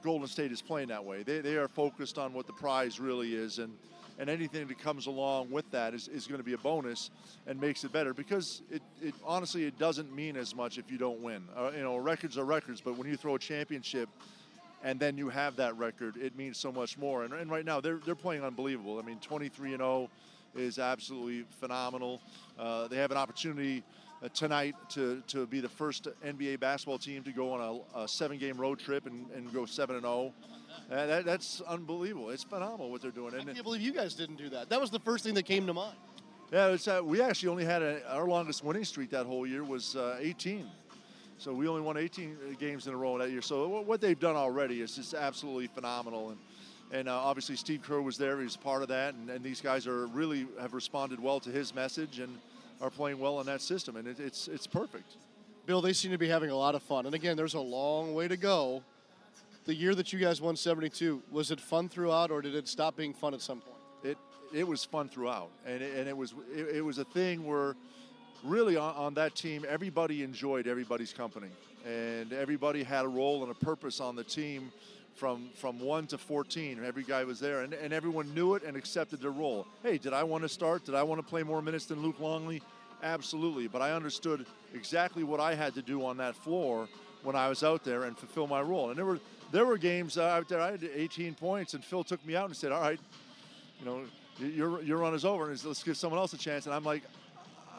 Golden 0.02 0.26
State 0.26 0.50
is 0.52 0.62
playing 0.62 0.88
that 0.88 1.04
way. 1.04 1.22
They, 1.22 1.40
they 1.40 1.56
are 1.56 1.68
focused 1.68 2.16
on 2.16 2.32
what 2.32 2.46
the 2.46 2.52
prize 2.54 2.98
really 2.98 3.34
is. 3.34 3.58
And, 3.58 3.74
and 4.22 4.30
anything 4.30 4.68
that 4.68 4.78
comes 4.78 5.06
along 5.08 5.50
with 5.50 5.68
that 5.72 5.94
is, 5.94 6.06
is 6.06 6.28
going 6.28 6.38
to 6.38 6.44
be 6.44 6.52
a 6.52 6.58
bonus 6.58 7.10
and 7.48 7.60
makes 7.60 7.82
it 7.82 7.90
better 7.90 8.14
because 8.14 8.62
it, 8.70 8.80
it 9.02 9.14
honestly 9.24 9.64
it 9.64 9.76
doesn't 9.80 10.14
mean 10.14 10.36
as 10.36 10.54
much 10.54 10.78
if 10.78 10.88
you 10.92 10.96
don't 10.96 11.20
win. 11.20 11.42
Uh, 11.56 11.72
you 11.76 11.82
know, 11.82 11.96
records 11.96 12.38
are 12.38 12.44
records, 12.44 12.80
but 12.80 12.96
when 12.96 13.08
you 13.08 13.16
throw 13.16 13.34
a 13.34 13.38
championship 13.40 14.08
and 14.84 15.00
then 15.00 15.18
you 15.18 15.28
have 15.28 15.56
that 15.56 15.76
record, 15.76 16.16
it 16.16 16.36
means 16.36 16.56
so 16.56 16.70
much 16.70 16.96
more. 16.96 17.24
And, 17.24 17.34
and 17.34 17.50
right 17.50 17.64
now 17.64 17.80
they're 17.80 17.98
they're 18.06 18.14
playing 18.14 18.44
unbelievable. 18.44 19.00
I 19.00 19.02
mean, 19.02 19.18
23 19.18 19.70
and 19.70 19.80
0 19.80 20.08
is 20.54 20.78
absolutely 20.78 21.44
phenomenal. 21.58 22.20
Uh, 22.56 22.86
they 22.86 22.98
have 22.98 23.10
an 23.10 23.16
opportunity 23.16 23.82
uh, 24.22 24.28
tonight 24.28 24.76
to, 24.90 25.20
to 25.26 25.48
be 25.48 25.58
the 25.58 25.68
first 25.68 26.06
NBA 26.24 26.60
basketball 26.60 26.98
team 26.98 27.24
to 27.24 27.32
go 27.32 27.52
on 27.54 27.82
a, 27.96 28.02
a 28.02 28.06
seven 28.06 28.38
game 28.38 28.56
road 28.56 28.78
trip 28.78 29.06
and, 29.06 29.26
and 29.34 29.52
go 29.52 29.66
7 29.66 29.96
and 29.96 30.04
0. 30.04 30.32
Uh, 30.90 31.06
that, 31.06 31.24
that's 31.24 31.60
unbelievable. 31.62 32.30
It's 32.30 32.44
phenomenal 32.44 32.90
what 32.90 33.02
they're 33.02 33.10
doing. 33.10 33.34
I 33.34 33.44
can't 33.44 33.62
believe 33.62 33.80
you 33.80 33.92
guys 33.92 34.14
didn't 34.14 34.36
do 34.36 34.48
that. 34.50 34.68
That 34.68 34.80
was 34.80 34.90
the 34.90 35.00
first 35.00 35.24
thing 35.24 35.34
that 35.34 35.44
came 35.44 35.66
to 35.66 35.74
mind. 35.74 35.96
yeah, 36.52 36.68
it's, 36.68 36.88
uh, 36.88 37.00
we 37.02 37.20
actually 37.20 37.48
only 37.48 37.64
had 37.64 37.82
a, 37.82 38.06
our 38.12 38.26
longest 38.26 38.64
winning 38.64 38.84
streak 38.84 39.10
that 39.10 39.26
whole 39.26 39.46
year 39.46 39.64
was 39.64 39.96
uh, 39.96 40.16
18. 40.20 40.66
So 41.38 41.52
we 41.52 41.66
only 41.66 41.82
won 41.82 41.96
18 41.96 42.56
games 42.60 42.86
in 42.86 42.94
a 42.94 42.96
row 42.96 43.18
that 43.18 43.30
year. 43.30 43.42
So 43.42 43.80
what 43.80 44.00
they've 44.00 44.18
done 44.18 44.36
already 44.36 44.80
is 44.80 44.94
just 44.94 45.14
absolutely 45.14 45.66
phenomenal. 45.66 46.30
And 46.30 46.38
and 46.92 47.08
uh, 47.08 47.16
obviously 47.16 47.56
Steve 47.56 47.82
Kerr 47.82 48.02
was 48.02 48.18
there. 48.18 48.40
He's 48.40 48.56
part 48.56 48.82
of 48.82 48.88
that. 48.88 49.14
And, 49.14 49.30
and 49.30 49.42
these 49.42 49.60
guys 49.60 49.86
are 49.86 50.06
really 50.08 50.46
have 50.60 50.74
responded 50.74 51.18
well 51.18 51.40
to 51.40 51.50
his 51.50 51.74
message 51.74 52.18
and 52.18 52.38
are 52.82 52.90
playing 52.90 53.18
well 53.18 53.40
in 53.40 53.46
that 53.46 53.62
system. 53.62 53.96
And 53.96 54.06
it, 54.06 54.20
it's 54.20 54.46
it's 54.46 54.66
perfect. 54.66 55.16
Bill, 55.64 55.80
they 55.80 55.94
seem 55.94 56.10
to 56.10 56.18
be 56.18 56.28
having 56.28 56.50
a 56.50 56.56
lot 56.56 56.74
of 56.74 56.82
fun. 56.82 57.06
And 57.06 57.14
again, 57.14 57.36
there's 57.36 57.54
a 57.54 57.60
long 57.60 58.14
way 58.14 58.28
to 58.28 58.36
go. 58.36 58.82
The 59.64 59.74
year 59.74 59.94
that 59.94 60.12
you 60.12 60.18
guys 60.18 60.40
won 60.40 60.56
72, 60.56 61.22
was 61.30 61.50
it 61.50 61.60
fun 61.60 61.88
throughout 61.88 62.30
or 62.30 62.42
did 62.42 62.54
it 62.54 62.66
stop 62.66 62.96
being 62.96 63.14
fun 63.14 63.32
at 63.32 63.40
some 63.40 63.60
point? 63.60 63.82
it 64.04 64.18
it 64.52 64.66
was 64.66 64.84
fun 64.84 65.08
throughout, 65.08 65.50
and 65.64 65.82
it, 65.82 65.96
and 65.96 66.08
it 66.08 66.16
was 66.16 66.34
it, 66.54 66.76
it 66.76 66.84
was 66.84 66.98
a 66.98 67.04
thing 67.04 67.44
where 67.46 67.74
really 68.44 68.76
on, 68.76 68.94
on 68.94 69.14
that 69.14 69.34
team 69.34 69.64
everybody 69.68 70.22
enjoyed 70.22 70.66
everybody's 70.66 71.12
company, 71.12 71.50
and 71.86 72.32
everybody 72.32 72.82
had 72.82 73.04
a 73.04 73.08
role 73.08 73.42
and 73.42 73.50
a 73.50 73.54
purpose 73.54 74.00
on 74.00 74.16
the 74.16 74.24
team. 74.24 74.72
From, 75.14 75.50
from 75.56 75.78
1 75.78 76.06
to 76.06 76.18
14, 76.18 76.82
every 76.82 77.02
guy 77.02 77.22
was 77.24 77.38
there, 77.38 77.60
and, 77.60 77.74
and 77.74 77.92
everyone 77.92 78.32
knew 78.32 78.54
it 78.54 78.62
and 78.62 78.78
accepted 78.78 79.20
their 79.20 79.30
role. 79.30 79.66
Hey, 79.82 79.98
did 79.98 80.14
I 80.14 80.22
want 80.22 80.42
to 80.42 80.48
start? 80.48 80.86
Did 80.86 80.94
I 80.94 81.02
want 81.02 81.20
to 81.20 81.22
play 81.22 81.42
more 81.42 81.60
minutes 81.60 81.84
than 81.84 82.00
Luc 82.00 82.18
Longley? 82.18 82.62
Absolutely, 83.02 83.68
but 83.68 83.82
I 83.82 83.92
understood 83.92 84.46
exactly 84.72 85.22
what 85.22 85.38
I 85.38 85.54
had 85.54 85.74
to 85.74 85.82
do 85.82 86.02
on 86.06 86.16
that 86.16 86.34
floor 86.34 86.88
when 87.22 87.36
I 87.36 87.50
was 87.50 87.62
out 87.62 87.84
there 87.84 88.04
and 88.04 88.16
fulfill 88.16 88.46
my 88.46 88.62
role. 88.62 88.88
And 88.88 88.96
there 88.96 89.04
were 89.04 89.20
there 89.52 89.66
were 89.66 89.78
games 89.78 90.18
uh, 90.18 90.24
out 90.24 90.48
there 90.48 90.60
I 90.60 90.72
had 90.72 90.82
18 90.82 91.34
points, 91.34 91.74
and 91.74 91.84
Phil 91.84 92.02
took 92.02 92.24
me 92.26 92.34
out 92.34 92.46
and 92.46 92.56
said, 92.56 92.72
"All 92.72 92.80
right, 92.80 92.98
you 93.78 93.84
know, 93.84 94.02
your 94.38 94.82
your 94.82 94.98
run 94.98 95.14
is 95.14 95.24
over, 95.24 95.50
and 95.50 95.64
let's 95.64 95.82
give 95.82 95.96
someone 95.96 96.18
else 96.18 96.32
a 96.32 96.38
chance." 96.38 96.66
And 96.66 96.74
I'm 96.74 96.84
like, 96.84 97.02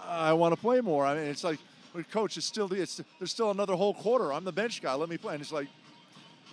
I 0.06 0.32
want 0.34 0.54
to 0.54 0.62
play 0.62 0.80
more. 0.82 1.06
I 1.06 1.16
mean, 1.16 1.26
it's 1.26 1.44
like, 1.44 1.60
"Well, 1.94 2.04
coach, 2.12 2.38
it's 2.38 2.46
still 2.46 2.72
it's 2.72 3.02
there's 3.20 3.32
still 3.32 3.52
another 3.52 3.74
whole 3.76 3.96
quarter. 3.96 4.32
I'm 4.32 4.46
the 4.46 4.52
bench 4.52 4.82
guy. 4.82 4.94
Let 4.94 5.10
me 5.10 5.18
play. 5.18 5.34
And 5.34 5.42
it's 5.42 5.52
like, 5.52 5.68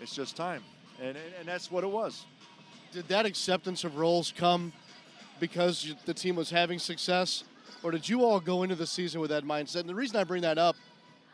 it's 0.01 0.15
just 0.15 0.37
time, 0.37 0.63
and 0.99 1.11
and, 1.11 1.35
and 1.41 1.49
that's 1.49 1.71
what 1.71 1.85
it 1.85 1.91
was. 1.91 2.25
Did 2.93 3.07
that 3.09 3.27
acceptance 3.27 3.85
of 3.85 3.97
roles 3.99 4.33
come 4.37 4.73
because 5.39 5.95
the 6.07 6.15
team 6.15 6.35
was 6.35 6.51
having 6.51 6.79
success, 6.79 7.45
or 7.83 7.91
did 7.91 8.09
you 8.09 8.25
all 8.25 8.41
go 8.41 8.63
into 8.63 8.75
the 8.75 8.87
season 8.87 9.21
with 9.21 9.31
that 9.31 9.45
mindset? 9.45 9.81
And 9.81 9.89
the 9.89 9.95
reason 9.95 10.17
I 10.17 10.25
bring 10.25 10.43
that 10.43 10.59
up 10.59 10.77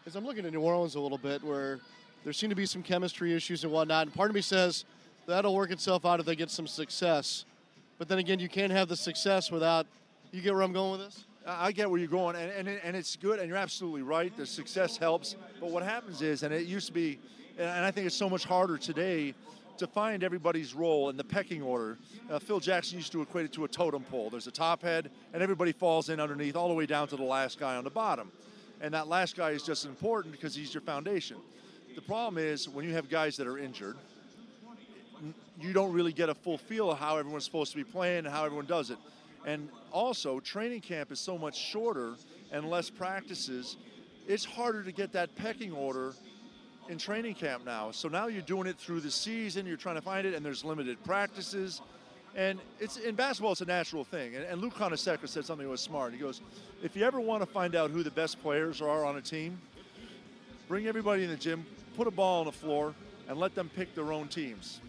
is 0.05 0.16
I'm 0.16 0.26
looking 0.26 0.45
at 0.45 0.53
New 0.53 0.61
Orleans 0.61 0.97
a 0.97 1.01
little 1.01 1.18
bit, 1.18 1.43
where 1.43 1.80
there 2.27 2.33
seem 2.33 2.51
to 2.51 2.57
be 2.57 2.66
some 2.66 2.83
chemistry 2.83 3.33
issues 3.35 3.62
and 3.62 3.72
whatnot. 3.72 4.09
And 4.09 4.12
part 4.12 4.31
of 4.31 4.35
me 4.35 4.41
says 4.41 4.85
that'll 5.27 5.55
work 5.55 5.70
itself 5.70 6.05
out 6.05 6.18
if 6.18 6.27
they 6.27 6.35
get 6.35 6.51
some 6.51 6.66
success. 6.66 7.45
But 7.99 8.09
then 8.09 8.18
again, 8.18 8.41
you 8.41 8.49
can't 8.49 8.72
have 8.72 8.89
the 8.89 8.97
success 8.97 9.53
without. 9.53 9.87
You 10.33 10.43
get 10.43 10.53
where 10.53 10.62
I'm 10.62 10.72
going 10.72 10.99
with 10.99 11.03
this? 11.03 11.24
I 11.47 11.70
get 11.70 11.89
where 11.89 12.01
you're 12.01 12.09
going, 12.09 12.35
and, 12.35 12.51
and, 12.51 12.81
and 12.83 12.97
it's 12.97 13.14
good, 13.14 13.39
and 13.39 13.47
you're 13.47 13.57
absolutely 13.57 14.03
right. 14.03 14.37
The 14.37 14.45
success 14.45 14.97
helps, 14.97 15.37
but 15.61 15.70
what 15.70 15.85
happens 15.85 16.20
is, 16.20 16.43
and 16.43 16.53
it 16.53 16.66
used 16.66 16.89
to 16.89 16.93
be, 16.93 17.20
and 17.61 17.85
I 17.85 17.93
think 17.93 18.09
it's 18.09 18.16
so 18.16 18.29
much 18.29 18.45
harder 18.45 18.77
today 18.77 19.33
to 19.79 19.87
find 19.87 20.24
everybody's 20.24 20.74
role 20.74 21.11
in 21.11 21.16
the 21.16 21.22
pecking 21.22 21.62
order. 21.62 21.97
Uh, 22.29 22.41
Phil 22.41 22.59
Jackson 22.59 22.99
used 22.99 23.12
to 23.12 23.22
equate 23.22 23.45
it 23.45 23.53
to 23.53 23.62
a 23.66 23.68
totem 23.68 24.03
pole. 24.03 24.31
There's 24.31 24.49
a 24.49 24.51
top 24.51 24.83
head, 24.83 25.12
and 25.33 25.45
everybody 25.45 25.70
falls 25.70 26.09
in 26.09 26.18
underneath, 26.18 26.57
all 26.57 26.66
the 26.66 26.74
way 26.74 26.87
down 26.87 27.07
to 27.07 27.16
the 27.16 27.22
last 27.22 27.61
guy 27.61 27.77
on 27.77 27.85
the 27.85 27.91
bottom. 27.91 28.33
And 28.81 28.93
that 28.95 29.07
last 29.07 29.37
guy 29.37 29.51
is 29.51 29.62
just 29.62 29.87
important 29.87 30.33
because 30.33 30.57
he's 30.57 30.74
your 30.74 30.81
foundation. 30.81 31.37
The 31.97 32.03
problem 32.03 32.36
is 32.36 32.68
when 32.68 32.84
you 32.84 32.92
have 32.92 33.09
guys 33.09 33.38
that 33.38 33.47
are 33.47 33.57
injured, 33.57 33.97
you 35.59 35.72
don't 35.72 35.94
really 35.94 36.12
get 36.12 36.28
a 36.28 36.34
full 36.34 36.59
feel 36.59 36.90
of 36.90 36.99
how 36.99 37.16
everyone's 37.16 37.47
supposed 37.47 37.72
to 37.72 37.78
be 37.78 37.84
playing 37.84 38.26
and 38.26 38.28
how 38.28 38.44
everyone 38.44 38.66
does 38.66 38.90
it. 38.90 38.99
And 39.47 39.70
also, 39.92 40.38
training 40.40 40.82
camp 40.82 41.11
is 41.11 41.18
so 41.18 41.38
much 41.38 41.57
shorter 41.57 42.14
and 42.53 42.68
less 42.68 42.90
practices. 42.90 43.78
It's 44.28 44.44
harder 44.44 44.82
to 44.82 44.92
get 44.92 45.12
that 45.12 45.34
pecking 45.36 45.72
order 45.72 46.12
in 46.90 46.99
training 46.99 47.34
camp 47.34 47.64
now. 47.64 47.92
So 47.92 48.09
now 48.09 48.26
you're 48.26 48.42
doing 48.42 48.66
it 48.66 48.76
through 48.76 49.01
the 49.01 49.11
season. 49.11 49.64
You're 49.64 49.78
trying 49.78 49.94
to 49.94 50.03
find 50.03 50.26
it, 50.26 50.34
and 50.34 50.44
there's 50.44 50.64
limited 50.64 51.03
practices. 51.03 51.80
And 52.34 52.61
it's 52.78 52.99
in 52.99 53.14
basketball, 53.14 53.53
it's 53.53 53.62
a 53.62 53.64
natural 53.64 54.05
thing. 54.05 54.36
And, 54.36 54.44
and 54.44 54.61
Luke 54.61 54.74
Conaseca 54.74 55.26
said 55.26 55.47
something 55.47 55.66
that 55.66 55.70
was 55.70 55.80
smart. 55.80 56.12
He 56.12 56.18
goes, 56.18 56.42
"If 56.82 56.94
you 56.94 57.05
ever 57.05 57.20
want 57.20 57.40
to 57.40 57.47
find 57.47 57.74
out 57.74 57.90
who 57.90 58.03
the 58.03 58.11
best 58.11 58.42
players 58.42 58.82
are 58.82 59.07
on 59.07 59.16
a 59.16 59.22
team, 59.22 59.59
bring 60.68 60.86
everybody 60.86 61.24
in 61.24 61.30
the 61.30 61.36
gym, 61.36 61.64
put 61.97 62.07
a 62.07 62.11
ball 62.11 62.40
on 62.40 62.47
the 62.47 62.53
floor, 62.53 62.94
and 63.28 63.38
let 63.38 63.55
them 63.55 63.70
pick 63.74 63.94
their 63.94 64.12
own 64.12 64.28
teams." 64.28 64.80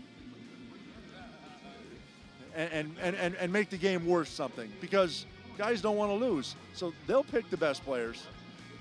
and, 2.58 2.92
and, 3.00 3.16
and, 3.16 3.36
and 3.36 3.54
make 3.54 3.70
the 3.70 3.78
game 3.78 4.06
worth 4.06 4.28
something 4.28 4.72
because 4.82 5.26
guys 5.58 5.80
don't 5.80 5.96
want 5.96 6.12
to 6.12 6.16
lose. 6.16 6.56
So 6.74 6.92
they'll 7.06 7.24
pick 7.24 7.50
the 7.50 7.58
best 7.58 7.86
players. 7.86 8.26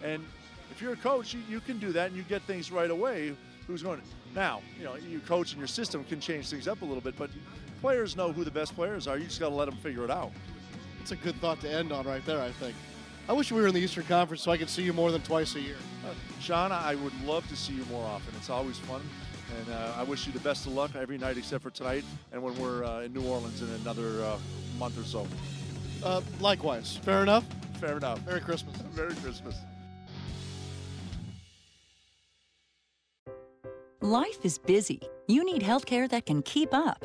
And 0.03 0.25
if 0.71 0.81
you're 0.81 0.95
a 0.95 0.97
coach, 0.97 1.35
you, 1.35 1.41
you 1.49 1.61
can 1.61 1.79
do 1.79 1.93
that 1.93 2.09
and 2.09 2.17
you 2.17 2.23
get 2.23 2.43
things 2.43 2.73
right 2.73 2.91
away. 2.91 3.37
Who's 3.67 3.83
going 3.83 4.01
to. 4.01 4.07
Now, 4.35 4.63
you 4.79 4.85
know, 4.85 4.95
your 4.95 5.21
coach 5.21 5.53
and 5.53 5.59
your 5.59 5.69
system 5.69 6.05
can 6.05 6.21
change 6.21 6.49
things 6.49 6.69
up 6.69 6.83
a 6.83 6.85
little 6.85 7.01
bit, 7.01 7.17
but 7.19 7.31
players 7.81 8.17
know 8.17 8.33
who 8.33 8.45
the 8.45 8.51
best 8.51 8.75
players 8.75 9.07
are. 9.07 9.19
You 9.19 9.25
just 9.25 9.41
got 9.41 9.49
to 9.49 9.55
let 9.55 9.67
them 9.67 9.77
figure 9.79 10.05
it 10.05 10.11
out. 10.11 10.33
It's 11.01 11.13
a 11.13 11.17
good 11.17 11.35
thought 11.41 11.61
to 11.61 11.71
end 11.71 11.93
on 11.93 12.07
right 12.07 12.25
there, 12.25 12.41
I 12.41 12.51
think. 12.53 12.77
I 13.29 13.33
wish 13.33 13.51
we 13.51 13.61
were 13.61 13.67
in 13.67 13.75
the 13.75 13.81
Eastern 13.81 14.05
Conference 14.05 14.43
so 14.43 14.53
I 14.53 14.57
could 14.57 14.71
see 14.71 14.83
you 14.83 14.93
more 14.93 15.11
than 15.11 15.21
twice 15.23 15.57
a 15.57 15.61
year. 15.61 15.77
Uh, 16.05 16.13
Sean, 16.41 16.71
I 16.71 16.95
would 16.95 17.13
love 17.25 17.47
to 17.49 17.57
see 17.57 17.73
you 17.73 17.85
more 17.87 18.05
often. 18.07 18.33
It's 18.37 18.51
always 18.51 18.79
fun. 18.79 19.01
And 19.59 19.75
uh, 19.75 19.95
I 19.97 20.05
wish 20.05 20.27
you 20.27 20.33
the 20.33 20.41
best 20.41 20.67
of 20.67 20.73
luck 20.75 20.95
every 20.95 21.19
night 21.19 21.37
except 21.37 21.63
for 21.63 21.71
tonight 21.71 22.05
and 22.33 22.41
when 22.41 22.57
we're 22.61 22.85
uh, 22.85 23.01
in 23.01 23.13
New 23.13 23.23
Orleans 23.23 23.63
in 23.63 23.69
another 23.81 24.23
uh, 24.25 24.39
month 24.79 24.99
or 24.99 25.05
so. 25.05 25.27
Uh, 26.05 26.21
likewise. 26.41 26.99
Fair 26.99 27.23
enough? 27.23 27.45
Fair 27.81 27.97
enough. 27.97 28.25
Merry 28.27 28.41
Christmas. 28.41 28.77
Merry 28.97 29.15
Christmas. 29.17 29.57
Life 34.01 34.45
is 34.45 34.59
busy. 34.59 35.01
You 35.27 35.45
need 35.45 35.63
healthcare 35.63 36.09
that 36.11 36.27
can 36.27 36.43
keep 36.43 36.73
up. 36.73 37.05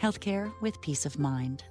healthcare 0.00 0.52
with 0.60 0.80
peace 0.80 1.04
of 1.06 1.18
mind. 1.18 1.64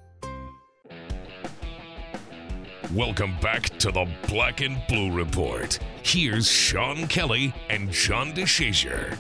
Welcome 2.94 3.36
back 3.40 3.64
to 3.80 3.92
the 3.92 4.08
Black 4.28 4.62
and 4.62 4.82
Blue 4.88 5.12
Report. 5.12 5.78
Here's 6.02 6.50
Sean 6.50 7.08
Kelly 7.08 7.54
and 7.70 7.92
John 7.92 8.34
DeShazier. 8.34 9.16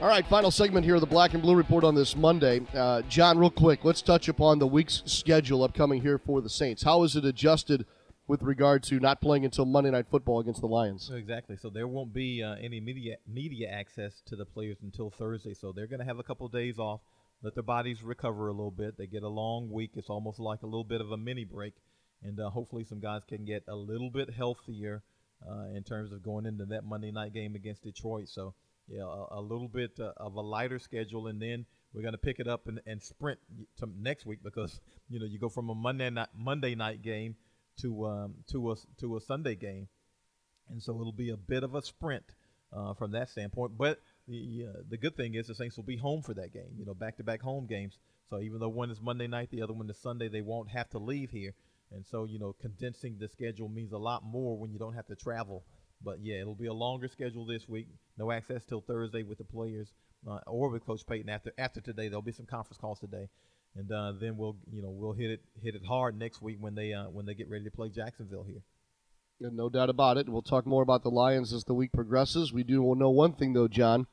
All 0.00 0.08
right, 0.08 0.26
final 0.26 0.50
segment 0.50 0.86
here 0.86 0.94
of 0.94 1.02
the 1.02 1.06
Black 1.06 1.34
and 1.34 1.42
Blue 1.42 1.54
Report 1.54 1.84
on 1.84 1.94
this 1.94 2.16
Monday. 2.16 2.62
Uh, 2.72 3.02
John, 3.02 3.36
real 3.36 3.50
quick, 3.50 3.84
let's 3.84 4.00
touch 4.00 4.28
upon 4.28 4.58
the 4.58 4.66
week's 4.66 5.02
schedule 5.04 5.62
upcoming 5.62 6.00
here 6.00 6.16
for 6.16 6.40
the 6.40 6.48
Saints. 6.48 6.82
How 6.82 7.02
is 7.02 7.16
it 7.16 7.26
adjusted 7.26 7.84
with 8.30 8.42
regard 8.42 8.80
to 8.84 9.00
not 9.00 9.20
playing 9.20 9.44
until 9.44 9.64
Monday 9.64 9.90
Night 9.90 10.06
Football 10.08 10.38
against 10.38 10.60
the 10.60 10.68
Lions. 10.68 11.10
Exactly. 11.12 11.56
So 11.56 11.68
there 11.68 11.88
won't 11.88 12.14
be 12.14 12.44
uh, 12.44 12.54
any 12.62 12.78
media 12.78 13.16
media 13.26 13.68
access 13.68 14.22
to 14.26 14.36
the 14.36 14.44
players 14.44 14.76
until 14.84 15.10
Thursday. 15.10 15.52
So 15.52 15.72
they're 15.72 15.88
going 15.88 15.98
to 15.98 16.06
have 16.06 16.20
a 16.20 16.22
couple 16.22 16.46
of 16.46 16.52
days 16.52 16.78
off, 16.78 17.00
let 17.42 17.54
their 17.54 17.64
bodies 17.64 18.04
recover 18.04 18.46
a 18.46 18.52
little 18.52 18.70
bit. 18.70 18.96
They 18.96 19.08
get 19.08 19.24
a 19.24 19.28
long 19.28 19.68
week. 19.68 19.90
It's 19.96 20.08
almost 20.08 20.38
like 20.38 20.62
a 20.62 20.66
little 20.66 20.84
bit 20.84 21.00
of 21.00 21.10
a 21.10 21.16
mini 21.16 21.44
break, 21.44 21.74
and 22.22 22.38
uh, 22.38 22.50
hopefully 22.50 22.84
some 22.84 23.00
guys 23.00 23.22
can 23.28 23.44
get 23.44 23.64
a 23.66 23.74
little 23.74 24.10
bit 24.12 24.30
healthier 24.32 25.02
uh, 25.44 25.74
in 25.74 25.82
terms 25.82 26.12
of 26.12 26.22
going 26.22 26.46
into 26.46 26.66
that 26.66 26.84
Monday 26.84 27.10
night 27.10 27.34
game 27.34 27.56
against 27.56 27.82
Detroit. 27.82 28.28
So 28.28 28.54
yeah, 28.86 29.02
a, 29.02 29.40
a 29.40 29.42
little 29.42 29.68
bit 29.68 29.98
uh, 29.98 30.12
of 30.18 30.34
a 30.34 30.40
lighter 30.40 30.78
schedule, 30.78 31.26
and 31.26 31.42
then 31.42 31.66
we're 31.92 32.02
going 32.02 32.14
to 32.14 32.18
pick 32.18 32.38
it 32.38 32.46
up 32.46 32.68
and, 32.68 32.80
and 32.86 33.02
sprint 33.02 33.40
to 33.78 33.88
next 33.98 34.24
week 34.24 34.38
because 34.44 34.78
you 35.08 35.18
know 35.18 35.26
you 35.26 35.40
go 35.40 35.48
from 35.48 35.68
a 35.68 35.74
Monday 35.74 36.10
night 36.10 36.28
Monday 36.32 36.76
night 36.76 37.02
game 37.02 37.34
to 37.82 38.06
um, 38.06 38.34
to 38.50 38.72
a 38.72 38.76
to 39.00 39.16
a 39.16 39.20
Sunday 39.20 39.54
game, 39.54 39.88
and 40.68 40.82
so 40.82 40.98
it'll 41.00 41.12
be 41.12 41.30
a 41.30 41.36
bit 41.36 41.62
of 41.62 41.74
a 41.74 41.82
sprint 41.82 42.24
uh, 42.72 42.94
from 42.94 43.12
that 43.12 43.28
standpoint. 43.28 43.76
But 43.76 44.00
the 44.28 44.66
uh, 44.68 44.80
the 44.88 44.96
good 44.96 45.16
thing 45.16 45.34
is 45.34 45.46
the 45.46 45.54
Saints 45.54 45.76
will 45.76 45.84
be 45.84 45.96
home 45.96 46.22
for 46.22 46.34
that 46.34 46.52
game. 46.52 46.70
You 46.76 46.84
know, 46.84 46.94
back 46.94 47.16
to 47.18 47.24
back 47.24 47.40
home 47.40 47.66
games. 47.66 47.98
So 48.28 48.40
even 48.40 48.60
though 48.60 48.68
one 48.68 48.90
is 48.90 49.00
Monday 49.00 49.26
night, 49.26 49.50
the 49.50 49.62
other 49.62 49.72
one 49.72 49.90
is 49.90 49.98
Sunday, 49.98 50.28
they 50.28 50.40
won't 50.40 50.70
have 50.70 50.88
to 50.90 50.98
leave 50.98 51.30
here. 51.30 51.52
And 51.92 52.06
so 52.06 52.24
you 52.24 52.38
know, 52.38 52.54
condensing 52.60 53.16
the 53.18 53.28
schedule 53.28 53.68
means 53.68 53.92
a 53.92 53.98
lot 53.98 54.22
more 54.24 54.56
when 54.56 54.72
you 54.72 54.78
don't 54.78 54.94
have 54.94 55.08
to 55.08 55.16
travel. 55.16 55.64
But 56.02 56.18
yeah, 56.22 56.40
it'll 56.40 56.54
be 56.54 56.66
a 56.66 56.72
longer 56.72 57.08
schedule 57.08 57.44
this 57.44 57.68
week. 57.68 57.88
No 58.16 58.30
access 58.30 58.64
till 58.64 58.80
Thursday 58.80 59.22
with 59.22 59.38
the 59.38 59.44
players 59.44 59.92
uh, 60.26 60.38
or 60.46 60.70
with 60.70 60.86
Coach 60.86 61.02
Payton. 61.06 61.28
After 61.28 61.52
after 61.58 61.80
today, 61.80 62.08
there'll 62.08 62.22
be 62.22 62.32
some 62.32 62.46
conference 62.46 62.78
calls 62.78 63.00
today 63.00 63.28
and 63.76 63.90
uh, 63.92 64.12
then 64.20 64.36
we'll 64.36 64.56
you 64.72 64.82
know 64.82 64.90
we'll 64.90 65.12
hit 65.12 65.30
it 65.30 65.40
hit 65.62 65.74
it 65.74 65.84
hard 65.86 66.18
next 66.18 66.42
week 66.42 66.56
when 66.60 66.74
they 66.74 66.92
uh, 66.92 67.04
when 67.04 67.26
they 67.26 67.34
get 67.34 67.48
ready 67.48 67.64
to 67.64 67.70
play 67.70 67.88
Jacksonville 67.88 68.44
here. 68.44 68.62
And 69.40 69.56
no 69.56 69.68
doubt 69.70 69.88
about 69.88 70.18
it. 70.18 70.28
We'll 70.28 70.42
talk 70.42 70.66
more 70.66 70.82
about 70.82 71.02
the 71.02 71.10
Lions 71.10 71.52
as 71.52 71.64
the 71.64 71.74
week 71.74 71.92
progresses. 71.92 72.52
We 72.52 72.62
do 72.62 72.94
know 72.94 73.10
one 73.10 73.32
thing 73.32 73.52
though, 73.52 73.68
John. 73.68 74.06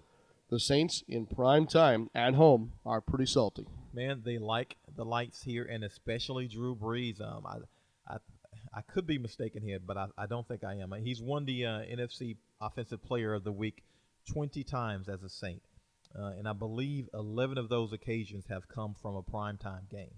The 0.50 0.60
Saints 0.60 1.04
in 1.10 1.26
prime 1.26 1.68
time 1.68 2.10
at 2.16 2.36
home 2.36 2.72
are 2.86 3.02
pretty 3.02 3.26
salty. 3.26 3.68
Man, 3.94 4.22
they 4.24 4.38
like 4.38 4.78
the 4.96 5.04
lights 5.04 5.44
here, 5.44 5.66
and 5.66 5.84
especially 5.84 6.48
Drew 6.48 6.74
Brees. 6.74 7.20
Um, 7.20 7.46
I, 7.46 8.14
I, 8.14 8.18
I 8.74 8.82
could 8.82 9.06
be 9.06 9.18
mistaken 9.18 9.62
here, 9.62 9.80
but 9.86 9.98
I, 9.98 10.08
I 10.18 10.26
don't 10.26 10.48
think 10.48 10.64
I 10.64 10.76
am. 10.76 10.94
He's 11.04 11.22
won 11.22 11.44
the 11.44 11.66
uh, 11.66 11.70
NFC 11.80 12.38
Offensive 12.62 13.04
Player 13.04 13.34
of 13.34 13.44
the 13.44 13.52
Week 13.52 13.84
20 14.32 14.64
times 14.64 15.10
as 15.10 15.22
a 15.24 15.30
Saint. 15.30 15.62
Uh, 16.20 16.32
and 16.38 16.48
I 16.48 16.54
believe 16.54 17.10
11 17.14 17.58
of 17.58 17.70
those 17.70 17.94
occasions 17.94 18.46
have 18.50 18.68
come 18.68 18.96
from 19.02 19.16
a 19.16 19.22
primetime 19.22 19.88
game, 19.90 20.16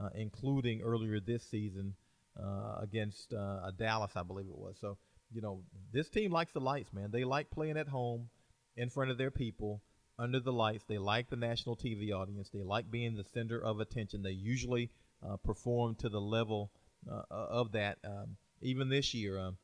uh, 0.00 0.08
including 0.14 0.82
earlier 0.82 1.20
this 1.20 1.44
season 1.48 1.94
uh, 2.40 2.78
against 2.82 3.32
uh, 3.32 3.70
Dallas, 3.78 4.10
I 4.16 4.24
believe 4.24 4.46
it 4.46 4.58
was. 4.58 4.76
So, 4.80 4.98
you 5.32 5.40
know, 5.40 5.62
this 5.92 6.08
team 6.08 6.32
likes 6.32 6.52
the 6.52 6.60
lights, 6.60 6.92
man. 6.92 7.10
They 7.12 7.24
like 7.24 7.50
playing 7.50 7.76
at 7.76 7.88
home 7.88 8.28
in 8.76 8.90
front 8.90 9.10
of 9.12 9.18
their 9.18 9.30
people 9.30 9.82
under 10.18 10.40
the 10.40 10.52
lights. 10.52 10.84
They 10.88 10.98
like 10.98 11.30
the 11.30 11.36
national 11.36 11.76
TV 11.76 12.12
audience. 12.12 12.50
They 12.52 12.62
like 12.62 12.90
being 12.90 13.14
the 13.14 13.24
center 13.32 13.62
of 13.62 13.78
attention. 13.78 14.22
They 14.22 14.30
usually 14.30 14.90
uh, 15.24 15.36
perform 15.36 15.94
to 15.96 16.08
the 16.08 16.20
level 16.20 16.72
uh, 17.08 17.22
of 17.30 17.72
that. 17.72 17.98
Um, 18.04 18.36
even 18.62 18.88
this 18.88 19.14
year, 19.14 19.38
um, 19.38 19.58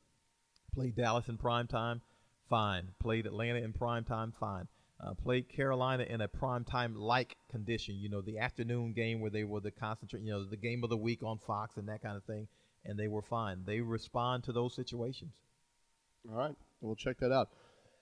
played 0.75 0.95
Dallas 0.95 1.29
in 1.29 1.39
prime 1.39 1.67
time, 1.67 2.03
fine. 2.49 2.89
Played 3.01 3.27
Atlanta 3.27 3.59
in 3.59 3.73
prime 3.73 4.05
time, 4.05 4.33
fine 4.39 4.69
uh, 5.03 5.15
played 5.15 5.49
Carolina 5.49 6.05
in 6.05 6.21
a 6.21 6.29
prime 6.29 6.65
time 6.65 6.95
like 6.95 7.37
condition. 7.51 7.97
You 7.97 8.09
know, 8.09 8.21
the 8.21 8.39
afternoon 8.39 8.93
game 8.93 9.21
where 9.21 9.31
they 9.31 9.45
were 9.45 9.61
the 9.61 9.71
concentrate, 9.71 10.23
you 10.23 10.31
know, 10.31 10.45
the 10.45 10.57
game 10.57 10.85
of 10.85 10.91
the 10.91 10.97
week 10.97 11.23
on 11.23 11.39
Fox 11.39 11.77
and 11.77 11.89
that 11.89 12.03
kind 12.03 12.17
of 12.17 12.25
thing, 12.25 12.47
and 12.85 12.99
they 12.99 13.09
were 13.09 13.23
fine. 13.23 13.63
They 13.67 13.81
respond 13.81 14.45
to 14.45 14.53
those 14.53 14.75
situations. 14.75 15.33
All 16.31 16.37
right, 16.37 16.55
we'll 16.81 16.97
check 16.97 17.19
that 17.19 17.33
out. 17.33 17.49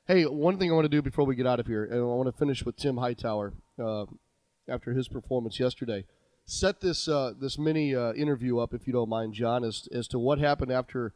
Hey, 0.07 0.25
one 0.25 0.59
thing 0.59 0.71
I 0.71 0.75
want 0.75 0.85
to 0.85 0.91
do 0.91 1.03
before 1.03 1.25
we 1.25 1.37
get 1.37 1.47
out 1.47 1.61
of 1.61 1.67
here, 1.67 1.85
and 1.85 2.01
I 2.01 2.03
want 2.03 2.27
to 2.27 2.39
finish 2.39 2.65
with 2.65 2.77
Tim 2.77 2.97
Hightower 2.97 3.55
uh, 3.83 4.07
after 4.69 4.93
his 4.93 5.09
performance 5.09 5.59
yesterday. 5.59 6.05
Set 6.45 6.81
this 6.81 7.07
uh, 7.07 7.33
this 7.39 7.59
mini 7.59 7.95
uh, 7.95 8.13
interview 8.13 8.59
up, 8.59 8.75
if 8.75 8.87
you 8.87 8.93
don't 8.93 9.09
mind, 9.09 9.35
John, 9.35 9.65
as 9.65 9.89
as 9.93 10.09
to 10.09 10.19
what 10.19 10.39
happened 10.39 10.73
after 10.73 11.15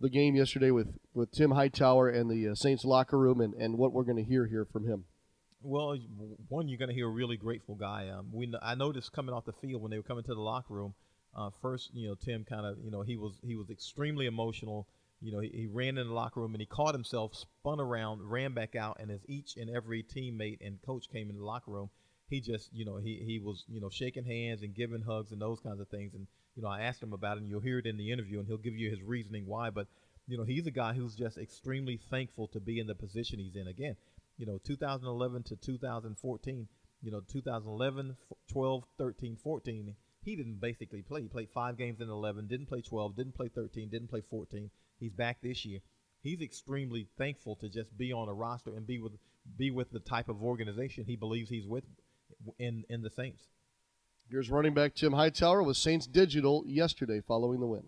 the 0.00 0.08
game 0.10 0.36
yesterday 0.36 0.70
with, 0.70 0.98
with 1.14 1.32
Tim 1.32 1.52
Hightower 1.52 2.08
and 2.08 2.30
the 2.30 2.48
uh, 2.48 2.54
Saints 2.54 2.84
locker 2.84 3.18
room, 3.18 3.40
and, 3.40 3.54
and 3.54 3.78
what 3.78 3.92
we're 3.92 4.04
going 4.04 4.22
to 4.22 4.22
hear 4.22 4.46
here 4.46 4.64
from 4.64 4.86
him. 4.86 5.04
Well, 5.62 5.96
one, 6.48 6.68
you're 6.68 6.78
going 6.78 6.90
to 6.90 6.94
hear 6.94 7.08
a 7.08 7.10
really 7.10 7.36
grateful 7.36 7.74
guy. 7.74 8.08
Um, 8.08 8.28
we 8.32 8.52
I 8.62 8.74
noticed 8.74 9.12
coming 9.12 9.34
off 9.34 9.44
the 9.44 9.52
field 9.52 9.82
when 9.82 9.90
they 9.90 9.96
were 9.96 10.02
coming 10.02 10.24
to 10.24 10.34
the 10.34 10.40
locker 10.40 10.74
room. 10.74 10.94
Uh, 11.34 11.50
first, 11.60 11.90
you 11.92 12.08
know, 12.08 12.14
Tim 12.14 12.44
kind 12.44 12.64
of, 12.64 12.78
you 12.82 12.90
know, 12.90 13.02
he 13.02 13.16
was 13.16 13.38
he 13.42 13.56
was 13.56 13.68
extremely 13.70 14.26
emotional. 14.26 14.86
You 15.20 15.32
know, 15.32 15.40
he, 15.40 15.48
he, 15.48 15.66
ran 15.66 15.96
in 15.98 16.08
the 16.08 16.14
locker 16.14 16.40
room 16.40 16.54
and 16.54 16.60
he 16.60 16.66
caught 16.66 16.94
himself, 16.94 17.34
spun 17.34 17.80
around, 17.80 18.20
ran 18.22 18.52
back 18.52 18.76
out, 18.76 18.98
and 19.00 19.10
as 19.10 19.20
each 19.26 19.56
and 19.56 19.74
every 19.74 20.02
teammate 20.02 20.58
and 20.60 20.78
coach 20.84 21.08
came 21.10 21.30
in 21.30 21.36
the 21.36 21.44
locker 21.44 21.70
room, 21.70 21.88
he 22.28 22.40
just, 22.40 22.70
you 22.72 22.84
know, 22.84 22.98
he 22.98 23.22
he 23.26 23.38
was, 23.38 23.64
you 23.66 23.80
know, 23.80 23.90
shaking 23.90 24.24
hands 24.24 24.62
and 24.62 24.74
giving 24.74 25.02
hugs 25.02 25.32
and 25.32 25.40
those 25.40 25.60
kinds 25.60 25.80
of 25.80 25.88
things. 25.88 26.14
And 26.14 26.26
you 26.54 26.62
know, 26.62 26.68
I 26.68 26.82
asked 26.82 27.02
him 27.02 27.12
about 27.12 27.36
it, 27.36 27.40
and 27.40 27.48
you'll 27.48 27.60
hear 27.60 27.78
it 27.78 27.86
in 27.86 27.96
the 27.96 28.12
interview, 28.12 28.38
and 28.38 28.46
he'll 28.46 28.56
give 28.56 28.74
you 28.74 28.90
his 28.90 29.02
reasoning 29.02 29.46
why. 29.46 29.70
But 29.70 29.88
you 30.26 30.36
know, 30.36 30.44
he's 30.44 30.66
a 30.66 30.70
guy 30.70 30.92
who's 30.92 31.14
just 31.14 31.38
extremely 31.38 32.00
thankful 32.10 32.48
to 32.48 32.60
be 32.60 32.78
in 32.78 32.86
the 32.86 32.94
position 32.94 33.38
he's 33.38 33.56
in. 33.56 33.68
Again, 33.68 33.96
you 34.36 34.46
know 34.46 34.58
2011 34.64 35.42
to 35.44 35.56
2014 35.56 36.68
you 37.02 37.10
know 37.10 37.20
2011 37.30 38.16
12 38.50 38.84
13 38.98 39.36
14 39.42 39.94
he 40.22 40.36
didn't 40.36 40.60
basically 40.60 41.02
play 41.02 41.22
he 41.22 41.28
played 41.28 41.48
five 41.54 41.76
games 41.76 42.00
in 42.00 42.08
11 42.08 42.46
didn't 42.48 42.66
play 42.66 42.80
12 42.80 43.16
didn't 43.16 43.34
play 43.34 43.48
13 43.48 43.88
didn't 43.88 44.08
play 44.08 44.22
14 44.28 44.70
he's 44.98 45.12
back 45.12 45.38
this 45.42 45.64
year 45.64 45.80
he's 46.22 46.40
extremely 46.40 47.08
thankful 47.16 47.56
to 47.56 47.68
just 47.68 47.96
be 47.96 48.12
on 48.12 48.28
a 48.28 48.34
roster 48.34 48.74
and 48.74 48.86
be 48.86 48.98
with 48.98 49.12
be 49.56 49.70
with 49.70 49.90
the 49.90 50.00
type 50.00 50.28
of 50.28 50.42
organization 50.42 51.04
he 51.04 51.16
believes 51.16 51.48
he's 51.48 51.66
with 51.66 51.84
in 52.58 52.84
in 52.88 53.02
the 53.02 53.10
Saints. 53.10 53.48
Here's 54.28 54.50
running 54.50 54.74
back 54.74 54.94
Tim 54.94 55.12
Hightower 55.12 55.62
with 55.62 55.76
Saints 55.76 56.06
Digital 56.06 56.64
yesterday 56.66 57.20
following 57.20 57.60
the 57.60 57.66
win. 57.66 57.84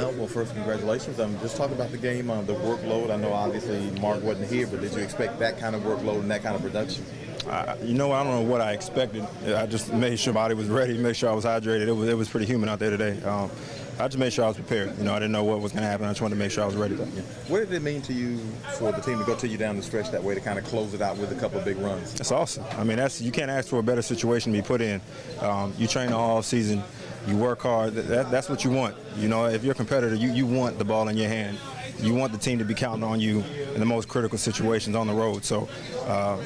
Uh, 0.00 0.10
well, 0.16 0.26
first, 0.26 0.54
congratulations. 0.54 1.20
Um, 1.20 1.38
just 1.40 1.56
talk 1.56 1.70
about 1.70 1.90
the 1.90 1.98
game, 1.98 2.30
uh, 2.30 2.40
the 2.42 2.54
workload. 2.54 3.10
I 3.10 3.16
know 3.16 3.32
obviously 3.32 3.90
Mark 4.00 4.22
wasn't 4.22 4.50
here, 4.50 4.66
but 4.66 4.80
did 4.80 4.94
you 4.94 5.00
expect 5.00 5.38
that 5.40 5.58
kind 5.58 5.76
of 5.76 5.82
workload 5.82 6.20
and 6.20 6.30
that 6.30 6.42
kind 6.42 6.56
of 6.56 6.62
production? 6.62 7.04
Uh, 7.46 7.76
you 7.82 7.92
know, 7.92 8.10
I 8.12 8.24
don't 8.24 8.32
know 8.32 8.50
what 8.50 8.62
I 8.62 8.72
expected. 8.72 9.26
I 9.46 9.66
just 9.66 9.92
made 9.92 10.18
sure 10.18 10.32
my 10.32 10.40
body 10.40 10.54
was 10.54 10.68
ready, 10.68 10.96
made 10.96 11.16
sure 11.16 11.28
I 11.28 11.34
was 11.34 11.44
hydrated. 11.44 11.88
It 11.88 11.92
was 11.92 12.08
it 12.08 12.16
was 12.16 12.28
pretty 12.28 12.46
humid 12.46 12.70
out 12.70 12.78
there 12.78 12.90
today. 12.90 13.22
Um, 13.22 13.50
I 13.98 14.08
just 14.08 14.18
made 14.18 14.32
sure 14.32 14.46
I 14.46 14.48
was 14.48 14.56
prepared. 14.56 14.96
You 14.96 15.04
know, 15.04 15.12
I 15.12 15.18
didn't 15.18 15.32
know 15.32 15.44
what 15.44 15.60
was 15.60 15.72
going 15.72 15.82
to 15.82 15.88
happen. 15.88 16.06
I 16.06 16.10
just 16.10 16.22
wanted 16.22 16.36
to 16.36 16.38
make 16.38 16.50
sure 16.50 16.62
I 16.64 16.66
was 16.66 16.76
ready. 16.76 16.94
Yeah. 16.94 17.04
What 17.48 17.58
did 17.58 17.72
it 17.72 17.82
mean 17.82 18.00
to 18.02 18.14
you 18.14 18.38
for 18.78 18.92
the 18.92 19.00
team 19.02 19.18
to 19.18 19.24
go 19.24 19.36
to 19.36 19.46
you 19.46 19.58
down 19.58 19.76
the 19.76 19.82
stretch 19.82 20.10
that 20.12 20.24
way 20.24 20.34
to 20.34 20.40
kind 20.40 20.58
of 20.58 20.64
close 20.64 20.94
it 20.94 21.02
out 21.02 21.18
with 21.18 21.32
a 21.32 21.34
couple 21.34 21.58
of 21.58 21.66
big 21.66 21.76
runs? 21.76 22.14
That's 22.14 22.32
awesome. 22.32 22.64
I 22.78 22.84
mean, 22.84 22.96
that's 22.96 23.20
you 23.20 23.30
can't 23.30 23.50
ask 23.50 23.68
for 23.68 23.78
a 23.78 23.82
better 23.82 24.00
situation 24.00 24.52
to 24.52 24.58
be 24.58 24.66
put 24.66 24.80
in. 24.80 25.02
Um, 25.40 25.74
you 25.76 25.86
train 25.86 26.14
all 26.14 26.42
season 26.42 26.82
you 27.26 27.36
work 27.36 27.62
hard. 27.62 27.94
That, 27.94 28.30
that's 28.30 28.48
what 28.48 28.64
you 28.64 28.70
want. 28.70 28.96
You 29.16 29.28
know, 29.28 29.46
if 29.46 29.62
you're 29.62 29.72
a 29.72 29.76
competitor, 29.76 30.14
you, 30.14 30.30
you 30.32 30.46
want 30.46 30.78
the 30.78 30.84
ball 30.84 31.08
in 31.08 31.16
your 31.16 31.28
hand. 31.28 31.58
You 32.00 32.14
want 32.14 32.32
the 32.32 32.38
team 32.38 32.58
to 32.58 32.64
be 32.64 32.74
counting 32.74 33.04
on 33.04 33.20
you 33.20 33.44
in 33.74 33.80
the 33.80 33.86
most 33.86 34.08
critical 34.08 34.38
situations 34.38 34.96
on 34.96 35.06
the 35.06 35.12
road. 35.12 35.44
So, 35.44 35.68
uh, 36.06 36.38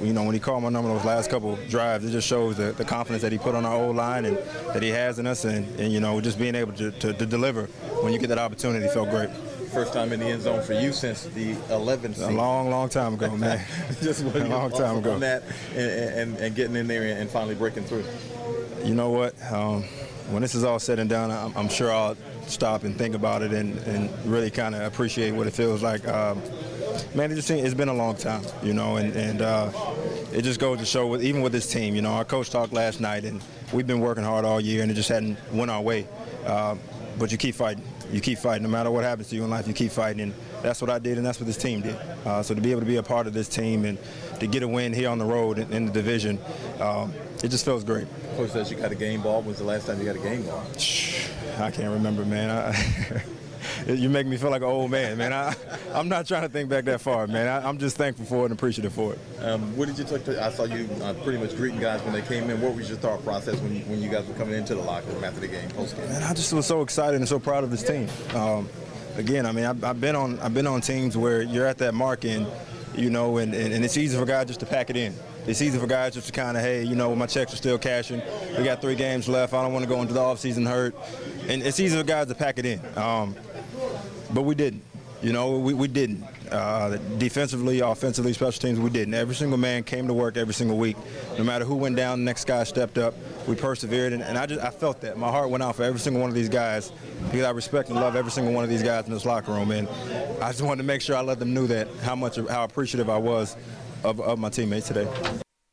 you 0.00 0.12
know, 0.12 0.24
when 0.24 0.34
he 0.34 0.40
called 0.40 0.62
my 0.62 0.70
number 0.70 0.88
those 0.88 1.04
last 1.04 1.30
couple 1.30 1.56
drives, 1.68 2.04
it 2.04 2.10
just 2.10 2.26
shows 2.26 2.56
the, 2.56 2.72
the 2.72 2.84
confidence 2.84 3.22
that 3.22 3.32
he 3.32 3.38
put 3.38 3.54
on 3.54 3.64
our 3.66 3.76
old 3.76 3.96
line 3.96 4.24
and 4.24 4.38
that 4.72 4.82
he 4.82 4.88
has 4.88 5.18
in 5.18 5.26
us, 5.26 5.44
and, 5.44 5.68
and 5.78 5.92
you 5.92 6.00
know, 6.00 6.20
just 6.20 6.38
being 6.38 6.54
able 6.54 6.72
to, 6.72 6.90
to, 6.90 7.12
to 7.12 7.26
deliver 7.26 7.66
when 8.02 8.12
you 8.12 8.18
get 8.18 8.28
that 8.28 8.38
opportunity 8.38 8.88
felt 8.88 9.10
great 9.10 9.30
first 9.74 9.92
time 9.92 10.12
in 10.12 10.20
the 10.20 10.26
end 10.26 10.40
zone 10.40 10.62
for 10.62 10.72
you 10.72 10.92
since 10.92 11.24
the 11.24 11.54
11th 11.54 12.14
season. 12.14 12.34
A 12.34 12.36
long, 12.36 12.70
long 12.70 12.88
time 12.88 13.14
ago, 13.14 13.36
man. 13.36 13.60
Just 14.00 14.22
a 14.22 14.44
long 14.44 14.70
time 14.70 14.98
ago. 14.98 15.18
That 15.18 15.42
and, 15.70 15.80
and, 15.80 16.36
and, 16.38 16.54
getting 16.54 16.76
in 16.76 16.86
there 16.86 17.02
and 17.02 17.28
finally 17.28 17.56
breaking 17.56 17.82
through. 17.82 18.04
You 18.84 18.94
know 18.94 19.10
what? 19.10 19.34
Um, 19.50 19.84
when 20.30 20.42
this 20.42 20.54
is 20.54 20.64
all 20.64 20.78
said 20.78 20.98
and 20.98 21.08
done, 21.10 21.30
I'm, 21.30 21.56
I'm 21.56 21.68
sure 21.68 21.92
I'll 21.92 22.16
stop 22.46 22.84
and 22.84 22.96
think 22.96 23.14
about 23.14 23.42
it 23.42 23.52
and, 23.52 23.78
and 23.80 24.10
really 24.26 24.50
kind 24.50 24.74
of 24.74 24.82
appreciate 24.82 25.32
what 25.32 25.46
it 25.46 25.52
feels 25.52 25.82
like. 25.82 26.06
Um, 26.08 26.42
man, 27.14 27.30
it 27.30 27.36
just 27.36 27.50
it's 27.50 27.74
been 27.74 27.88
a 27.88 27.94
long 27.94 28.16
time, 28.16 28.42
you 28.62 28.72
know, 28.72 28.96
and, 28.96 29.14
and 29.14 29.42
uh, 29.42 29.70
it 30.32 30.42
just 30.42 30.60
goes 30.60 30.78
to 30.78 30.86
show, 30.86 31.06
with, 31.06 31.22
even 31.22 31.42
with 31.42 31.52
this 31.52 31.70
team, 31.70 31.94
you 31.94 32.02
know, 32.02 32.12
our 32.12 32.24
coach 32.24 32.50
talked 32.50 32.72
last 32.72 33.00
night, 33.00 33.24
and 33.24 33.42
we've 33.72 33.86
been 33.86 34.00
working 34.00 34.24
hard 34.24 34.44
all 34.44 34.60
year, 34.60 34.82
and 34.82 34.90
it 34.90 34.94
just 34.94 35.08
hadn't 35.08 35.38
went 35.52 35.70
our 35.70 35.82
way. 35.82 36.06
Uh, 36.44 36.76
but 37.18 37.30
you 37.30 37.38
keep 37.38 37.54
fighting. 37.54 37.84
You 38.10 38.20
keep 38.20 38.38
fighting. 38.38 38.62
No 38.62 38.68
matter 38.68 38.90
what 38.90 39.04
happens 39.04 39.28
to 39.28 39.36
you 39.36 39.44
in 39.44 39.50
life, 39.50 39.68
you 39.68 39.74
keep 39.74 39.92
fighting. 39.92 40.20
And 40.20 40.34
that's 40.62 40.80
what 40.80 40.90
I 40.90 40.98
did, 40.98 41.16
and 41.16 41.26
that's 41.26 41.38
what 41.38 41.46
this 41.46 41.56
team 41.56 41.80
did. 41.80 41.96
Uh, 42.24 42.42
so 42.42 42.54
to 42.54 42.60
be 42.60 42.70
able 42.70 42.80
to 42.80 42.86
be 42.86 42.96
a 42.96 43.02
part 43.02 43.26
of 43.26 43.34
this 43.34 43.48
team 43.48 43.84
and 43.84 43.98
to 44.40 44.46
get 44.46 44.62
a 44.62 44.68
win 44.68 44.92
here 44.92 45.08
on 45.08 45.18
the 45.18 45.24
road 45.24 45.58
in, 45.58 45.86
the 45.86 45.92
division, 45.92 46.38
um, 46.80 47.12
it 47.42 47.48
just 47.48 47.64
feels 47.64 47.84
great. 47.84 48.06
Coach 48.36 48.50
says 48.50 48.70
you 48.70 48.76
got 48.76 48.92
a 48.92 48.96
game 48.96 49.22
ball. 49.22 49.42
When's 49.42 49.58
the 49.58 49.64
last 49.64 49.86
time 49.86 49.98
you 49.98 50.04
got 50.04 50.16
a 50.16 50.18
game 50.18 50.42
ball? 50.42 50.60
I 51.58 51.70
can't 51.70 51.92
remember, 51.92 52.24
man. 52.24 52.50
I, 52.50 53.22
you 53.86 54.08
make 54.08 54.26
me 54.26 54.36
feel 54.36 54.50
like 54.50 54.62
an 54.62 54.68
old 54.68 54.90
man, 54.90 55.18
man. 55.18 55.32
I, 55.32 55.54
I'm 55.92 56.08
not 56.08 56.26
trying 56.26 56.42
to 56.42 56.48
think 56.48 56.68
back 56.68 56.84
that 56.84 57.00
far, 57.00 57.26
man. 57.26 57.46
I, 57.46 57.68
am 57.68 57.78
just 57.78 57.96
thankful 57.96 58.24
for 58.24 58.42
it 58.42 58.44
and 58.46 58.52
appreciative 58.52 58.92
for 58.92 59.12
it. 59.12 59.18
Um, 59.40 59.76
what 59.76 59.86
did 59.86 59.98
you 59.98 60.04
take? 60.04 60.24
To, 60.24 60.42
I 60.42 60.50
saw 60.50 60.64
you 60.64 60.88
uh, 61.02 61.14
pretty 61.22 61.38
much 61.38 61.56
greeting 61.56 61.80
guys 61.80 62.02
when 62.02 62.12
they 62.12 62.22
came 62.22 62.50
in. 62.50 62.60
What 62.60 62.74
was 62.74 62.88
your 62.88 62.98
thought 62.98 63.22
process 63.24 63.58
when 63.60 63.74
you, 63.74 63.82
when 63.82 64.02
you 64.02 64.10
guys 64.10 64.26
were 64.26 64.34
coming 64.34 64.54
into 64.54 64.74
the 64.74 64.82
locker 64.82 65.06
room 65.10 65.24
after 65.24 65.40
the 65.40 65.48
game, 65.48 65.68
post 65.70 65.96
game? 65.96 66.08
Man, 66.08 66.22
I 66.22 66.34
just 66.34 66.52
was 66.52 66.66
so 66.66 66.82
excited 66.82 67.16
and 67.16 67.28
so 67.28 67.38
proud 67.38 67.64
of 67.64 67.70
this 67.70 67.82
team. 67.82 68.08
Um, 68.34 68.68
again, 69.16 69.46
I 69.46 69.52
mean, 69.52 69.64
I've, 69.64 69.82
I've, 69.84 70.00
been 70.00 70.16
on 70.16 70.38
I've 70.40 70.54
been 70.54 70.66
on 70.66 70.80
teams 70.80 71.16
where 71.16 71.42
you're 71.42 71.66
at 71.66 71.78
that 71.78 71.94
mark 71.94 72.24
and 72.24 72.46
you 72.96 73.10
know, 73.10 73.38
and, 73.38 73.54
and, 73.54 73.72
and 73.72 73.84
it's 73.84 73.96
easy 73.96 74.16
for 74.16 74.24
guys 74.24 74.46
just 74.46 74.60
to 74.60 74.66
pack 74.66 74.90
it 74.90 74.96
in. 74.96 75.14
It's 75.46 75.60
easy 75.60 75.78
for 75.78 75.86
guys 75.86 76.14
just 76.14 76.28
to 76.28 76.32
kind 76.32 76.56
of, 76.56 76.62
hey, 76.62 76.82
you 76.82 76.94
know, 76.94 77.14
my 77.14 77.26
checks 77.26 77.52
are 77.52 77.56
still 77.56 77.78
cashing. 77.78 78.22
We 78.56 78.64
got 78.64 78.80
three 78.80 78.94
games 78.94 79.28
left. 79.28 79.52
I 79.52 79.62
don't 79.62 79.72
want 79.72 79.84
to 79.84 79.88
go 79.88 80.00
into 80.00 80.14
the 80.14 80.20
offseason 80.20 80.66
hurt. 80.66 80.94
And 81.48 81.62
it's 81.62 81.80
easy 81.80 81.96
for 81.96 82.04
guys 82.04 82.28
to 82.28 82.34
pack 82.34 82.58
it 82.58 82.66
in. 82.66 82.80
Um, 82.96 83.36
but 84.32 84.42
we 84.42 84.54
didn't. 84.54 84.82
You 85.22 85.32
know, 85.32 85.58
we, 85.58 85.74
we 85.74 85.88
didn't. 85.88 86.22
Uh, 86.54 86.98
defensively, 87.18 87.80
offensively, 87.80 88.32
special 88.32 88.60
teams, 88.60 88.78
we 88.78 88.88
didn't. 88.88 89.14
Every 89.14 89.34
single 89.34 89.58
man 89.58 89.82
came 89.82 90.06
to 90.06 90.14
work 90.14 90.36
every 90.36 90.54
single 90.54 90.78
week. 90.78 90.96
No 91.36 91.42
matter 91.42 91.64
who 91.64 91.74
went 91.74 91.96
down, 91.96 92.20
the 92.20 92.24
next 92.24 92.46
guy 92.46 92.62
stepped 92.62 92.96
up. 92.96 93.14
We 93.48 93.56
persevered, 93.56 94.12
and, 94.12 94.22
and 94.22 94.38
I 94.38 94.46
just 94.46 94.64
I 94.64 94.70
felt 94.70 95.00
that. 95.00 95.18
My 95.18 95.28
heart 95.30 95.50
went 95.50 95.64
out 95.64 95.74
for 95.74 95.82
every 95.82 95.98
single 95.98 96.22
one 96.22 96.30
of 96.30 96.34
these 96.34 96.48
guys 96.48 96.92
because 97.24 97.42
I 97.42 97.50
respect 97.50 97.88
and 97.88 97.98
love 97.98 98.14
every 98.14 98.30
single 98.30 98.54
one 98.54 98.62
of 98.62 98.70
these 98.70 98.84
guys 98.84 99.06
in 99.06 99.12
this 99.12 99.24
locker 99.24 99.52
room, 99.52 99.72
and 99.72 99.88
I 100.40 100.50
just 100.50 100.62
wanted 100.62 100.82
to 100.82 100.86
make 100.86 101.00
sure 101.00 101.16
I 101.16 101.22
let 101.22 101.40
them 101.40 101.52
know 101.52 101.66
that 101.66 101.88
how 102.02 102.14
much 102.14 102.36
how 102.36 102.62
appreciative 102.62 103.10
I 103.10 103.18
was 103.18 103.56
of, 104.04 104.20
of 104.20 104.38
my 104.38 104.48
teammates 104.48 104.86
today. 104.86 105.08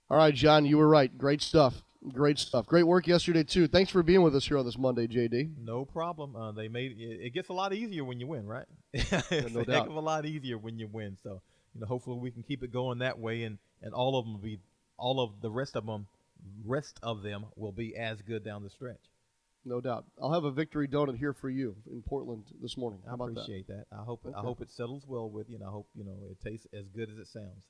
All 0.09 0.17
right, 0.17 0.33
John, 0.33 0.65
you 0.65 0.77
were 0.77 0.89
right. 0.89 1.15
Great 1.15 1.41
stuff. 1.43 1.83
Great 2.11 2.39
stuff. 2.39 2.65
Great 2.65 2.83
work 2.83 3.05
yesterday 3.05 3.43
too. 3.43 3.67
Thanks 3.67 3.91
for 3.91 4.01
being 4.01 4.23
with 4.23 4.35
us 4.35 4.47
here 4.47 4.57
on 4.57 4.65
this 4.65 4.77
Monday, 4.77 5.05
JD. 5.05 5.57
No 5.63 5.85
problem. 5.85 6.35
Uh, 6.35 6.51
they 6.51 6.67
made 6.67 6.95
it 6.97 7.33
gets 7.33 7.49
a 7.49 7.53
lot 7.53 7.71
easier 7.71 8.03
when 8.03 8.19
you 8.19 8.25
win, 8.25 8.47
right? 8.47 8.65
it's 8.93 9.53
no 9.53 9.61
a 9.61 9.65
doubt. 9.65 9.67
heck 9.67 9.87
of 9.87 9.95
a 9.95 9.99
lot 9.99 10.25
easier 10.25 10.57
when 10.57 10.77
you 10.77 10.87
win. 10.87 11.17
So 11.23 11.41
you 11.73 11.81
know, 11.81 11.87
hopefully 11.87 12.19
we 12.19 12.31
can 12.31 12.43
keep 12.43 12.63
it 12.63 12.71
going 12.71 12.99
that 12.99 13.19
way, 13.19 13.43
and 13.43 13.57
and 13.81 13.93
all 13.93 14.17
of 14.17 14.25
them 14.25 14.33
will 14.33 14.41
be 14.41 14.59
all 14.97 15.19
of 15.19 15.41
the 15.41 15.49
rest 15.49 15.75
of 15.75 15.85
them, 15.85 16.07
rest 16.65 16.99
of 17.01 17.23
them 17.23 17.45
will 17.55 17.71
be 17.71 17.95
as 17.95 18.21
good 18.21 18.43
down 18.43 18.63
the 18.63 18.69
stretch. 18.69 18.99
No 19.63 19.79
doubt. 19.79 20.05
I'll 20.21 20.33
have 20.33 20.43
a 20.43 20.51
victory 20.51 20.87
donut 20.87 21.17
here 21.17 21.33
for 21.33 21.49
you 21.49 21.75
in 21.91 22.01
Portland 22.01 22.45
this 22.61 22.77
morning. 22.77 22.99
How 23.05 23.15
I 23.23 23.29
appreciate 23.29 23.67
that? 23.67 23.85
I 23.91 24.03
hope 24.03 24.25
Okay. 24.25 24.35
I 24.35 24.41
hope 24.41 24.59
it 24.61 24.71
settles 24.71 25.03
well 25.07 25.29
with 25.29 25.49
you. 25.49 25.55
And 25.55 25.63
I 25.63 25.69
hope 25.69 25.87
you 25.95 26.03
know 26.03 26.17
it 26.31 26.37
tastes 26.43 26.65
as 26.73 26.87
good 26.89 27.11
as 27.11 27.17
it 27.17 27.27
sounds. 27.27 27.65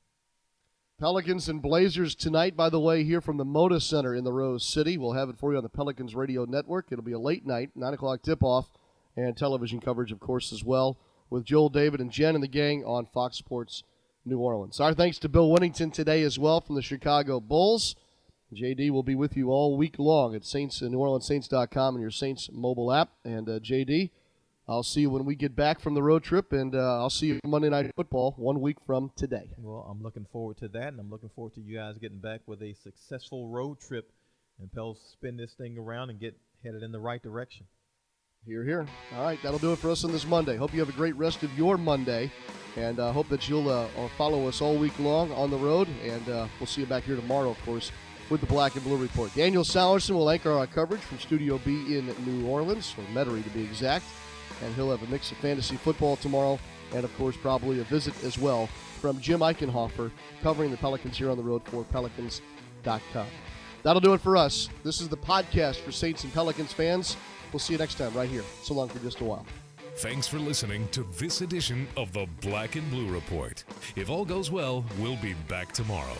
Pelicans 0.99 1.49
and 1.49 1.61
Blazers 1.61 2.13
tonight, 2.13 2.55
by 2.55 2.69
the 2.69 2.79
way, 2.79 3.03
here 3.03 3.21
from 3.21 3.37
the 3.37 3.43
Moda 3.43 3.81
Center 3.81 4.13
in 4.15 4.23
the 4.23 4.31
Rose 4.31 4.63
City. 4.63 4.97
We'll 4.97 5.13
have 5.13 5.29
it 5.29 5.37
for 5.37 5.51
you 5.51 5.57
on 5.57 5.63
the 5.63 5.69
Pelicans 5.69 6.13
Radio 6.13 6.45
Network. 6.45 6.87
It'll 6.91 7.03
be 7.03 7.11
a 7.11 7.19
late 7.19 7.45
night, 7.45 7.71
9 7.75 7.93
o'clock 7.95 8.21
tip 8.21 8.43
off, 8.43 8.67
and 9.17 9.35
television 9.35 9.79
coverage, 9.81 10.11
of 10.11 10.19
course, 10.19 10.53
as 10.53 10.63
well, 10.63 10.97
with 11.31 11.45
Joel, 11.45 11.69
David, 11.69 11.99
and 11.99 12.11
Jen 12.11 12.35
and 12.35 12.43
the 12.43 12.47
gang 12.47 12.83
on 12.85 13.07
Fox 13.07 13.37
Sports 13.37 13.83
New 14.25 14.37
Orleans. 14.37 14.79
Our 14.79 14.93
thanks 14.93 15.17
to 15.19 15.29
Bill 15.29 15.49
Wennington 15.49 15.91
today 15.91 16.21
as 16.21 16.37
well 16.37 16.61
from 16.61 16.75
the 16.75 16.83
Chicago 16.83 17.39
Bulls. 17.39 17.95
JD 18.53 18.91
will 18.91 19.01
be 19.01 19.15
with 19.15 19.37
you 19.37 19.49
all 19.49 19.77
week 19.77 19.95
long 19.97 20.35
at 20.35 20.45
Saints, 20.45 20.81
uh, 20.81 20.85
NewOrleansSaints.com 20.85 21.95
and 21.95 22.01
your 22.01 22.11
Saints 22.11 22.49
mobile 22.51 22.91
app. 22.91 23.09
And 23.23 23.47
uh, 23.47 23.59
JD, 23.59 24.11
I'll 24.67 24.83
see 24.83 25.01
you 25.01 25.09
when 25.09 25.25
we 25.25 25.35
get 25.35 25.55
back 25.55 25.79
from 25.79 25.93
the 25.93 26.03
road 26.03 26.23
trip, 26.23 26.51
and 26.51 26.75
uh, 26.75 26.99
I'll 26.99 27.09
see 27.09 27.27
you 27.27 27.39
Monday 27.45 27.69
Night 27.69 27.91
Football 27.95 28.35
one 28.37 28.59
week 28.59 28.77
from 28.85 29.11
today. 29.15 29.49
Well, 29.57 29.87
I'm 29.89 30.03
looking 30.03 30.27
forward 30.31 30.57
to 30.57 30.67
that, 30.67 30.89
and 30.89 30.99
I'm 30.99 31.09
looking 31.09 31.29
forward 31.33 31.53
to 31.55 31.61
you 31.61 31.77
guys 31.77 31.97
getting 31.97 32.19
back 32.19 32.41
with 32.45 32.61
a 32.61 32.75
successful 32.83 33.47
road 33.47 33.79
trip 33.79 34.11
and 34.59 34.71
Pels 34.71 34.99
spin 35.13 35.37
this 35.37 35.53
thing 35.53 35.77
around 35.77 36.09
and 36.09 36.19
get 36.19 36.37
headed 36.63 36.83
in 36.83 36.91
the 36.91 36.99
right 36.99 37.23
direction. 37.23 37.65
Here, 38.47 38.63
here. 38.63 38.87
All 39.15 39.23
right, 39.23 39.39
that'll 39.43 39.59
do 39.59 39.71
it 39.71 39.75
for 39.75 39.91
us 39.91 40.03
on 40.03 40.11
this 40.11 40.25
Monday. 40.25 40.57
Hope 40.57 40.73
you 40.73 40.79
have 40.79 40.89
a 40.89 40.93
great 40.93 41.15
rest 41.15 41.43
of 41.43 41.55
your 41.55 41.77
Monday, 41.77 42.31
and 42.75 42.99
uh, 42.99 43.11
hope 43.11 43.29
that 43.29 43.47
you'll 43.47 43.69
uh, 43.69 43.85
uh, 43.95 44.07
follow 44.17 44.47
us 44.47 44.61
all 44.61 44.75
week 44.77 44.97
long 44.97 45.31
on 45.33 45.51
the 45.51 45.57
road. 45.57 45.87
And 46.03 46.27
uh, 46.27 46.47
we'll 46.59 46.65
see 46.65 46.81
you 46.81 46.87
back 46.87 47.03
here 47.03 47.15
tomorrow, 47.15 47.51
of 47.51 47.63
course, 47.65 47.91
with 48.31 48.41
the 48.41 48.47
Black 48.47 48.73
and 48.73 48.83
Blue 48.83 48.97
Report. 48.97 49.31
Daniel 49.35 49.63
Salerson 49.63 50.15
will 50.15 50.27
anchor 50.27 50.51
our 50.51 50.65
coverage 50.65 51.01
from 51.01 51.19
Studio 51.19 51.59
B 51.63 51.95
in 51.95 52.07
New 52.25 52.47
Orleans, 52.47 52.95
or 52.97 53.03
Metairie 53.13 53.43
to 53.43 53.49
be 53.51 53.61
exact, 53.61 54.05
and 54.63 54.73
he'll 54.73 54.89
have 54.89 55.07
a 55.07 55.11
mix 55.11 55.31
of 55.31 55.37
fantasy 55.37 55.75
football 55.75 56.15
tomorrow, 56.15 56.57
and 56.95 57.03
of 57.03 57.15
course, 57.17 57.37
probably 57.37 57.79
a 57.79 57.83
visit 57.83 58.23
as 58.23 58.39
well 58.39 58.65
from 59.01 59.21
Jim 59.21 59.41
Eichenhofer 59.41 60.09
covering 60.41 60.71
the 60.71 60.77
Pelicans 60.77 61.15
here 61.15 61.29
on 61.29 61.37
the 61.37 61.43
road 61.43 61.61
for 61.65 61.83
Pelicans.com. 61.83 63.27
That'll 63.83 64.01
do 64.01 64.13
it 64.13 64.21
for 64.21 64.35
us. 64.35 64.67
This 64.83 64.99
is 64.99 65.09
the 65.09 65.17
podcast 65.17 65.75
for 65.77 65.91
Saints 65.91 66.23
and 66.23 66.33
Pelicans 66.33 66.73
fans. 66.73 67.17
We'll 67.51 67.59
see 67.59 67.73
you 67.73 67.79
next 67.79 67.95
time 67.95 68.13
right 68.13 68.29
here. 68.29 68.43
So 68.63 68.73
long 68.73 68.89
for 68.89 68.99
just 68.99 69.19
a 69.21 69.23
while. 69.23 69.45
Thanks 69.97 70.27
for 70.27 70.39
listening 70.39 70.87
to 70.89 71.05
this 71.19 71.41
edition 71.41 71.87
of 71.97 72.13
the 72.13 72.25
Black 72.39 72.75
and 72.75 72.89
Blue 72.89 73.11
Report. 73.13 73.63
If 73.95 74.09
all 74.09 74.25
goes 74.25 74.49
well, 74.49 74.85
we'll 74.97 75.17
be 75.17 75.33
back 75.47 75.73
tomorrow. 75.73 76.15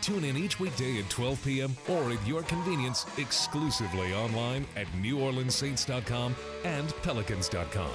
Tune 0.00 0.24
in 0.24 0.36
each 0.36 0.60
weekday 0.60 1.00
at 1.00 1.10
12 1.10 1.44
p.m. 1.44 1.76
or 1.88 2.12
at 2.12 2.26
your 2.26 2.42
convenience 2.42 3.04
exclusively 3.18 4.14
online 4.14 4.64
at 4.76 4.86
NewOrleansSaints.com 5.02 6.34
and 6.64 6.94
Pelicans.com. 7.02 7.90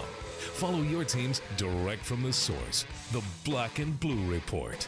Follow 0.54 0.82
your 0.82 1.04
teams 1.06 1.42
direct 1.58 2.04
from 2.06 2.24
the 2.24 2.34
source, 2.34 2.86
the 3.12 3.24
Black 3.44 3.80
and 3.80 4.00
Blue 4.00 4.30
Report. 4.30 4.88